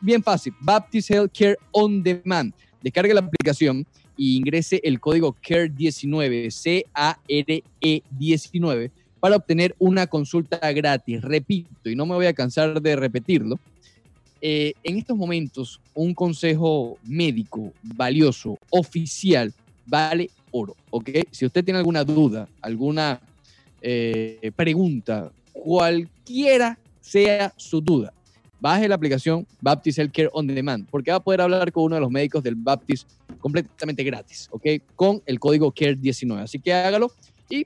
Bien 0.00 0.22
fácil, 0.22 0.54
Baptist 0.60 1.10
Health 1.10 1.32
Care 1.36 1.56
On 1.72 2.02
Demand. 2.02 2.52
Descargue 2.82 3.14
la 3.14 3.20
aplicación 3.20 3.86
y 4.16 4.36
ingrese 4.36 4.80
el 4.84 5.00
código 5.00 5.34
CARE19, 5.42 6.50
C-A-R-E 6.50 8.02
19, 8.10 8.90
para 9.24 9.36
obtener 9.36 9.74
una 9.78 10.06
consulta 10.06 10.70
gratis. 10.72 11.22
Repito, 11.22 11.88
y 11.88 11.96
no 11.96 12.04
me 12.04 12.14
voy 12.14 12.26
a 12.26 12.34
cansar 12.34 12.82
de 12.82 12.94
repetirlo, 12.94 13.58
eh, 14.42 14.74
en 14.82 14.98
estos 14.98 15.16
momentos 15.16 15.80
un 15.94 16.12
consejo 16.12 16.98
médico 17.04 17.72
valioso, 17.82 18.58
oficial, 18.68 19.50
vale 19.86 20.28
oro, 20.50 20.76
¿ok? 20.90 21.08
Si 21.30 21.46
usted 21.46 21.64
tiene 21.64 21.78
alguna 21.78 22.04
duda, 22.04 22.46
alguna 22.60 23.18
eh, 23.80 24.52
pregunta, 24.54 25.32
cualquiera 25.54 26.78
sea 27.00 27.50
su 27.56 27.80
duda, 27.80 28.12
baje 28.60 28.86
la 28.86 28.96
aplicación 28.96 29.46
Baptist 29.58 30.00
Healthcare 30.00 30.28
On 30.34 30.46
Demand, 30.46 30.86
porque 30.90 31.12
va 31.12 31.16
a 31.16 31.20
poder 31.20 31.40
hablar 31.40 31.72
con 31.72 31.84
uno 31.84 31.94
de 31.94 32.02
los 32.02 32.10
médicos 32.10 32.42
del 32.42 32.56
Baptist 32.56 33.08
completamente 33.40 34.04
gratis, 34.04 34.50
¿ok? 34.50 34.66
Con 34.94 35.22
el 35.24 35.40
código 35.40 35.72
CARE19. 35.72 36.42
Así 36.42 36.58
que 36.58 36.74
hágalo 36.74 37.10
y, 37.48 37.64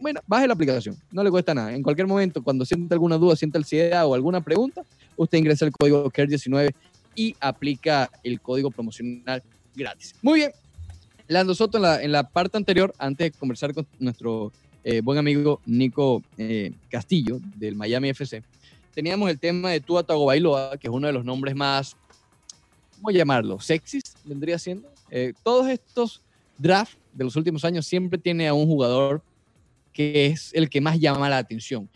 bueno, 0.00 0.20
baje 0.26 0.46
la 0.46 0.54
aplicación. 0.54 0.96
No 1.10 1.22
le 1.22 1.30
cuesta 1.30 1.54
nada. 1.54 1.74
En 1.74 1.82
cualquier 1.82 2.06
momento, 2.06 2.42
cuando 2.42 2.64
sienta 2.64 2.94
alguna 2.94 3.16
duda, 3.16 3.36
sienta 3.36 3.58
ansiedad 3.58 4.06
o 4.06 4.14
alguna 4.14 4.40
pregunta, 4.40 4.82
usted 5.16 5.38
ingresa 5.38 5.64
el 5.64 5.72
código 5.72 6.10
CARE19 6.10 6.72
y 7.14 7.34
aplica 7.40 8.10
el 8.22 8.40
código 8.40 8.70
promocional 8.70 9.42
gratis. 9.74 10.14
Muy 10.22 10.40
bien. 10.40 10.52
Lando 11.26 11.54
Soto, 11.54 11.78
en 12.00 12.12
la, 12.12 12.28
parte 12.28 12.56
anterior, 12.56 12.94
antes 12.98 13.32
de 13.32 13.38
conversar 13.38 13.74
con 13.74 13.86
nuestro 13.98 14.52
eh, 14.82 15.02
buen 15.02 15.18
amigo 15.18 15.60
Nico 15.66 16.22
eh, 16.38 16.72
Castillo 16.88 17.38
del 17.56 17.74
Miami 17.76 18.08
FC, 18.08 18.42
teníamos 18.94 19.28
el 19.28 19.38
tema 19.38 19.70
de 19.70 19.80
Tua 19.80 20.02
Tagovailoa, 20.02 20.78
que 20.78 20.86
es 20.86 20.92
uno 20.92 21.06
de 21.06 21.12
los 21.12 21.24
nombres 21.24 21.54
más, 21.54 21.96
¿cómo 22.96 23.10
llamarlo? 23.10 23.60
Sexys, 23.60 24.14
vendría 24.24 24.58
siendo. 24.58 24.88
Eh, 25.10 25.34
todos 25.42 25.68
estos 25.68 26.22
drafts 26.56 26.96
de 27.12 27.24
los 27.24 27.36
últimos 27.36 27.64
años 27.64 27.86
siempre 27.86 28.18
tiene 28.18 28.48
a 28.48 28.54
un 28.54 28.66
jugador 28.66 29.22
que 29.98 30.26
es 30.26 30.52
el 30.54 30.70
que 30.70 30.80
más 30.80 31.00
llama 31.00 31.28
la 31.28 31.38
atención. 31.38 31.90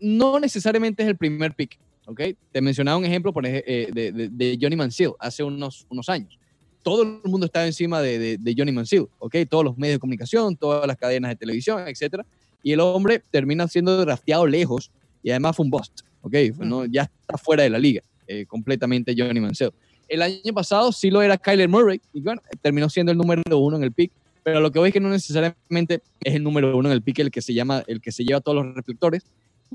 No 0.00 0.40
necesariamente 0.40 1.02
es 1.02 1.08
el 1.10 1.18
primer 1.18 1.54
pick, 1.54 1.78
¿ok? 2.06 2.20
Te 2.50 2.62
mencionaba 2.62 2.96
un 2.96 3.04
ejemplo 3.04 3.30
por 3.30 3.44
eh, 3.46 3.88
de, 3.92 4.10
de- 4.10 4.28
de 4.30 4.58
Johnny 4.58 4.74
Manziel 4.74 5.12
hace 5.18 5.42
unos, 5.42 5.86
unos 5.90 6.08
años. 6.08 6.38
Todo 6.82 7.02
el 7.02 7.20
mundo 7.30 7.44
estaba 7.44 7.66
encima 7.66 8.00
de, 8.00 8.18
de- 8.18 8.38
de 8.38 8.54
Johnny 8.56 8.72
Manziel, 8.72 9.06
¿ok? 9.18 9.36
Todos 9.50 9.64
los 9.64 9.76
medios 9.76 9.96
de 9.96 10.00
comunicación, 10.00 10.56
todas 10.56 10.86
las 10.86 10.96
cadenas 10.96 11.28
de 11.30 11.36
televisión, 11.36 11.86
etcétera. 11.86 12.24
Y 12.62 12.72
el 12.72 12.80
hombre 12.80 13.22
termina 13.30 13.68
siendo 13.68 13.98
drafteado 14.00 14.46
lejos 14.46 14.90
y 15.22 15.28
además 15.28 15.56
fue 15.56 15.64
un 15.64 15.70
bust, 15.70 16.00
¿ok? 16.22 16.34
No, 16.58 16.86
ya 16.86 17.02
está 17.02 17.36
fuera 17.36 17.64
de 17.64 17.68
la 17.70 17.78
liga 17.78 18.00
eh, 18.26 18.46
completamente 18.46 19.14
Johnny 19.16 19.40
Manziel. 19.40 19.72
El 20.08 20.22
año 20.22 20.54
pasado 20.54 20.90
sí 20.90 21.10
lo 21.10 21.20
era 21.20 21.36
Kyler 21.36 21.68
Murray 21.68 22.00
y 22.14 22.22
bueno, 22.22 22.40
terminó 22.62 22.88
siendo 22.88 23.12
el 23.12 23.18
número 23.18 23.42
uno 23.58 23.76
en 23.76 23.82
el 23.84 23.92
pick, 23.92 24.10
pero 24.44 24.60
lo 24.60 24.70
que 24.70 24.78
voy 24.78 24.88
es 24.88 24.92
que 24.92 25.00
no 25.00 25.08
necesariamente 25.08 26.02
es 26.22 26.34
el 26.34 26.42
número 26.44 26.76
uno 26.76 26.88
en 26.88 26.92
el 26.94 27.02
pick 27.02 27.18
el 27.18 27.30
que 27.30 27.42
se 27.42 27.52
llama, 27.54 27.82
el 27.88 28.00
que 28.00 28.12
se 28.12 28.24
lleva 28.24 28.40
todos 28.40 28.64
los 28.64 28.74
reflectores. 28.74 29.24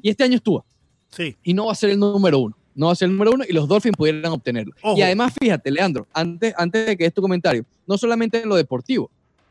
Y 0.01 0.09
este 0.09 0.23
año 0.23 0.35
estuvo 0.35 0.63
Sí. 1.09 1.35
y 1.43 1.53
no 1.53 1.65
va 1.65 1.71
a 1.73 1.75
ser 1.75 1.89
el 1.89 1.99
número 1.99 2.39
uno. 2.39 2.55
No 2.75 2.85
va 2.85 2.91
a 2.93 2.95
ser 2.95 3.07
el 3.07 3.13
número 3.13 3.31
uno 3.33 3.43
y 3.49 3.51
los 3.51 3.67
Dolphins 3.67 3.97
pudieran 3.97 4.31
obtenerlo. 4.31 4.73
Ojo. 4.81 4.97
Y 4.97 5.01
además, 5.01 5.33
fíjate, 5.37 5.69
Leandro, 5.71 6.07
antes, 6.13 6.53
antes 6.55 6.85
de 6.85 6.95
que 6.95 7.05
es 7.05 7.13
tu 7.13 7.21
comentario, 7.21 7.65
no 7.87 7.97
solamente 7.97 8.41
en 8.41 8.47
lo 8.47 8.55
deportivo, 8.55 9.09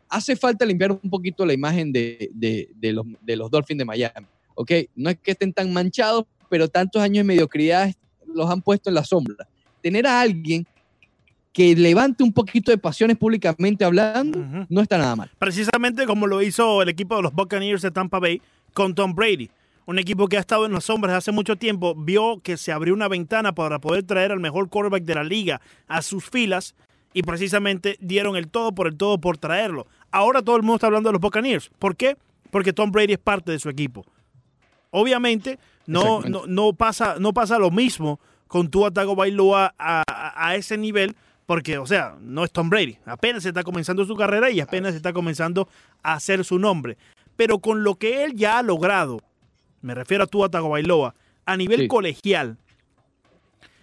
hace 0.09 0.37
falta 0.37 0.64
limpiar 0.64 0.92
un 0.92 1.11
poquito 1.11 1.44
la 1.44 1.52
imagen 1.52 1.92
de, 1.92 2.31
de- 2.33 2.70
de 2.74 2.92
los, 2.92 3.04
de 3.20 3.37
los 3.37 3.50
Dolphins 3.50 3.78
de 3.78 3.85
Miami. 3.85 4.26
¿Ok? 4.54 4.70
No 4.96 5.11
es 5.11 5.18
que 5.18 5.33
estén 5.33 5.52
tan 5.52 5.72
manchados, 5.72 6.24
pero 6.48 6.68
tantos 6.68 7.02
años 7.02 7.18
de 7.18 7.24
mediocridad 7.24 7.92
los 8.26 8.48
han 8.48 8.62
puesto 8.62 8.88
en 8.88 8.94
la 8.94 9.04
sombra. 9.04 9.46
Tener 9.83 10.07
a 10.07 10.20
alguien 10.20 10.66
que 11.59 11.75
levante 11.75 12.23
un 12.23 12.33
poquito 12.33 12.71
de 12.71 12.79
pasiones 12.79 13.16
públicamente 13.16 13.85
hablando, 13.85 14.38
no 14.68 14.81
está 14.81 14.97
nada 14.97 15.16
mal. 15.16 15.31
Precisamente 15.40 16.07
como 16.07 16.29
lo 16.29 16.40
hizo 16.40 16.83
el 16.83 16.88
equipo 16.88 17.16
de 17.16 17.23
los 17.23 17.33
Buccaneers 17.33 17.83
de 17.83 17.90
Tampa 17.90 18.21
Bay 18.21 18.40
con 18.75 18.94
Tom 18.94 19.12
Brady. 19.12 19.51
Un 19.85 19.99
equipo 19.99 20.29
que 20.29 20.37
ha 20.37 20.40
estado 20.40 20.66
en 20.66 20.73
las 20.73 20.85
sombras 20.85 21.16
hace 21.16 21.33
mucho 21.33 21.57
tiempo, 21.57 21.97
vio 21.97 22.38
que 22.44 22.57
se 22.57 22.71
abrió 22.71 22.94
una 22.94 23.09
ventana 23.09 23.57
para 23.57 23.81
poder 23.81 24.05
traer 24.05 24.31
al 24.31 24.38
mejor 24.38 24.68
quarterback 24.68 25.03
de 25.03 25.16
la 25.16 25.25
liga 25.25 25.61
a 25.88 26.01
sus 26.03 26.31
filas 26.31 26.77
y 27.12 27.23
precisamente 27.23 27.97
dieron 27.99 28.37
el 28.37 28.47
todo 28.47 28.71
por 28.71 28.87
el 28.87 28.97
todo 28.97 29.18
por 29.18 29.37
traerlo. 29.37 29.88
Ahora 30.12 30.42
todo 30.42 30.55
el 30.55 30.62
mundo 30.62 30.77
está 30.77 30.87
hablando 30.87 31.09
de 31.09 31.14
los 31.14 31.21
Buccaneers. 31.21 31.73
¿Por 31.81 31.97
qué? 31.97 32.16
Porque 32.53 32.73
Tom 32.73 32.92
Brady 32.92 33.14
es 33.14 33.18
parte 33.18 33.51
de 33.51 33.59
su 33.59 33.68
equipo. 33.68 34.07
Obviamente 34.92 35.59
no, 35.88 36.21
no, 36.21 36.47
no 36.47 36.73
pasa, 36.73 37.16
no 37.18 37.33
pasa 37.33 37.59
lo 37.59 37.73
mismo 37.73 38.21
con 38.47 38.71
Tua 38.71 38.92
Tagovailoa 38.92 39.75
a, 39.77 40.05
a, 40.07 40.49
a 40.49 40.55
ese 40.55 40.79
nivel, 40.79 41.16
porque, 41.49 41.79
o 41.79 41.87
sea, 41.87 42.15
no 42.21 42.45
es 42.45 42.53
Tom 42.53 42.69
Brady. 42.69 42.99
Apenas 43.07 43.47
está 43.47 43.63
comenzando 43.65 44.05
su 44.05 44.15
carrera 44.15 44.51
y 44.51 44.61
apenas 44.61 44.95
está 44.95 45.15
comenzando 45.15 45.67
a 46.03 46.13
hacer 46.13 46.45
su 46.45 46.59
nombre. 46.59 46.99
Pero 47.37 47.59
con 47.59 47.85
lo 47.85 47.95
que 47.95 48.23
él 48.25 48.35
ya 48.35 48.59
ha 48.59 48.63
logrado, 48.63 49.23
me 49.81 49.95
refiero 49.95 50.25
a 50.25 50.27
Tua 50.27 50.51
Tagovailoa, 50.51 51.15
a 51.47 51.57
nivel 51.57 51.81
Sí. 51.81 51.89
colegial, 51.89 52.59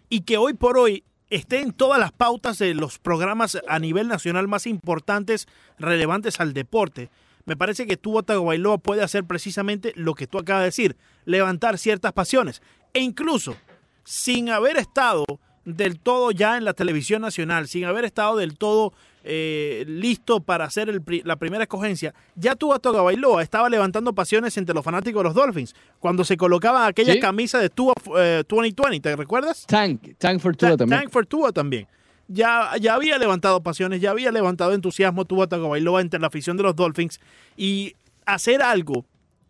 y 0.10 0.22
que 0.22 0.38
hoy 0.38 0.54
por 0.54 0.78
hoy 0.78 1.04
esté 1.32 1.62
en 1.62 1.72
todas 1.72 2.00
las 2.00 2.12
pautas 2.12 2.60
de 2.60 2.76
los 2.76 3.00
programas 3.00 3.58
a 3.68 3.80
nivel 3.80 4.08
nacional 4.08 4.48
más 4.48 4.68
importantes 4.68 5.48
relevantes 5.80 6.40
al 6.40 6.54
deporte. 6.54 7.10
Me 7.46 7.58
parece 7.58 7.88
que 7.88 7.98
Tua 7.98 8.22
Tagovailoa 8.22 8.78
puede 8.78 9.02
hacer 9.02 9.24
precisamente 9.24 9.92
lo 9.96 10.14
que 10.14 10.28
tú 10.28 10.38
acabas 10.38 10.62
de 10.62 10.66
decir, 10.66 10.98
levantar 11.26 11.80
ciertas 11.80 12.14
pasiones. 12.14 12.62
E 12.94 13.00
incluso, 13.00 13.56
sin 14.04 14.52
haber 14.52 14.78
estado 14.78 15.26
del 15.66 16.00
todo 16.00 16.32
ya 16.32 16.58
en 16.58 16.64
la 16.66 16.74
televisión 16.74 17.22
nacional, 17.24 17.68
sin 17.68 17.86
haber 17.86 18.06
estado 18.06 18.38
del 18.38 18.58
todo 18.58 18.94
eh, 19.24 19.84
listo 19.88 20.40
para 20.40 20.66
hacer 20.66 20.88
el 20.90 21.02
pri- 21.02 21.24
la 21.26 21.36
primera 21.38 21.64
escogencia, 21.64 22.14
ya 22.36 22.54
Tua 22.56 22.78
Tagovailoa 22.78 23.42
estaba 23.42 23.68
levantando 23.70 24.14
pasiones 24.14 24.56
entre 24.58 24.76
los 24.76 24.86
fanáticos 24.86 25.22
de 25.22 25.24
los 25.24 25.34
Dolphins, 25.34 25.74
cuando 26.00 26.24
se 26.24 26.38
colocaba 26.38 26.86
aquella 26.86 27.14
Sí. 27.14 27.20
camisa 27.20 27.58
de 27.58 27.70
Tua 27.72 27.94
eh, 28.20 28.44
2020, 28.48 29.00
¿te 29.10 29.16
recuerdas? 29.16 29.66
Tank, 29.66 30.16
Tank 30.20 30.40
for 30.40 30.56
Tua 30.56 30.70
Ta- 30.72 30.78
también. 30.78 31.02
Tank 31.02 31.12
for 31.12 31.26
Tua 31.26 31.52
también. 31.52 31.88
Ya, 32.28 32.72
ya 32.80 32.94
había 32.94 33.18
levantado 33.18 33.62
pasiones, 33.64 34.00
ya 34.02 34.12
había 34.12 34.32
levantado 34.32 34.74
entusiasmo 34.74 35.26
Tua 35.26 35.48
Tagovailoa 35.48 36.02
entre 36.02 36.20
la 36.20 36.28
afición 36.28 36.56
de 36.58 36.64
los 36.64 36.76
Dolphins 36.76 37.20
y 37.58 37.96
hacer 38.28 38.62
algo 38.62 39.06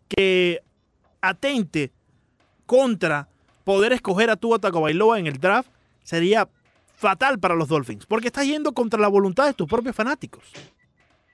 que 0.08 0.62
atente 1.20 1.90
contra 2.64 3.28
poder 3.64 3.92
escoger 3.92 4.30
a 4.30 4.36
Tua 4.36 4.58
Tagovailoa 4.58 5.18
en 5.18 5.26
el 5.26 5.38
draft 5.38 5.70
sería 6.06 6.48
fatal 6.94 7.38
para 7.38 7.54
los 7.54 7.68
Dolphins, 7.68 8.06
porque 8.06 8.28
estás 8.28 8.46
yendo 8.46 8.72
contra 8.72 8.98
la 8.98 9.08
voluntad 9.08 9.46
de 9.46 9.54
tus 9.54 9.66
propios 9.66 9.94
fanáticos. 9.94 10.44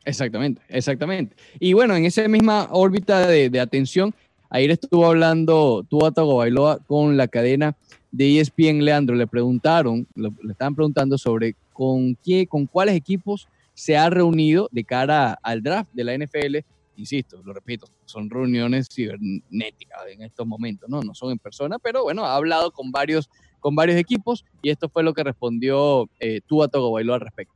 Exactamente, 0.05 0.61
exactamente. 0.69 1.37
Y 1.61 1.75
bueno, 1.75 1.95
en 1.95 2.07
esa 2.07 2.27
misma 2.27 2.67
órbita 2.71 3.29
de, 3.29 3.61
atención, 3.61 4.13
ayer 4.51 4.73
estuvo 4.73 5.07
hablando 5.07 5.87
Tua 5.89 6.11
Tagovailoa 6.11 6.79
con 6.79 7.17
la 7.17 7.29
cadena 7.29 7.77
de 8.11 8.41
ESPN 8.41 8.85
Leandro. 8.85 9.15
Le 9.15 9.29
preguntaron, 9.29 10.09
le 10.17 10.33
estaban 10.51 10.75
preguntando 10.75 11.17
sobre 11.19 11.55
con 11.73 12.17
qué, 12.17 12.47
con 12.47 12.67
cuáles 12.67 12.97
equipos 12.97 13.47
se 13.75 13.97
ha 13.97 14.11
reunido 14.11 14.69
de 14.73 14.85
cara 14.85 15.39
al 15.43 15.63
draft 15.63 15.91
de 15.93 16.05
la 16.05 16.17
NFL. 16.17 16.57
Insisto, 16.97 17.41
lo 17.45 17.53
repito, 17.53 17.87
son 18.05 18.29
reuniones 18.29 18.89
cibernéticas 18.93 20.01
en 20.11 20.23
estos 20.23 20.47
momentos, 20.47 20.89
¿no? 20.89 21.03
No 21.03 21.15
son 21.15 21.33
en 21.33 21.39
persona, 21.39 21.79
pero 21.79 22.03
bueno, 22.03 22.25
ha 22.25 22.35
hablado 22.35 22.71
con 22.71 22.91
varios, 22.91 23.31
con 23.63 23.75
varios 23.75 23.97
equipos 23.97 24.45
y 24.61 24.71
esto 24.71 24.89
fue 24.89 25.03
lo 25.03 25.15
que 25.15 25.23
respondió 25.23 26.09
eh, 26.21 26.41
Tua 26.47 26.69
Tagovailoa 26.69 27.15
al 27.15 27.21
respecto. 27.21 27.55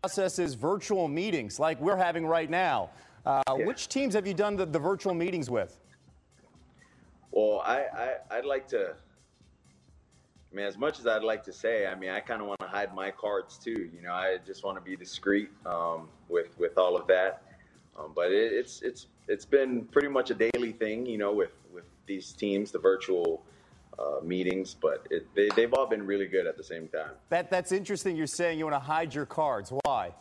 Processes 0.00 0.54
virtual 0.54 1.08
meetings 1.08 1.58
like 1.58 1.80
we're 1.80 1.96
having 1.96 2.26
right 2.26 2.48
now. 2.48 2.90
Uh, 3.26 3.42
yeah. 3.48 3.66
Which 3.66 3.88
teams 3.88 4.14
have 4.14 4.26
you 4.26 4.34
done 4.34 4.56
the, 4.56 4.66
the, 4.66 4.78
virtual 4.78 5.14
meetings 5.14 5.50
with? 5.50 5.80
Well, 7.30 7.62
I, 7.64 7.86
I 8.30 8.38
I'd 8.38 8.44
like 8.44 8.68
to 8.68 8.94
I 10.54 10.56
mean, 10.56 10.66
as 10.66 10.78
much 10.78 11.00
as 11.00 11.06
I'd 11.08 11.24
like 11.24 11.42
to 11.44 11.52
say, 11.52 11.88
I 11.88 11.96
mean, 11.96 12.10
I 12.10 12.20
kind 12.20 12.40
of 12.40 12.46
want 12.46 12.60
to 12.60 12.68
hide 12.68 12.94
my 12.94 13.10
cards 13.10 13.58
too. 13.58 13.90
You 13.92 14.02
know, 14.02 14.12
I 14.12 14.38
just 14.46 14.62
want 14.62 14.78
to 14.78 14.80
be 14.80 14.94
discreet 14.94 15.50
um, 15.66 16.08
with 16.28 16.56
with 16.60 16.78
all 16.78 16.96
of 16.96 17.08
that. 17.08 17.42
Um, 17.98 18.12
but 18.14 18.30
it, 18.30 18.52
it's 18.52 18.80
it's 18.82 19.08
it's 19.26 19.44
been 19.44 19.84
pretty 19.86 20.06
much 20.08 20.30
a 20.30 20.34
daily 20.34 20.70
thing, 20.70 21.06
you 21.06 21.18
know, 21.18 21.32
with 21.32 21.50
with 21.72 21.82
these 22.06 22.32
teams, 22.32 22.70
the 22.70 22.78
virtual 22.78 23.42
uh, 23.98 24.20
meetings. 24.22 24.74
But 24.74 25.06
it, 25.10 25.26
they 25.34 25.48
they've 25.56 25.72
all 25.72 25.86
been 25.86 26.06
really 26.06 26.26
good 26.26 26.46
at 26.46 26.56
the 26.56 26.64
same 26.64 26.88
time. 26.88 27.12
That 27.30 27.50
that's 27.50 27.72
interesting. 27.72 28.16
You're 28.16 28.26
saying 28.26 28.58
you 28.58 28.64
want 28.64 28.76
to 28.76 28.86
hide 28.86 29.14
your 29.14 29.26
cards. 29.26 29.72
Why? 29.84 30.14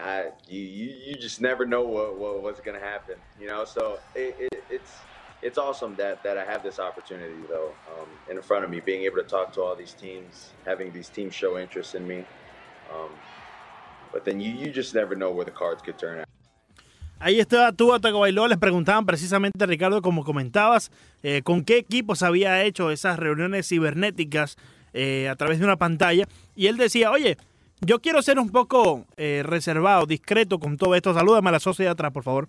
I 0.00 0.30
you, 0.48 0.60
you 0.60 1.14
just 1.14 1.40
never 1.40 1.66
know 1.66 1.82
what, 1.82 2.18
what 2.18 2.42
what's 2.42 2.60
going 2.60 2.78
to 2.78 2.84
happen, 2.84 3.16
you 3.40 3.46
know. 3.48 3.64
So 3.64 3.98
it, 4.14 4.36
it, 4.38 4.64
it's 4.70 4.92
it's 5.42 5.58
awesome 5.58 5.94
that 5.96 6.22
that 6.22 6.38
I 6.38 6.44
have 6.44 6.62
this 6.62 6.78
opportunity 6.78 7.34
though 7.48 7.72
um, 7.98 8.08
in 8.30 8.40
front 8.42 8.64
of 8.64 8.70
me, 8.70 8.80
being 8.80 9.02
able 9.02 9.16
to 9.16 9.22
talk 9.22 9.52
to 9.54 9.62
all 9.62 9.74
these 9.74 9.94
teams, 9.94 10.50
having 10.64 10.92
these 10.92 11.08
teams 11.08 11.34
show 11.34 11.58
interest 11.58 11.94
in 11.94 12.06
me. 12.06 12.24
Um, 12.94 13.10
but 14.12 14.24
then 14.24 14.40
you, 14.40 14.50
you 14.52 14.70
just 14.70 14.94
never 14.94 15.14
know 15.14 15.30
where 15.30 15.44
the 15.44 15.50
cards 15.50 15.82
could 15.82 15.98
turn 15.98 16.20
out. 16.20 16.29
Ahí 17.20 17.38
estaba 17.38 17.70
tú, 17.72 17.96
Tagovailoa. 18.00 18.48
Les 18.48 18.58
preguntaban 18.58 19.04
precisamente, 19.04 19.64
Ricardo, 19.66 20.00
como 20.00 20.24
comentabas, 20.24 20.90
eh, 21.22 21.42
con 21.44 21.64
qué 21.64 21.76
equipos 21.76 22.22
había 22.22 22.64
hecho 22.64 22.90
esas 22.90 23.18
reuniones 23.18 23.68
cibernéticas 23.68 24.56
eh, 24.94 25.28
a 25.28 25.36
través 25.36 25.58
de 25.58 25.66
una 25.66 25.76
pantalla. 25.76 26.26
Y 26.56 26.66
él 26.66 26.78
decía, 26.78 27.10
oye, 27.10 27.36
yo 27.82 28.00
quiero 28.00 28.22
ser 28.22 28.38
un 28.38 28.50
poco 28.50 29.06
eh, 29.16 29.42
reservado, 29.44 30.06
discreto 30.06 30.58
con 30.58 30.78
todo 30.78 30.94
esto. 30.94 31.12
Salúdame 31.12 31.50
a 31.50 31.52
la 31.52 31.60
sociedad 31.60 31.92
atrás, 31.92 32.10
por 32.10 32.24
favor. 32.24 32.48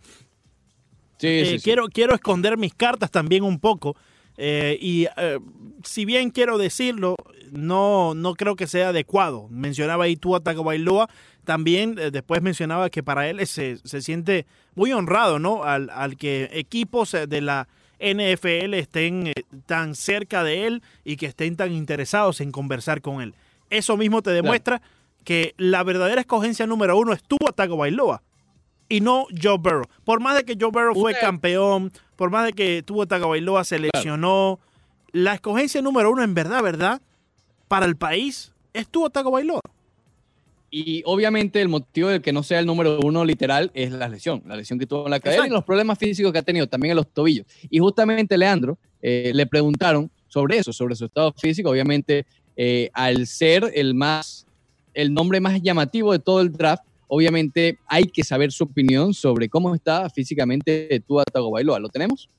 Eh, 1.22 1.60
quiero, 1.64 1.88
quiero 1.88 2.16
esconder 2.16 2.58
mis 2.58 2.74
cartas 2.74 3.12
también 3.12 3.44
un 3.44 3.60
poco. 3.60 3.96
Eh, 4.38 4.78
y 4.82 5.08
eh, 5.18 5.40
si 5.84 6.06
bien 6.06 6.30
quiero 6.32 6.58
decirlo, 6.58 7.16
no, 7.52 8.14
no 8.16 8.34
creo 8.34 8.56
que 8.56 8.68
sea 8.68 8.90
adecuado. 8.90 9.48
Mencionaba 9.50 10.06
ahí 10.06 10.16
tú 10.16 10.36
a 10.36 10.40
Bailoa. 10.40 11.10
También 11.44 11.96
después 11.96 12.42
mencionaba 12.42 12.90
que 12.90 13.02
para 13.02 13.28
él 13.28 13.46
se, 13.48 13.78
se 13.84 14.02
siente 14.02 14.46
muy 14.76 14.94
honrado, 14.94 15.40
¿no? 15.40 15.64
Al, 15.64 15.90
al, 15.90 16.16
que 16.16 16.50
equipos 16.54 17.16
de 17.28 17.42
la 17.42 17.68
NFL 18.00 18.74
estén 18.76 19.34
tan 19.66 19.96
cerca 19.96 20.44
de 20.44 20.68
él 20.68 20.84
y 21.04 21.18
que 21.18 21.26
estén 21.26 21.56
tan 21.56 21.72
interesados 21.72 22.42
en 22.42 22.52
conversar 22.52 23.02
con 23.02 23.22
él. 23.22 23.36
Eso 23.70 23.98
mismo 23.98 24.22
te 24.22 24.32
demuestra 24.32 24.82
que 25.24 25.54
la 25.58 25.84
verdadera 25.84 26.22
escogencia 26.22 26.68
número 26.68 26.98
uno 26.98 27.14
es 27.14 27.24
tú 27.24 27.38
a 27.46 27.66
Bailoa 27.66 28.22
y 28.90 29.00
no 29.00 29.28
Joe 29.42 29.58
Burrow. 29.58 29.86
Por 30.04 30.20
más 30.20 30.36
de 30.36 30.44
que 30.44 30.58
Joe 30.60 30.72
Burrow 30.72 30.94
fue 30.94 31.14
campeón, 31.18 31.92
por 32.22 32.30
más 32.30 32.46
de 32.46 32.54
que 32.54 32.84
tuvo 32.84 33.08
Tagovailoa 33.08 33.64
se 33.64 33.80
lesionó, 33.80 34.60
la 35.12 35.34
escogencia 35.34 35.82
número 35.82 36.12
uno 36.12 36.22
en 36.22 36.36
verdad, 36.36 36.62
¿verdad? 36.62 37.02
Para 37.68 37.88
el 37.88 37.96
país 37.96 38.54
es 38.74 38.88
tuvo 38.88 39.10
Tagovailoa. 39.10 39.62
Y 40.70 41.02
obviamente 41.08 41.60
el 41.64 41.68
motivo 41.68 42.10
de 42.10 42.22
que 42.22 42.32
no 42.32 42.44
sea 42.44 42.60
el 42.60 42.68
número 42.68 43.00
uno 43.04 43.26
literal 43.26 43.72
es 43.74 43.92
la 43.92 44.08
lesión, 44.08 44.44
la 44.46 44.56
lesión 44.56 44.78
que 44.78 44.86
tuvo 44.86 45.06
en 45.06 45.10
la 45.10 45.20
cadera 45.20 45.48
y 45.48 45.50
los 45.50 45.64
problemas 45.64 45.98
físicos 45.98 46.32
que 46.32 46.38
ha 46.38 46.44
tenido 46.44 46.68
también 46.68 46.92
en 46.92 46.98
los 46.98 47.08
tobillos. 47.08 47.48
Y 47.72 47.80
justamente 47.80 48.38
Leandro 48.38 48.78
eh, 49.02 49.32
le 49.34 49.48
preguntaron 49.48 50.12
sobre 50.28 50.60
eso, 50.60 50.72
sobre 50.72 50.94
su 50.94 51.06
estado 51.06 51.34
físico. 51.34 51.72
Obviamente, 51.72 52.28
eh, 52.56 52.92
al 52.94 53.26
ser 53.26 53.72
el 53.74 53.96
más, 53.96 54.46
el 54.94 55.12
nombre 55.12 55.40
más 55.40 55.60
llamativo 55.60 56.12
de 56.12 56.20
todo 56.20 56.42
el 56.42 56.52
draft, 56.52 56.84
obviamente 57.12 57.78
hay 57.88 58.06
que 58.06 58.24
saber 58.24 58.54
su 58.54 58.64
opinión 58.64 59.14
sobre 59.14 59.50
cómo 59.50 59.76
está 59.76 60.10
físicamente 60.10 61.04
Tua 61.06 61.26
Tagovailoa. 61.26 61.78
¿Lo 61.78 61.90
tenemos? 61.90 62.30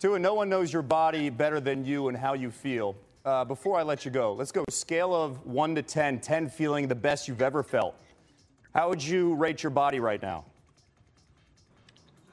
Tua, 0.00 0.18
no 0.18 0.32
one 0.32 0.48
knows 0.48 0.72
your 0.72 0.82
body 0.82 1.28
better 1.28 1.60
than 1.60 1.84
you 1.84 2.08
and 2.08 2.16
how 2.16 2.32
you 2.32 2.50
feel. 2.50 2.96
Uh, 3.26 3.44
before 3.44 3.78
I 3.78 3.82
let 3.82 4.06
you 4.06 4.10
go, 4.10 4.32
let's 4.32 4.50
go 4.50 4.64
scale 4.70 5.14
of 5.14 5.46
1 5.46 5.74
to 5.74 5.82
10, 5.82 6.20
10 6.20 6.48
feeling 6.48 6.88
the 6.88 6.94
best 6.94 7.28
you've 7.28 7.42
ever 7.42 7.62
felt. 7.62 7.94
How 8.74 8.88
would 8.88 9.02
you 9.02 9.34
rate 9.34 9.62
your 9.62 9.70
body 9.70 10.00
right 10.00 10.22
now? 10.22 10.46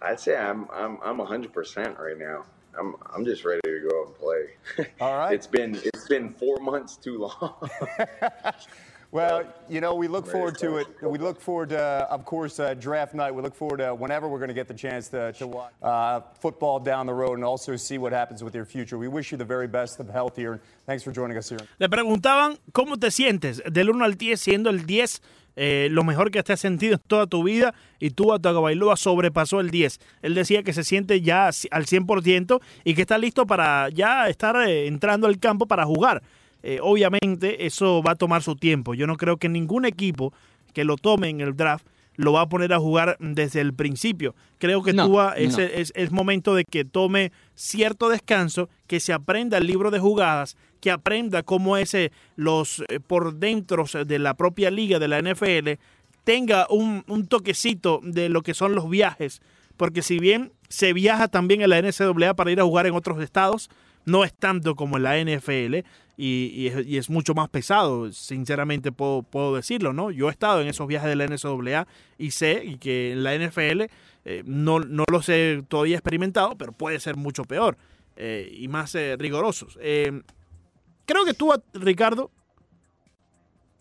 I'd 0.02 0.20
say 0.20 0.38
I'm 0.38 0.70
I'm 0.72 0.98
I'm 1.04 1.18
100% 1.18 2.00
right 2.00 2.18
now. 2.18 2.46
I'm 2.80 2.96
I'm 3.14 3.26
just 3.26 3.44
ready 3.44 3.60
to 3.66 3.90
go 3.90 4.02
out 4.02 4.08
and 4.08 4.16
play. 4.16 4.88
All 5.02 5.18
right. 5.18 5.34
it's 5.36 5.48
been 5.48 5.76
it's 5.84 6.08
been 6.08 6.30
4 6.30 6.60
months 6.60 6.96
too 6.96 7.18
long. 7.18 7.70
Well, 9.12 9.46
you 9.70 9.80
know, 9.80 9.96
we 9.96 10.10
look 10.10 10.28
forward 10.28 10.58
to 10.60 10.78
it. 10.78 10.88
We 11.02 11.17
look 11.17 11.39
forward 11.39 11.70
to, 11.70 11.80
of 12.12 12.26
course, 12.26 12.60
uh, 12.60 12.74
draft 12.74 13.13
night. 13.13 13.34
We 13.34 13.41
look 13.41 13.56
forward 13.56 13.78
to 13.78 13.96
whenever 13.96 14.28
we're 14.28 14.39
going 14.39 14.50
to 14.50 14.54
get 14.54 14.67
the 14.67 14.74
chance 14.74 15.08
to, 15.10 15.32
to 15.34 15.48
watch 15.48 15.72
uh, 15.82 16.22
football 16.41 16.80
down 16.80 17.06
the 17.06 17.13
road 17.13 17.36
and 17.36 17.46
also 17.46 17.78
see 17.78 17.98
what 17.98 18.12
happens 18.12 18.43
with 18.43 18.54
your 18.54 18.65
future. 18.65 18.98
We 18.98 19.08
wish 19.08 19.32
you 19.32 19.38
the 19.38 19.46
very 19.46 19.67
best 19.67 20.02
of 20.02 20.10
health 20.10 20.36
here. 20.36 20.60
Thanks 20.86 21.04
for 21.04 21.13
joining 21.13 21.38
us 21.38 21.48
here. 21.48 21.60
Le 21.80 21.88
preguntaban 21.88 22.58
cómo 22.74 22.98
te 22.98 23.10
sientes 23.10 23.63
del 23.63 23.89
1 23.89 24.04
al 24.04 24.17
10, 24.17 24.41
siendo 24.41 24.70
el 24.70 24.86
10 24.86 25.22
eh, 25.60 25.88
lo 25.89 26.04
mejor 26.04 26.30
que 26.30 26.43
te 26.43 26.54
has 26.54 26.60
sentido 26.60 26.93
en 26.93 27.00
toda 27.08 27.26
tu 27.26 27.43
vida 27.43 27.74
y 28.00 28.12
tú 28.12 28.32
a 28.32 28.39
Tagovailoa 28.39 28.96
sobrepasó 28.96 29.60
el 29.60 29.72
10. 29.72 30.00
Él 30.22 30.36
decía 30.36 30.62
que 30.62 30.72
se 30.72 30.84
siente 30.84 31.22
ya 31.22 31.48
al 31.48 31.86
100% 31.86 32.62
y 32.84 32.93
que 32.93 33.02
está 33.02 33.17
listo 33.17 33.48
para 33.48 33.89
ya 33.89 34.30
estar 34.30 34.56
eh, 34.67 34.86
entrando 34.86 35.26
al 35.26 35.39
campo 35.39 35.65
para 35.65 35.84
jugar. 35.86 36.22
Eh, 36.70 36.80
obviamente 36.82 37.66
eso 37.66 38.04
va 38.04 38.12
a 38.12 38.16
tomar 38.16 38.44
su 38.44 38.58
tiempo. 38.58 38.94
Yo 38.94 39.08
no 39.08 39.16
creo 39.16 39.38
que 39.38 39.48
ningún 39.48 39.86
equipo 39.86 40.34
que 40.74 40.84
lo 40.84 40.98
tome 40.98 41.30
en 41.30 41.40
el 41.40 41.56
draft 41.56 41.88
lo 42.18 42.34
va 42.34 42.42
a 42.42 42.50
poner 42.50 42.74
a 42.74 42.78
jugar 42.78 43.16
desde 43.22 43.62
el 43.62 43.74
principio. 43.74 44.36
Creo 44.58 44.84
que 44.84 44.92
es, 44.92 46.12
momento 46.12 46.56
de 46.56 46.66
que 46.66 46.84
tome 46.84 47.32
cierto 47.56 48.10
descanso, 48.10 48.68
que 48.86 49.00
se 49.00 49.14
aprenda 49.14 49.60
el 49.60 49.66
libro 49.66 49.92
de 49.92 50.00
jugadas, 50.00 50.58
que 50.82 50.92
aprenda 50.92 51.42
cómo 51.42 51.78
es 51.78 51.96
los 52.36 52.84
eh, 52.90 53.00
por 53.00 53.36
dentro 53.36 53.86
de 54.06 54.20
la 54.20 54.34
propia 54.34 54.70
liga 54.70 55.00
de 55.00 55.08
la 55.08 55.22
NFL, 55.22 55.80
tenga 56.26 56.68
un, 56.70 57.06
un, 57.08 57.28
toquecito 57.28 58.02
de 58.04 58.28
lo 58.28 58.42
que 58.42 58.54
son 58.54 58.76
los 58.76 58.90
viajes, 58.90 59.42
porque 59.78 60.02
si 60.02 60.20
bien 60.20 60.52
se 60.68 60.92
viaja 60.92 61.30
también 61.30 61.62
en 61.62 61.70
la 61.70 61.82
NCAA 61.82 62.34
para 62.34 62.52
ir 62.52 62.60
a 62.60 62.66
jugar 62.66 62.88
en 62.88 62.94
otros 62.96 63.24
estados, 63.24 63.70
no 64.04 64.26
es 64.26 64.34
tanto 64.34 64.76
como 64.76 64.98
en 64.98 65.04
la 65.04 65.18
NFL 65.18 65.88
y, 66.20 66.98
es, 66.98 67.10
mucho 67.12 67.36
más 67.36 67.48
pesado, 67.48 68.12
sinceramente 68.12 68.92
puedo, 68.92 69.56
decirlo, 69.56 69.94
¿no? 69.94 70.10
Yo 70.10 70.30
he 70.30 70.32
estado 70.32 70.62
en 70.62 70.68
esos 70.68 70.88
viajes 70.88 71.10
de 71.10 71.15
la 71.15 71.28
NCAA 71.28 71.88
y 72.18 72.32
sé 72.32 72.63
y 72.65 72.78
que 72.78 73.12
en 73.12 73.24
la 73.24 73.38
NFL 73.38 73.84
eh, 74.26 74.44
no, 74.46 74.80
no 74.80 75.04
los 75.12 75.30
he 75.30 75.63
todavía 75.68 75.96
experimentado, 75.96 76.58
pero 76.58 76.72
puede 76.72 77.00
ser 77.00 77.18
mucho 77.18 77.44
peor 77.44 77.78
eh, 78.15 78.52
y 78.52 78.68
más 78.68 78.96
eh, 78.96 79.15
rigorosos. 79.18 79.78
creo 79.78 81.26
que 81.26 81.36
tú, 81.36 81.54
Ricardo, 81.76 82.32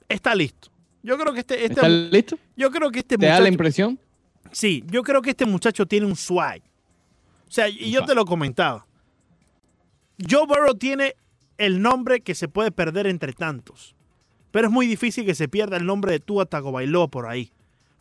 está 0.07 0.35
listo. 0.35 0.69
Yo 1.03 1.17
creo 1.17 1.33
que 1.33 1.41
este, 1.41 1.55
este 1.65 1.75
¿Está 1.75 1.89
listo? 1.89 2.39
Yo 2.55 2.71
creo 2.71 2.91
que 2.91 2.99
este 2.99 3.17
¿Te 3.17 3.27
da 3.27 3.41
la 3.41 3.49
impresión? 3.49 3.99
Sí, 4.53 4.85
yo 4.89 5.03
creo 5.03 5.23
que 5.23 5.31
este 5.31 5.47
muchacho 5.47 5.87
tiene 5.87 6.05
un 6.05 6.17
swag. 6.17 6.61
O 7.49 7.51
sea, 7.51 7.69
y 7.69 7.91
yo 7.91 8.05
te 8.05 8.15
lo 8.15 8.27
comentaba. 8.27 8.87
Joe 10.19 10.47
Burrow 10.47 10.75
tiene 10.75 11.15
el 11.59 11.83
nombre 11.83 12.21
que 12.21 12.35
se 12.35 12.49
puede 12.49 12.71
perder 12.71 13.07
entre 13.07 13.33
tantos. 13.33 13.95
Pero 14.51 14.69
es 14.69 14.73
muy 14.73 14.87
difícil 14.87 15.27
que 15.27 15.35
se 15.35 15.49
pierda 15.49 15.77
el 15.77 15.87
nombre 15.87 16.13
de 16.13 16.21
Tua 16.21 16.47
Tagovailoa 16.47 17.09
por 17.09 17.27
ahí. 17.27 17.53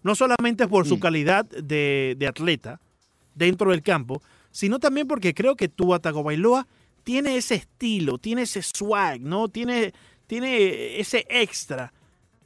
No 0.03 0.15
solamente 0.15 0.67
por 0.67 0.87
su 0.87 0.99
calidad 0.99 1.45
de, 1.45 2.17
atleta 2.29 2.79
dentro 3.33 3.71
del 3.71 3.81
campo, 3.81 4.21
sino 4.51 4.79
también 4.79 5.07
porque 5.07 5.33
creo 5.33 5.55
que 5.55 5.67
Tua 5.67 5.99
Tagovailoa 5.99 6.67
tiene 7.03 7.37
ese 7.37 7.55
estilo, 7.55 8.17
tiene 8.17 8.43
ese 8.43 8.61
swag, 8.61 9.21
¿no? 9.21 9.49
Tiene, 9.49 9.93
tiene 10.27 10.99
ese 10.99 11.25
extra 11.29 11.91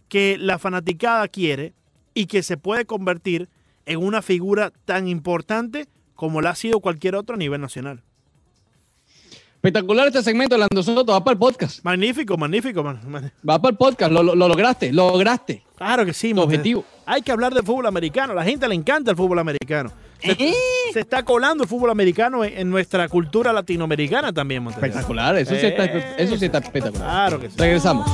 que 0.08 0.38
la 0.38 0.58
fanaticada 0.58 1.28
quiere 1.28 1.74
y 2.14 2.26
que 2.26 2.44
se 2.44 2.58
puede 2.58 2.86
convertir 2.86 3.50
en 3.86 4.04
una 4.04 4.22
figura 4.22 4.72
tan 4.86 5.08
importante 5.08 5.88
como 6.16 6.42
lo 6.42 6.50
ha 6.50 6.56
sido 6.56 6.80
cualquier 6.80 7.16
otro 7.16 7.36
a 7.36 7.38
nivel 7.38 7.62
nacional. 7.62 8.04
Espectacular 9.62 10.08
este 10.08 10.24
segmento, 10.24 10.58
Lando 10.58 10.82
Soto. 10.82 11.12
Va 11.12 11.22
para 11.22 11.34
el 11.34 11.38
podcast. 11.38 11.84
Magnífico, 11.84 12.38
magnífico. 12.38 12.82
man- 12.82 13.02
man- 13.10 13.30
Va 13.48 13.60
para 13.62 13.72
el 13.72 13.78
podcast. 13.78 14.10
Lo, 14.10 14.24
lo- 14.24 14.34
lo 14.34 14.48
lograste. 14.48 14.94
Lo 14.94 15.12
lograste. 15.12 15.64
Claro 15.76 16.06
que 16.06 16.14
sí. 16.14 16.34
Objetivo. 16.34 16.86
Hay 17.06 17.22
que 17.22 17.32
hablar 17.34 17.54
del 17.54 17.64
fútbol 17.66 17.86
americano. 17.86 18.32
A 18.32 18.36
la 18.38 18.46
gente 18.46 18.66
le 18.70 18.76
encanta 18.76 19.12
el 19.12 19.18
fútbol 19.18 19.40
americano. 19.40 19.92
Se, 20.22 20.32
Eh. 20.32 20.54
se 20.94 21.02
está 21.02 21.24
colando 21.24 21.64
el 21.64 21.70
fútbol 21.70 21.90
americano 21.90 22.46
en, 22.46 22.58
en 22.58 22.70
nuestra 22.70 23.10
cultura 23.10 23.52
latinoamericana 23.52 24.32
también, 24.32 24.64
Montes. 24.64 24.82
Espectacular. 24.82 25.36
Eso 25.38 25.54
sí 25.56 25.66
está, 25.66 25.84
eso 25.86 26.38
sí 26.38 26.46
está 26.46 26.60
espectacular. 26.60 27.06
Claro 27.10 27.40
que 27.42 27.50
sí. 27.50 27.56
Regresamos. 27.58 28.10